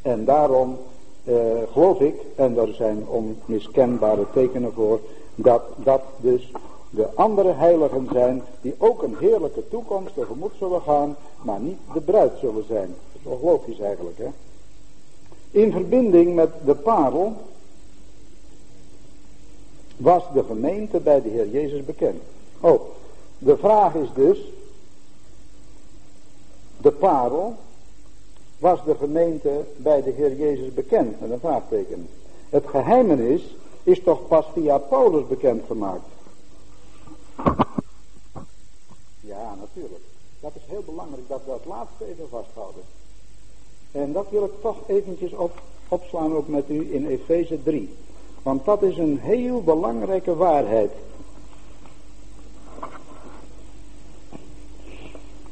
[0.01, 0.77] En daarom
[1.23, 1.33] eh,
[1.71, 4.99] geloof ik, en er zijn onmiskenbare tekenen voor,
[5.35, 6.51] dat dat dus
[6.89, 12.01] de andere heiligen zijn die ook een heerlijke toekomst tegemoet zullen gaan, maar niet de
[12.01, 12.87] bruid zullen zijn.
[12.87, 14.27] Dat is wel logisch eigenlijk, hè.
[15.51, 17.33] In verbinding met de parel
[19.97, 22.21] was de gemeente bij de Heer Jezus bekend.
[22.59, 22.81] Oh,
[23.37, 24.39] de vraag is dus,
[26.77, 27.55] de parel,
[28.57, 31.21] was de gemeente bij de Heer Jezus bekend?
[31.21, 32.09] Met een vraagteken.
[32.49, 36.05] Het geheimenis is toch pas via Paulus bekendgemaakt.
[39.19, 40.03] Ja, natuurlijk.
[40.39, 42.83] Dat is heel belangrijk dat we dat laatste even vasthouden.
[43.91, 47.95] En dat wil ik toch eventjes op, opslaan ook met u in Efeze 3.
[48.43, 50.91] Want dat is een heel belangrijke waarheid.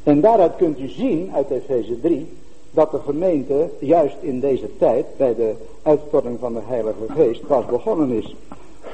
[0.06, 2.27] En daaruit kunt u zien uit Efeze 3
[2.72, 7.65] dat de gemeente juist in deze tijd bij de uitstorting van de Heilige Geest pas
[7.65, 8.36] begonnen is.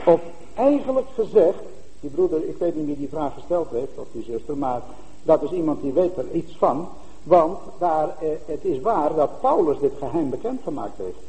[0.05, 0.21] Of
[0.55, 1.59] eigenlijk gezegd,
[1.99, 4.81] die broeder, ik weet niet wie die vraag gesteld heeft, of die zuster, maar
[5.23, 6.87] dat is iemand die weet er iets van.
[7.23, 11.19] Want daar, eh, het is waar dat Paulus dit geheim bekendgemaakt heeft.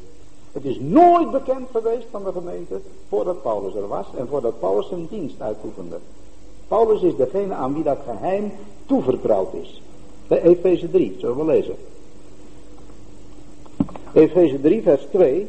[0.53, 4.89] Het is nooit bekend geweest van de gemeente voordat Paulus er was en voordat Paulus
[4.89, 5.97] zijn dienst uitoefende.
[6.69, 8.53] Paulus is degene aan wie dat geheim
[8.87, 9.83] toevertrouwd is.
[10.29, 11.75] Efeze 3, zullen we lezen.
[14.13, 15.49] Efeze 3 vers 2.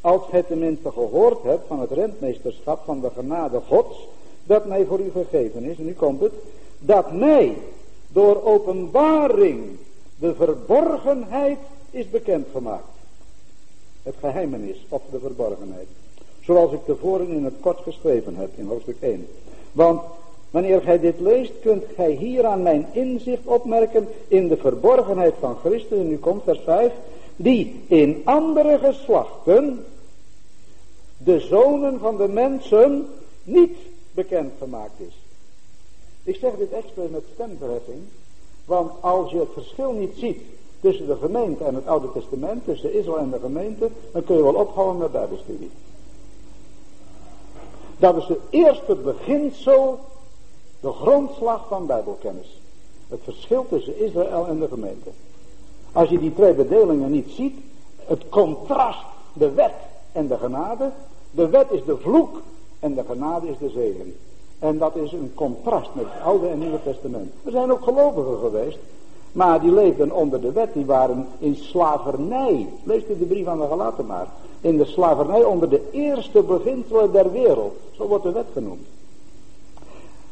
[0.00, 4.06] Als gij tenminste gehoord hebt van het rentmeesterschap van de genade gods,
[4.44, 6.32] dat mij voor u gegeven is, en nu komt het,
[6.78, 7.56] dat mij
[8.08, 9.64] door openbaring
[10.18, 11.58] de verborgenheid
[11.90, 12.96] is bekendgemaakt.
[14.02, 15.86] Het geheimenis of de verborgenheid.
[16.40, 19.26] Zoals ik tevoren in het kort geschreven heb in hoofdstuk 1.
[19.72, 20.00] Want
[20.50, 25.56] wanneer gij dit leest, kunt gij hier aan mijn inzicht opmerken in de verborgenheid van
[25.56, 25.98] Christus.
[25.98, 26.92] En nu komt vers 5.
[27.36, 29.84] Die in andere geslachten
[31.16, 33.06] de zonen van de mensen
[33.42, 33.76] niet
[34.12, 35.14] bekend gemaakt is.
[36.22, 37.98] Ik zeg dit expres met stemverheffing,
[38.64, 40.40] want als je het verschil niet ziet
[40.80, 44.42] tussen de gemeente en het Oude Testament, tussen Israël en de gemeente, dan kun je
[44.42, 45.70] wel ophouden met Bijbelstudie.
[47.98, 50.00] Dat is het eerste beginsel,
[50.80, 52.60] de grondslag van Bijbelkennis.
[53.08, 55.10] Het verschil tussen Israël en de gemeente.
[55.92, 57.58] Als je die twee bedelingen niet ziet,
[58.06, 59.74] het contrast, de wet
[60.12, 60.90] en de genade.
[61.30, 62.42] De wet is de vloek
[62.80, 64.16] en de genade is de zegen.
[64.58, 67.32] En dat is een contrast met het Oude en Nieuwe Testament.
[67.44, 68.78] Er zijn ook gelovigen geweest,
[69.32, 72.68] maar die leefden onder de wet, die waren in slavernij.
[72.82, 74.26] Lees u de brief aan de Galaten maar.
[74.60, 77.76] In de slavernij onder de eerste beginselen der wereld.
[77.90, 78.86] Zo wordt de wet genoemd.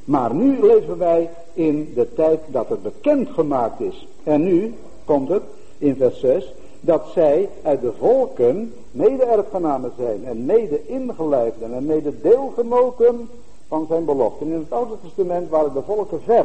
[0.07, 4.07] Maar nu leven wij in de tijd dat het bekend gemaakt is.
[4.24, 4.74] En nu
[5.05, 5.43] komt het
[5.78, 13.28] in vers 6 dat zij uit de volken mede-erfgenamen zijn en mede-ingelijfden en mede-deelgenoten
[13.69, 14.47] van zijn beloften.
[14.47, 16.45] In het Oude Testament waren de volken ver.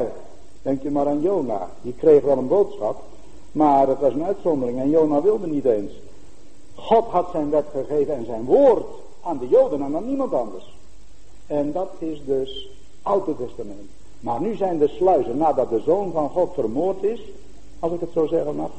[0.62, 1.68] Denk je maar aan Jona.
[1.82, 3.02] Die kreeg wel een boodschap,
[3.52, 5.92] maar het was een uitzondering en Jona wilde niet eens.
[6.74, 8.84] God had zijn wet gegeven en zijn woord
[9.22, 10.76] aan de Joden en aan niemand anders.
[11.46, 12.68] En dat is dus
[13.02, 13.90] Oude Testament.
[14.20, 17.20] Maar nu zijn de sluizen, nadat de Zoon van God vermoord is,
[17.78, 18.70] als ik het zo zeggen mag,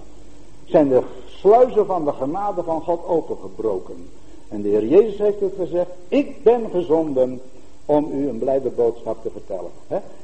[0.65, 4.09] zijn de sluizen van de genade van God opengebroken.
[4.49, 7.41] En de Heer Jezus heeft het gezegd, ik ben gezonden
[7.85, 9.71] om u een blijde boodschap te vertellen.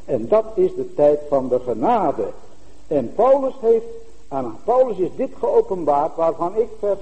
[0.06, 2.28] En dat is de tijd van de genade.
[2.88, 3.86] En Paulus heeft,
[4.28, 7.00] aan Paulus is dit geopenbaard, waarvan ik vers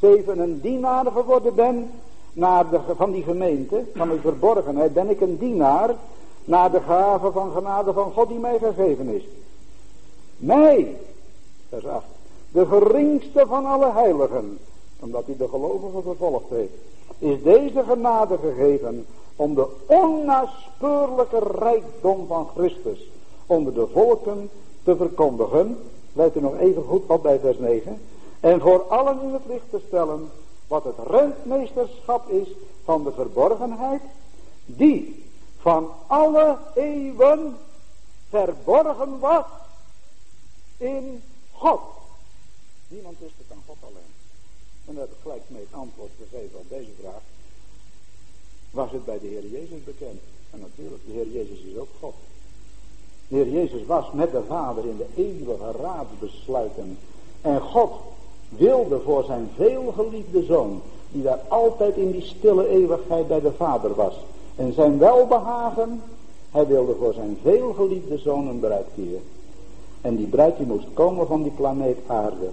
[0.00, 1.90] 7 een dienaar geworden ben,
[2.34, 5.94] naar de, van die gemeente, van de verborgenheid, ben ik een dienaar,
[6.44, 9.22] naar de gave van genade van God die mij gegeven is.
[10.36, 10.96] Mij,
[11.68, 12.04] vers 8,
[12.50, 14.58] de geringste van alle heiligen,
[15.00, 16.72] omdat hij de gelovigen vervolgd heeft,
[17.18, 19.06] is deze genade gegeven
[19.36, 23.10] om de onnaspeurlijke rijkdom van Christus
[23.46, 24.50] onder de volken
[24.82, 25.78] te verkondigen.
[26.12, 28.00] Let u nog even goed op bij vers 9.
[28.40, 30.30] En voor allen in het licht te stellen
[30.66, 32.48] wat het rentmeesterschap is
[32.84, 34.02] van de verborgenheid,
[34.64, 35.24] die
[35.58, 37.56] van alle eeuwen
[38.28, 39.44] verborgen was
[40.76, 41.22] in
[41.52, 41.80] God.
[42.88, 44.12] Niemand wist het dan God alleen.
[44.84, 47.22] En dat heb ik gelijk mee het antwoord gegeven op deze vraag.
[48.70, 50.20] Was het bij de Heer Jezus bekend?
[50.50, 52.14] En natuurlijk, de Heer Jezus is ook God.
[53.28, 56.98] De Heer Jezus was met de Vader in de eeuwige raadsbesluiten.
[57.40, 57.92] En God
[58.48, 60.80] wilde voor zijn veelgeliefde zoon,
[61.12, 64.14] die daar altijd in die stille eeuwigheid bij de Vader was.
[64.56, 66.02] En zijn welbehagen,
[66.50, 68.86] hij wilde voor zijn veelgeliefde zoon een bruid.
[70.00, 72.48] En die bruid die moest komen van die planeet aarde.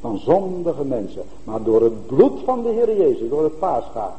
[0.00, 1.22] Van zondige mensen.
[1.44, 4.16] Maar door het bloed van de Heer Jezus, door het paascha,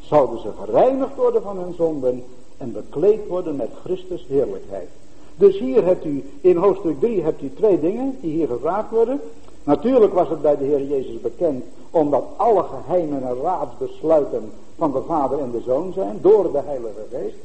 [0.00, 2.24] zouden ze gereinigd worden van hun zonden
[2.56, 4.88] en bekleed worden met Christus heerlijkheid.
[5.36, 9.20] Dus hier hebt u, in hoofdstuk 3 hebt u twee dingen die hier gevraagd worden.
[9.64, 15.02] Natuurlijk was het bij de Heer Jezus bekend, omdat alle geheimen en raadsbesluiten van de
[15.06, 17.36] Vader en de Zoon zijn, door de Heilige Geest.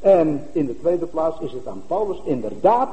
[0.00, 2.88] En in de tweede plaats is het aan Paulus inderdaad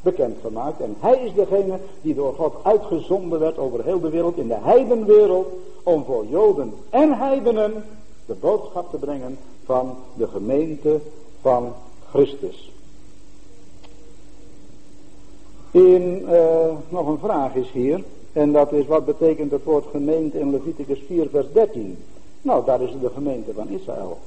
[0.00, 0.80] bekendgemaakt.
[0.80, 4.58] En hij is degene die door God uitgezonden werd over heel de wereld, in de
[4.60, 5.46] heidenwereld,
[5.82, 7.84] om voor Joden en heidenen
[8.26, 11.00] de boodschap te brengen van de gemeente
[11.40, 11.72] van
[12.10, 12.72] Christus.
[15.70, 16.38] In, uh,
[16.88, 18.04] nog een vraag is hier.
[18.32, 21.98] En dat is wat betekent het woord gemeente in Leviticus 4 vers 13.
[22.42, 24.18] Nou, daar is de gemeente van Israël.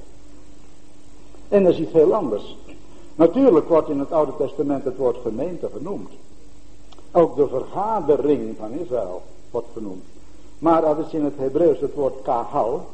[1.49, 2.57] En dat is iets heel anders.
[3.15, 6.09] Natuurlijk wordt in het Oude Testament het woord gemeente genoemd.
[7.11, 10.03] Ook de vergadering van Israël wordt genoemd.
[10.59, 12.85] Maar dat is in het Hebreeuws het woord kahal.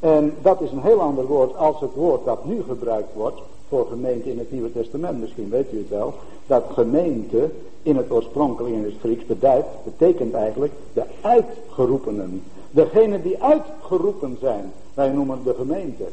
[0.00, 3.40] En dat is een heel ander woord als het woord dat nu gebruikt wordt
[3.70, 5.20] voor gemeente in het Nieuwe Testament.
[5.20, 6.14] Misschien weet u het wel.
[6.46, 7.50] Dat gemeente
[7.82, 12.42] in het oorspronkelijk in het Grieks beduidt, betekent eigenlijk de uitgeroepenen.
[12.70, 14.72] Degene die uitgeroepen zijn.
[14.94, 16.04] Wij noemen de gemeente.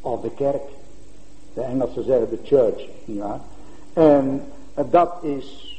[0.00, 0.62] Of de kerk.
[1.54, 2.88] De Engelsen zeggen de church.
[3.04, 3.40] Ja.
[3.92, 4.42] En
[4.90, 5.78] dat is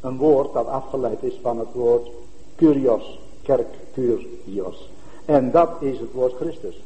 [0.00, 2.08] een woord dat afgeleid is van het woord
[2.54, 3.18] kurios.
[3.42, 4.90] Kerk kurios.
[5.24, 6.82] En dat is het woord Christus.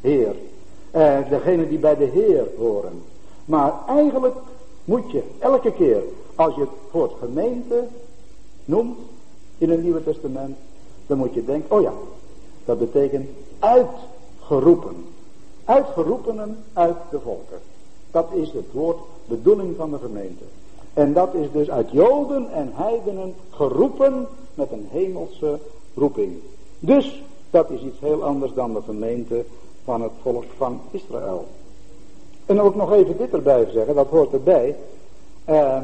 [0.00, 0.34] Heer.
[0.94, 3.02] Eh, degene die bij de Heer horen.
[3.44, 4.34] Maar eigenlijk
[4.84, 6.02] moet je elke keer
[6.34, 7.84] als je het woord gemeente
[8.64, 8.98] noemt
[9.58, 10.56] in het Nieuwe Testament.
[11.06, 11.92] Dan moet je denken, oh ja,
[12.64, 15.04] dat betekent uitgeroepen.
[15.64, 17.58] Uitgeroepenen uit de volken.
[18.10, 20.44] Dat is het woord bedoeling van de gemeente.
[20.92, 25.58] En dat is dus uit Joden en heidenen geroepen met een hemelse
[25.94, 26.32] roeping.
[26.78, 29.44] Dus dat is iets heel anders dan de gemeente
[29.84, 31.46] van het volk van Israël.
[32.46, 34.76] En ook nog even dit erbij zeggen, dat hoort erbij.
[35.48, 35.78] Uh,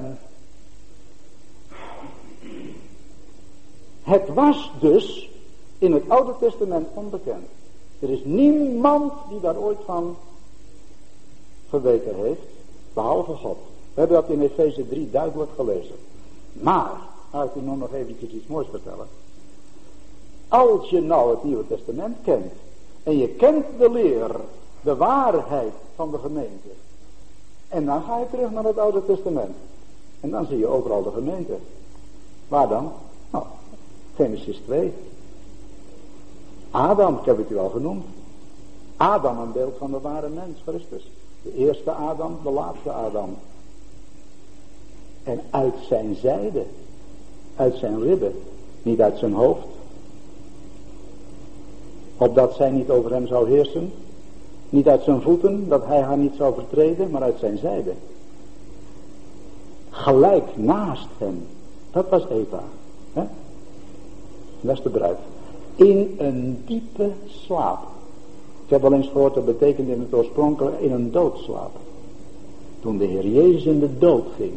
[4.02, 5.31] het was dus
[5.78, 7.47] in het Oude Testament onbekend.
[7.98, 10.16] Er is niemand die daar ooit van
[11.68, 12.40] geweten heeft,
[12.93, 13.59] behalve God.
[13.94, 15.97] We hebben dat in Efeze 3 duidelijk gelezen.
[16.52, 16.93] Maar,
[17.31, 19.06] ga ik u nog eventjes iets moois vertellen.
[20.48, 22.52] Als je nou het Nieuwe Testament kent,
[23.02, 24.31] en je kent de leer,
[24.81, 26.68] de waarheid van de gemeente.
[27.68, 29.56] En dan ga je terug naar het Oude Testament.
[30.20, 31.56] En dan zie je overal de gemeente.
[32.48, 32.93] Waar dan?
[33.31, 33.44] Nou,
[34.14, 34.93] Genesis 2.
[36.70, 38.05] Adam, ik heb het u al genoemd.
[38.97, 41.10] Adam een beeld van de ware mens, Christus.
[41.43, 43.36] De eerste Adam, de laatste Adam.
[45.22, 46.64] En uit zijn zijde,
[47.56, 48.35] uit zijn ribben,
[48.82, 49.66] niet uit zijn hoofd.
[52.20, 53.92] Opdat zij niet over hem zou heersen.
[54.70, 57.92] Niet uit zijn voeten, dat hij haar niet zou vertreden, maar uit zijn zijde.
[59.90, 61.47] Gelijk naast hem.
[61.90, 62.62] Dat was Eva.
[63.12, 63.22] Hè?
[64.90, 65.18] Bruid.
[65.74, 67.78] In een diepe slaap.
[68.64, 71.72] Ik heb wel eens gehoord, dat betekent in het oorspronkelijk in een doodslaap.
[72.80, 74.52] Toen de Heer Jezus in de dood ging,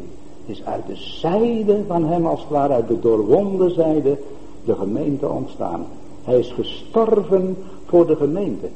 [0.46, 4.18] is uit de zijde van hem als het ware, uit de doorwonde zijde,
[4.64, 5.86] de gemeente ontstaan.
[6.24, 7.56] Hij is gestorven
[7.86, 8.68] voor de gemeente.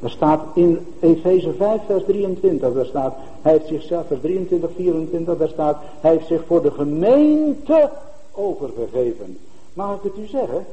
[0.00, 5.38] Er staat in Efeze 5 vers 23, daar staat, hij heeft zichzelf, vers 23, 24,
[5.38, 7.90] daar staat, hij heeft zich voor de gemeente
[8.32, 9.38] overgegeven.
[9.72, 10.66] Mag ik het u zeggen?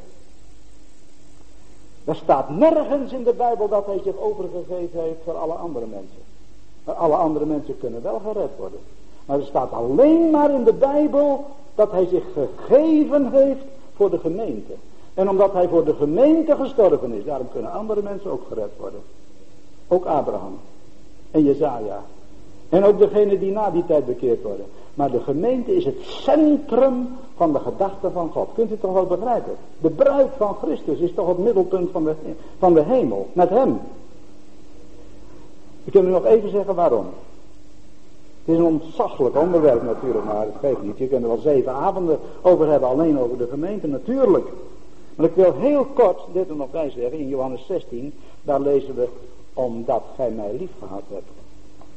[2.06, 6.24] Er staat nergens in de Bijbel dat hij zich overgegeven heeft voor alle andere mensen.
[6.84, 8.80] Maar alle andere mensen kunnen wel gered worden.
[9.26, 11.46] Maar er staat alleen maar in de Bijbel
[11.76, 13.64] dat hij zich gegeven heeft
[13.96, 14.74] voor de gemeente.
[15.16, 19.00] En omdat hij voor de gemeente gestorven is, daarom kunnen andere mensen ook gered worden.
[19.88, 20.60] Ook Abraham
[21.32, 22.04] en Jezaja.
[22.70, 24.66] En ook degene die na die tijd bekeerd worden.
[24.94, 28.50] Maar de gemeente is het centrum van de gedachte van God.
[28.56, 29.56] Kunt u toch wel begrijpen?
[29.82, 32.14] De bruid van Christus is toch het middelpunt van de,
[32.60, 33.28] van de hemel.
[33.34, 33.80] Met hem.
[35.84, 37.06] Ik kan u nog even zeggen waarom.
[38.46, 40.98] Het is een ontzaglijk onderwerp natuurlijk, maar het geeft niet.
[40.98, 44.48] Je kunt er wel zeven avonden over hebben, alleen over de gemeente natuurlijk.
[45.16, 48.14] Maar ik wil heel kort dit er nog bij zeggen, in Johannes 16,
[48.44, 49.08] daar lezen we,
[49.54, 51.30] omdat gij mij lief gehad hebt.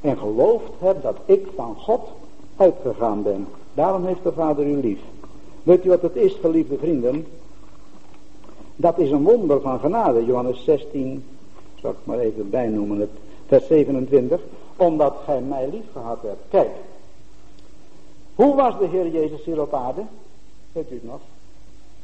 [0.00, 2.08] En geloofd hebt dat ik van God
[2.56, 3.46] uitgegaan ben.
[3.74, 5.00] Daarom heeft de Vader u lief.
[5.62, 7.26] Weet u wat het is, geliefde vrienden?
[8.76, 10.24] Dat is een wonder van genade.
[10.24, 11.24] Johannes 16,
[11.80, 13.10] zal ik maar even bijnoemen, het
[13.46, 14.40] vers 27.
[14.76, 16.42] Omdat gij mij lief gehad hebt.
[16.48, 16.70] Kijk,
[18.34, 20.02] hoe was de Heer Jezus hier op aarde?
[20.72, 21.20] Weet u het nog?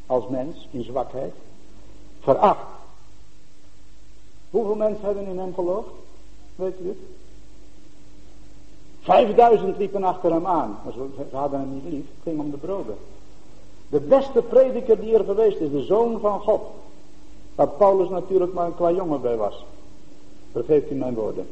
[0.07, 1.33] Als mens, in zwakheid.
[2.21, 2.67] Veracht.
[4.51, 5.89] Hoeveel mensen hebben in hem geloofd?
[6.57, 6.99] Weet u het?
[9.01, 10.79] Vijfduizend liepen achter hem aan.
[10.85, 12.05] Maar ze hadden hem niet lief.
[12.05, 12.97] Het ging om de broden.
[13.89, 15.71] De beste prediker die er geweest is.
[15.71, 16.61] De zoon van God.
[17.55, 19.65] Waar Paulus natuurlijk maar een qua jongen bij was.
[20.53, 21.47] Vergeeft u mijn woorden.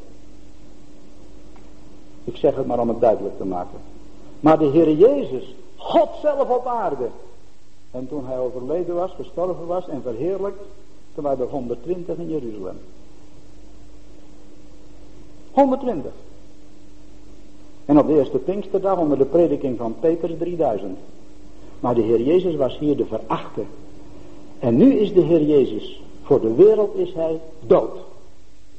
[2.24, 3.78] Ik zeg het maar om het duidelijk te maken.
[4.40, 5.54] Maar de Heer Jezus.
[5.76, 7.08] God zelf op aarde.
[7.92, 10.62] En toen hij overleden was, gestorven was en verheerlijkt.
[11.14, 12.78] Toen waren er 120 in Jeruzalem.
[15.50, 16.12] 120.
[17.84, 20.98] En op de eerste Pinksterdag onder de prediking van Petrus 3000.
[21.80, 23.62] Maar de Heer Jezus was hier de verachte.
[24.58, 27.98] En nu is de Heer Jezus, voor de wereld is hij dood.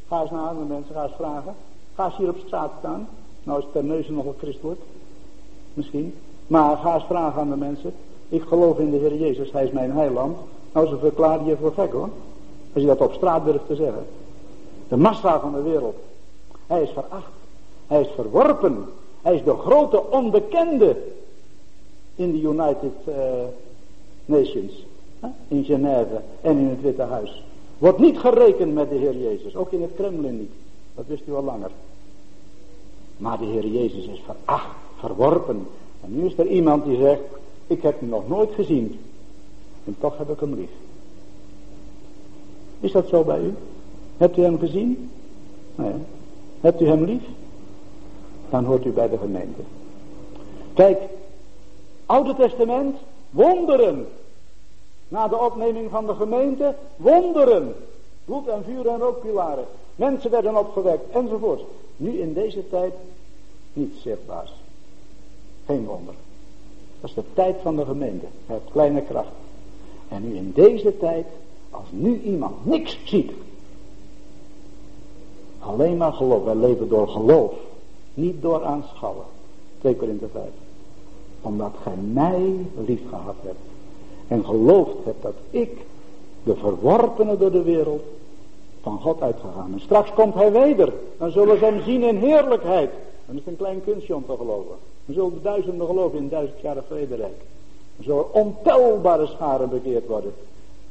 [0.07, 1.55] Ga eens naar andere mensen, ga eens vragen.
[1.95, 3.07] Ga eens hier op straat staan.
[3.43, 4.79] Nou is Terneuzen nog wel christelijk.
[5.73, 6.13] Misschien.
[6.47, 7.93] Maar ga eens vragen aan de mensen.
[8.33, 10.37] Ik geloof in de Heer Jezus, hij is mijn heiland.
[10.71, 12.09] Nou, ze verklaren je voor gek hoor.
[12.73, 14.05] Als je dat op straat durft te zeggen.
[14.87, 15.95] De massa van de wereld.
[16.67, 17.31] Hij is veracht.
[17.87, 18.85] Hij is verworpen.
[19.21, 20.97] Hij is de grote onbekende
[22.15, 23.15] in de United uh,
[24.25, 24.85] Nations.
[25.47, 27.43] In Genève en in het Witte Huis.
[27.77, 29.55] Wordt niet gerekend met de Heer Jezus.
[29.55, 30.53] Ook in het Kremlin niet.
[30.95, 31.71] Dat wist u al langer.
[33.17, 35.67] Maar de Heer Jezus is veracht, verworpen.
[36.03, 37.21] En nu is er iemand die zegt,
[37.67, 38.99] ik heb hem nog nooit gezien.
[39.85, 40.71] En toch heb ik hem lief.
[42.79, 43.53] Is dat zo bij u?
[44.17, 45.11] Hebt u hem gezien?
[45.75, 45.93] Nee.
[46.61, 47.23] Hebt u hem lief?
[48.53, 49.61] dan hoort u bij de gemeente.
[50.73, 51.01] Kijk,
[52.05, 52.97] Oude Testament,
[53.29, 54.07] wonderen.
[55.07, 57.75] Na de opneming van de gemeente, wonderen.
[58.25, 59.65] Bloed en vuur en rookpilaren.
[59.95, 61.61] Mensen werden opgewekt enzovoort.
[61.97, 62.93] Nu in deze tijd
[63.73, 64.49] niet zichtbaar.
[65.65, 66.13] Geen wonder.
[67.03, 68.25] Dat is de tijd van de gemeente.
[68.45, 69.31] Hij heeft kleine kracht.
[70.07, 71.25] En nu in deze tijd,
[71.69, 73.31] als nu iemand niks ziet.
[75.59, 76.43] Alleen maar geloof.
[76.43, 77.53] Wij leven door geloof.
[78.13, 79.25] Niet door aanschouwen.
[79.79, 80.43] 2 Korinthe 5.
[81.41, 83.59] Omdat gij mij lief gehad hebt.
[84.27, 85.77] En geloofd hebt dat ik,
[86.43, 88.03] de verworpene door de wereld,
[88.81, 89.73] van God uitgegaan.
[89.73, 90.93] En straks komt hij weder.
[91.17, 92.89] Dan zullen ze hem zien in heerlijkheid.
[93.33, 94.75] Dan is een klein kunstje om te geloven.
[95.05, 97.37] Dan zullen duizenden geloven in duizend jaren vrederijk.
[97.95, 100.33] Dan zullen ontelbare scharen bekeerd worden.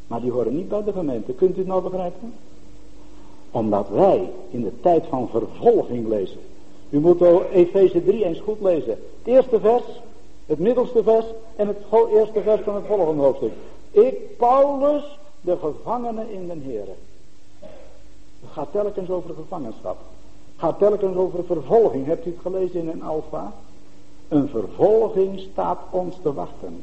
[0.07, 1.33] Maar die horen niet bij de gemeente.
[1.33, 2.35] Kunt u het nou begrijpen?
[3.51, 6.41] Omdat wij in de tijd van vervolging lezen.
[6.91, 7.21] U moet
[7.53, 8.91] Efeze 3 eens goed lezen.
[8.91, 9.85] Het eerste vers,
[10.47, 11.77] het middelste vers en het
[12.13, 13.53] eerste vers van het volgende hoofdstuk.
[13.91, 16.95] Ik, Paulus, de gevangene in den Heere.
[18.41, 19.97] Het gaat telkens over gevangenschap.
[20.63, 22.07] Gaat telkens over vervolging.
[22.07, 23.53] Hebt u het gelezen in een alfa?
[24.29, 26.83] Een vervolging staat ons te wachten.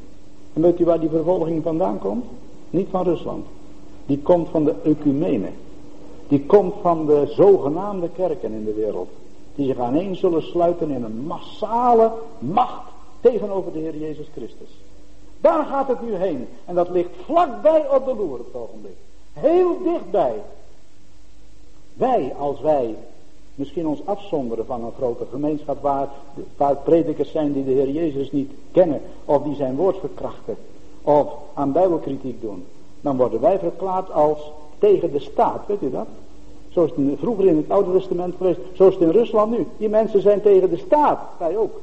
[0.53, 2.25] En weet u waar die vervolging vandaan komt?
[2.69, 3.45] Niet van Rusland.
[4.05, 5.49] Die komt van de ecumene.
[6.27, 9.09] Die komt van de zogenaamde kerken in de wereld
[9.55, 12.91] die zich aaneen zullen sluiten in een massale macht
[13.21, 14.81] tegenover de Heer Jezus Christus.
[15.41, 16.47] Daar gaat het nu heen.
[16.65, 18.97] En dat ligt vlakbij op de loer het ogenblik.
[19.33, 20.41] Heel dichtbij.
[21.93, 22.95] Wij, als wij
[23.59, 26.09] misschien ons afzonderen van een grote gemeenschap waar,
[26.57, 29.01] waar predikers zijn die de Heer Jezus niet kennen.
[29.25, 30.57] Of die zijn woord verkrachten.
[31.01, 32.65] Of aan bijbelkritiek doen.
[33.01, 35.67] Dan worden wij verklaard als tegen de staat.
[35.67, 36.07] Weet u dat?
[36.69, 38.59] Zo is het vroeger in het Oude Testament geweest.
[38.73, 39.65] Zo is het in Rusland nu.
[39.77, 41.19] Die mensen zijn tegen de staat.
[41.37, 41.81] Wij ook.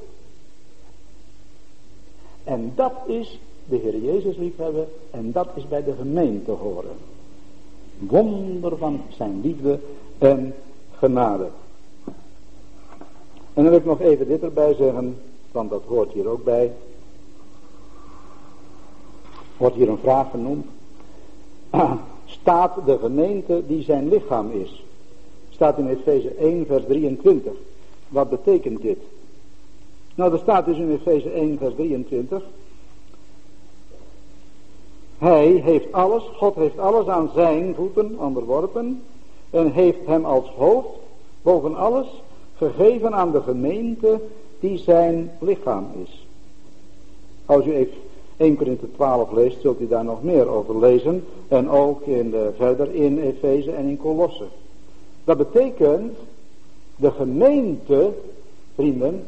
[2.44, 4.88] En dat is de Heer Jezus liefhebben.
[5.10, 6.96] En dat is bij de gemeente horen.
[7.98, 9.78] Wonder van zijn liefde
[10.18, 10.54] en
[10.98, 11.48] genade.
[13.56, 15.18] En dan wil ik nog even dit erbij zeggen.
[15.52, 16.72] Want dat hoort hier ook bij.
[19.56, 20.66] Wordt hier een vraag genoemd.
[22.24, 24.84] staat de gemeente die zijn lichaam is.
[25.50, 27.52] Staat in Efeze 1 vers 23.
[28.08, 28.98] Wat betekent dit?
[30.14, 32.42] Nou, er staat dus in Efeze 1 vers 23.
[35.18, 39.02] Hij heeft alles, God heeft alles aan zijn voeten onderworpen
[39.50, 40.88] en heeft hem als hoofd
[41.42, 42.06] boven alles
[42.56, 44.20] gegeven aan de gemeente
[44.60, 46.26] die zijn lichaam is.
[47.46, 47.94] Als u even
[48.36, 51.24] 1 Korinthe 12 leest, zult u daar nog meer over lezen.
[51.48, 54.44] En ook in de, verder in Efeze en in Colosse.
[55.24, 56.16] Dat betekent,
[56.96, 58.12] de gemeente,
[58.74, 59.24] vrienden,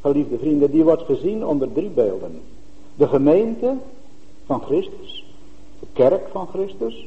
[0.00, 2.40] geliefde vrienden, die wordt gezien onder drie beelden.
[2.94, 3.74] De gemeente
[4.46, 5.26] van Christus,
[5.80, 7.06] de kerk van Christus,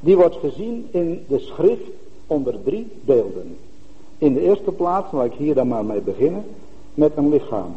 [0.00, 1.90] die wordt gezien in de schrift
[2.26, 3.56] onder drie beelden.
[4.18, 6.44] In de eerste plaats, laat ik hier dan maar mee beginnen,
[6.94, 7.76] met een lichaam.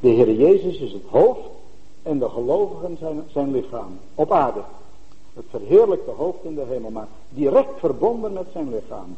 [0.00, 1.48] De Heer Jezus is het hoofd
[2.02, 4.60] en de gelovigen zijn zijn lichaam op aarde.
[5.34, 9.16] Het verheerlijkte hoofd in de hemel, maar direct verbonden met zijn lichaam.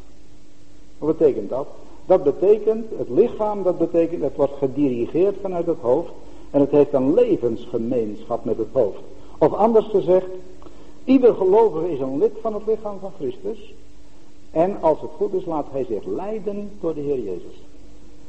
[0.97, 1.67] Wat betekent dat?
[2.05, 6.11] Dat betekent, het lichaam, dat betekent, het wordt gedirigeerd vanuit het hoofd
[6.51, 8.99] en het heeft een levensgemeenschap met het hoofd.
[9.37, 10.29] Of anders gezegd,
[11.03, 13.73] ieder gelovige is een lid van het lichaam van Christus
[14.51, 17.61] en als het goed is laat hij zich leiden door de Heer Jezus.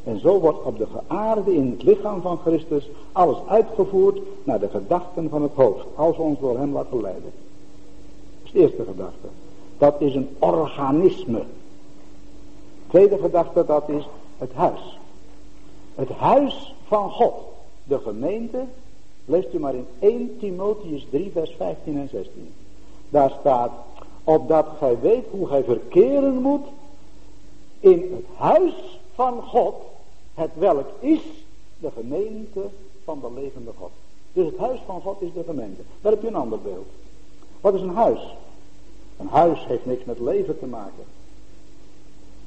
[0.04, 4.68] En zo wordt op de geaarde in het lichaam van Christus alles uitgevoerd naar de
[4.68, 5.86] gedachten van het hoofd.
[5.94, 7.32] Als we ons door hem laten leiden.
[7.32, 7.32] Dat
[8.44, 9.28] is de eerste gedachte.
[9.78, 11.42] Dat is een organisme.
[12.86, 14.98] Tweede gedachte, dat is het huis.
[15.94, 17.34] Het huis van God.
[17.84, 18.64] De gemeente,
[19.24, 22.52] leest u maar in 1 Timotheus 3 vers 15 en 16.
[23.08, 23.70] Daar staat,
[24.24, 26.66] opdat gij weet hoe gij verkeren moet
[27.80, 29.74] in het huis van God
[30.34, 31.20] het welk is
[31.78, 32.60] de gemeente
[33.04, 33.90] van de levende God.
[34.32, 35.82] Dus het huis van God is de gemeente.
[36.00, 36.86] Daar heb je een ander beeld.
[37.60, 38.36] Wat is een huis?
[39.18, 41.04] Een huis heeft niks met leven te maken.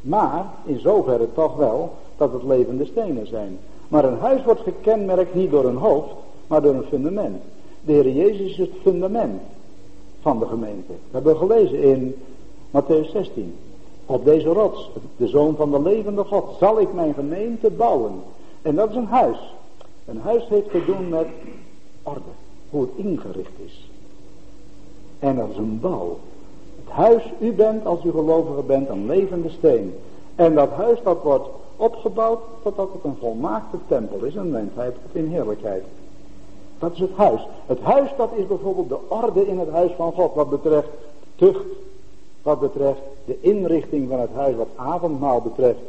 [0.02, 3.60] Maar in zoverre toch wel dat het levende stenen zijn.
[3.88, 6.14] Maar een huis wordt gekenmerkt niet door een hoofd,
[6.48, 7.42] maar door een fundament.
[7.82, 9.42] De Heer Jezus is het fundament
[10.24, 10.92] van de gemeente.
[10.92, 12.16] We hebben gelezen in
[12.72, 13.56] Matthäus 16.
[14.06, 18.14] Op deze rots, de zoon van de levende God, zal ik mijn gemeente bouwen.
[18.62, 19.54] En dat is een huis.
[20.06, 21.28] Een huis heeft te doen met
[22.04, 22.34] orde,
[22.70, 23.90] hoe het ingericht is.
[25.20, 26.18] En dat is een bouw.
[26.84, 29.94] Het huis, u bent als u gelovige bent een levende steen.
[30.36, 35.28] En dat huis dat wordt opgebouwd totdat het een volmaakte tempel is, een mensheid in
[35.28, 35.84] heerlijkheid.
[36.84, 37.48] Dat is het huis.
[37.66, 40.88] Het huis dat is bijvoorbeeld de orde in het huis van God wat betreft
[41.36, 41.66] tucht,
[42.42, 45.80] wat betreft de inrichting van het huis, wat avondmaal betreft.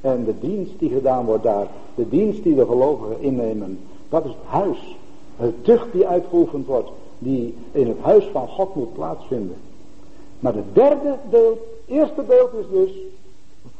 [0.00, 1.66] En de dienst die gedaan wordt daar.
[1.94, 3.78] De dienst die de gelovigen innemen.
[4.08, 4.96] Dat is het huis.
[5.36, 6.90] Het tucht die uitgeoefend wordt.
[7.18, 9.56] Die in het huis van God moet plaatsvinden.
[10.40, 11.58] Maar het derde beeld.
[11.86, 12.90] Eerste beeld is dus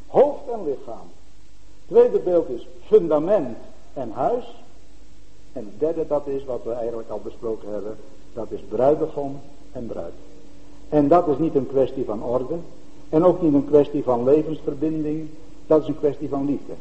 [0.06, 1.08] hoofd en lichaam.
[1.86, 3.56] Tweede beeld is fundament
[3.92, 4.44] en huis.
[5.52, 7.96] En het derde dat is wat we eigenlijk al besproken hebben.
[8.32, 9.40] Dat is bruidegom
[9.72, 10.12] en bruid.
[10.88, 12.56] En dat is niet een kwestie van orde.
[13.08, 15.28] En ook niet een kwestie van levensverbinding.
[15.66, 16.72] Dat is een kwestie van liefde.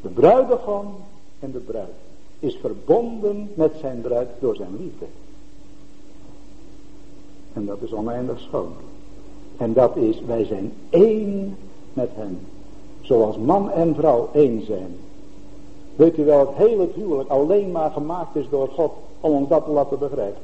[0.00, 0.94] De bruidegom
[1.38, 1.94] en de bruid
[2.38, 5.04] is verbonden met zijn bruid door zijn liefde.
[7.52, 8.72] En dat is oneindig schoon.
[9.56, 11.56] En dat is, wij zijn één
[11.92, 12.38] met hem.
[13.00, 14.96] Zoals man en vrouw één zijn.
[15.98, 19.64] Weet u wel, het hele huwelijk alleen maar gemaakt is door God om ons dat
[19.64, 20.42] te laten begrijpen.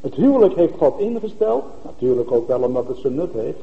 [0.00, 1.64] Het huwelijk heeft God ingesteld.
[1.82, 3.58] Natuurlijk ook wel omdat het zijn nut heeft.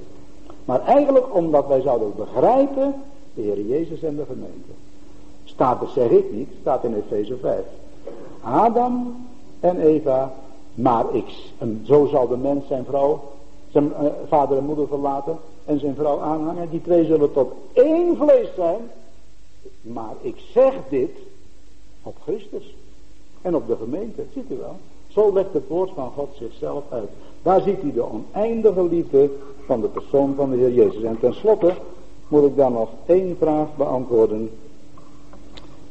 [0.65, 2.95] Maar eigenlijk omdat wij zouden begrijpen.
[3.33, 4.71] De Heer Jezus en de gemeente.
[5.43, 6.49] Staat er, zeg ik niet.
[6.61, 7.63] Staat in Efeze 5.
[8.41, 9.25] Adam
[9.59, 10.33] en Eva.
[10.73, 11.51] Maar ik.
[11.57, 13.21] En zo zal de mens zijn vrouw.
[13.71, 15.37] Zijn eh, vader en moeder verlaten.
[15.65, 16.69] En zijn vrouw aanhangen.
[16.69, 18.79] Die twee zullen tot één vlees zijn.
[19.93, 21.11] Maar ik zeg dit.
[22.03, 22.75] Op Christus.
[23.41, 24.23] En op de gemeente.
[24.33, 24.75] Ziet u wel.
[25.07, 27.09] Zo legt het woord van God zichzelf uit.
[27.41, 29.29] Daar ziet u de oneindige liefde
[29.65, 31.03] van de persoon van de Heer Jezus.
[31.03, 31.73] En tenslotte
[32.27, 34.49] moet ik dan nog één vraag beantwoorden.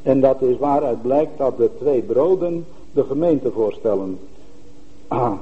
[0.03, 4.19] En dat is waaruit blijkt dat de twee broden de gemeente voorstellen.
[5.09, 5.33] Ah,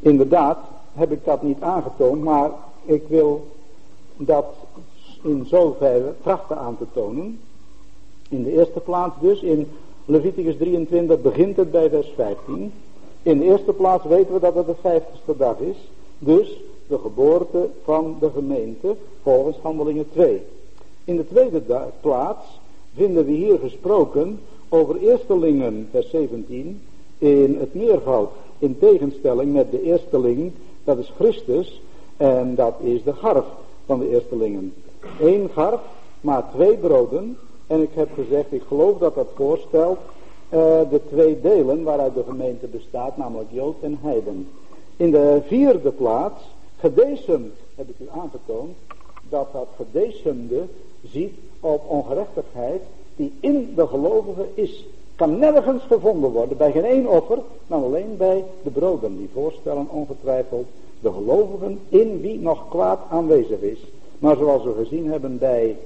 [0.00, 0.58] inderdaad
[0.92, 2.50] heb ik dat niet aangetoond, maar
[2.84, 3.46] ik wil
[4.16, 4.46] dat
[5.22, 7.40] in zoverre trachten aan te tonen.
[8.30, 9.68] In de eerste plaats dus in
[10.04, 12.72] Leviticus 23 begint het bij vers 15.
[13.22, 15.76] In de eerste plaats weten we dat het de vijftigste dag is.
[16.18, 20.42] Dus de geboorte van de gemeente volgens handelingen 2.
[21.04, 21.62] In de tweede
[22.00, 22.46] plaats
[22.94, 26.80] vinden we hier gesproken over eerstelingen vers 17
[27.18, 28.30] in het meervoud.
[28.58, 30.52] In tegenstelling met de eersteling,
[30.84, 31.80] dat is Christus.
[32.16, 33.44] En dat is de garf
[33.86, 34.74] van de eerstelingen.
[35.20, 35.80] Eén garf,
[36.20, 37.36] maar twee broden.
[37.70, 40.58] En ik heb gezegd, ik geloof dat dat voorstelt uh,
[40.90, 44.48] de twee delen waaruit de gemeente bestaat, namelijk Jood en Heiden.
[44.96, 46.42] In de vierde plaats,
[46.78, 48.76] gedecemd, heb ik u aangetoond,
[49.28, 50.62] dat dat gedecemde
[51.10, 52.82] ziet op ongerechtigheid
[53.16, 54.84] die in de gelovigen is.
[55.16, 59.86] Kan nergens gevonden worden, bij geen één offer, maar alleen bij de broden die voorstellen
[59.90, 60.66] ongetwijfeld
[61.00, 63.80] de gelovigen in wie nog kwaad aanwezig is.
[64.18, 65.76] Maar zoals we gezien hebben bij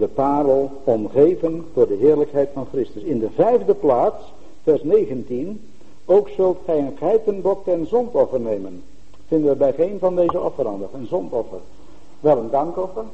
[0.00, 3.02] de parel omgeven door de heerlijkheid van Christus.
[3.02, 4.24] In de vijfde plaats,
[4.62, 5.70] vers 19,
[6.04, 8.82] ook zult gij een geitenbok ten zondoffer nemen.
[9.26, 11.58] Vinden we bij geen van deze offeranden, een zondoffer.
[12.20, 13.04] Wel een dankoffer,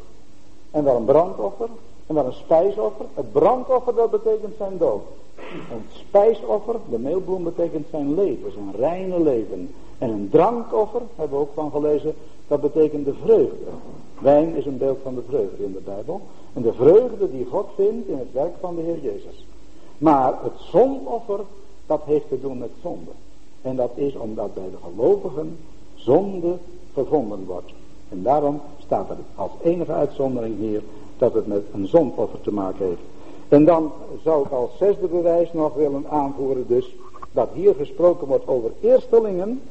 [0.71, 1.69] en wel een brandoffer,
[2.07, 3.07] en wel een spijsoffer.
[3.15, 5.03] Het brandoffer, dat betekent zijn dood.
[5.37, 9.71] Een spijsoffer, de meelbloem, betekent zijn leven, zijn reine leven.
[9.99, 12.15] En een drankoffer, hebben we ook van gelezen,
[12.49, 13.71] dat betekent de vreugde.
[14.19, 16.21] Wijn is een beeld van de vreugde in de Bijbel.
[16.53, 19.47] En de vreugde die God vindt in het werk van de Heer Jezus.
[19.99, 21.41] Maar het zondoffer,
[21.87, 23.11] dat heeft te doen met zonde.
[23.63, 25.59] En dat is omdat bij de gelovigen
[25.95, 26.57] zonde
[26.95, 27.73] gevonden wordt.
[28.09, 30.83] En daarom staat er als enige uitzondering hier
[31.19, 33.01] dat het met een zondoffer te maken heeft.
[33.49, 33.93] En dan
[34.23, 36.95] zou ik als zesde bewijs nog willen aanvoeren dus
[37.33, 39.63] dat hier gesproken wordt over eerstelingen.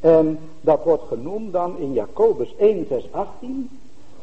[0.00, 3.70] En dat wordt genoemd dan in Jacobus 1 vers 18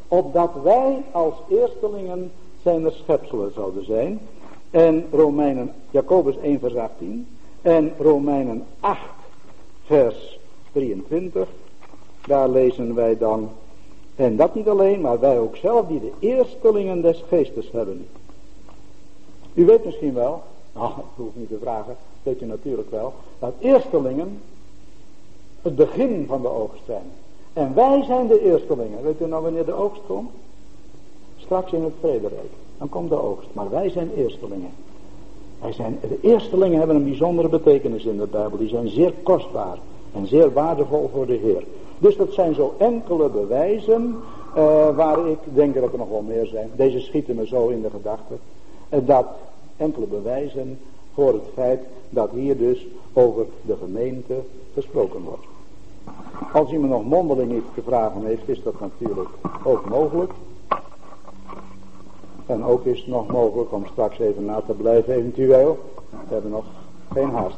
[0.08, 2.30] opdat wij als eerstelingen
[2.62, 4.20] zijn er schepselen zouden zijn.
[4.70, 7.26] En Romeinen, Jacobus 1 vers 18
[7.62, 9.00] en Romeinen 8
[9.84, 10.38] vers
[10.72, 11.48] 23,
[12.26, 13.50] daar lezen wij dan,
[14.14, 18.06] en dat niet alleen, maar wij ook zelf die de eerstelingen des geestes hebben.
[19.54, 20.42] U weet misschien wel,
[20.72, 24.40] nou, ik hoef niet te vragen, weet u natuurlijk wel, dat eerstelingen
[25.62, 27.10] het begin van de oogst zijn.
[27.52, 29.02] En wij zijn de eerstelingen.
[29.02, 30.30] Weet u nou wanneer de oogst komt?
[31.36, 32.50] Straks in het vrederijk.
[32.78, 33.48] Dan komt de oogst.
[33.52, 34.70] Maar wij zijn eerstelingen.
[35.60, 38.58] Wij zijn, de eerstelingen hebben een bijzondere betekenis in de Bijbel.
[38.58, 39.78] Die zijn zeer kostbaar
[40.12, 41.64] en zeer waardevol voor de Heer.
[41.98, 44.16] Dus dat zijn zo enkele bewijzen
[44.56, 46.70] uh, waar ik denk dat er nog wel meer zijn.
[46.76, 48.38] Deze schieten me zo in de gedachten.
[49.00, 49.26] Dat
[49.76, 50.78] enkele bewijzen
[51.14, 54.42] voor het feit dat hier dus over de gemeente
[54.74, 55.44] gesproken wordt.
[56.52, 59.28] Als iemand nog mondeling iets te vragen heeft, is dat natuurlijk
[59.64, 60.32] ook mogelijk.
[62.46, 65.78] En ook is het nog mogelijk om straks even na te blijven, eventueel.
[66.10, 66.64] We hebben nog
[67.12, 67.56] geen haast.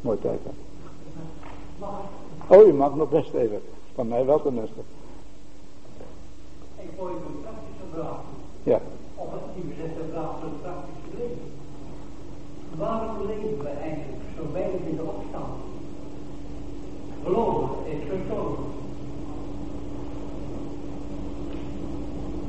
[0.00, 0.50] Mooi tijd, hè?
[2.56, 3.60] Oh, u mag nog best even.
[3.94, 4.80] Van mij wel tenminste.
[6.96, 8.20] Ik hoor je een praktische vraag.
[8.62, 8.80] Ja.
[9.14, 11.52] Of het die bezette vraag zo praktisch leven.
[12.76, 15.54] Waarom leven we eigenlijk zo weinig in de opstand?
[17.24, 18.64] Geloven is gestorven.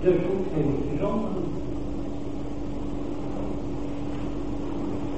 [0.01, 1.01] Dus hoeft hij niet.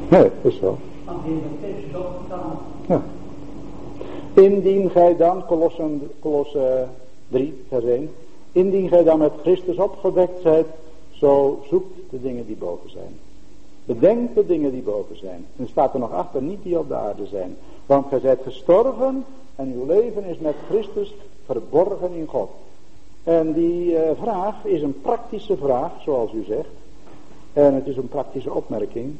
[0.09, 0.77] Nee, is zo.
[1.05, 2.57] Want in de tekst is opgestaan.
[2.87, 3.01] Ja.
[4.33, 5.45] Indien gij dan,
[6.19, 6.87] Colosse
[7.27, 8.09] 3, vers 1.
[8.51, 10.67] Indien gij dan met Christus opgewekt zijt,
[11.11, 13.19] zo zoekt de dingen die boven zijn.
[13.85, 15.45] Bedenk de dingen die boven zijn.
[15.57, 17.57] En staat er nog achter, niet die op de aarde zijn.
[17.85, 21.13] Want gij zijt gestorven en uw leven is met Christus
[21.45, 22.49] verborgen in God.
[23.23, 26.69] En die uh, vraag is een praktische vraag, zoals u zegt.
[27.53, 29.15] En het is een praktische opmerking.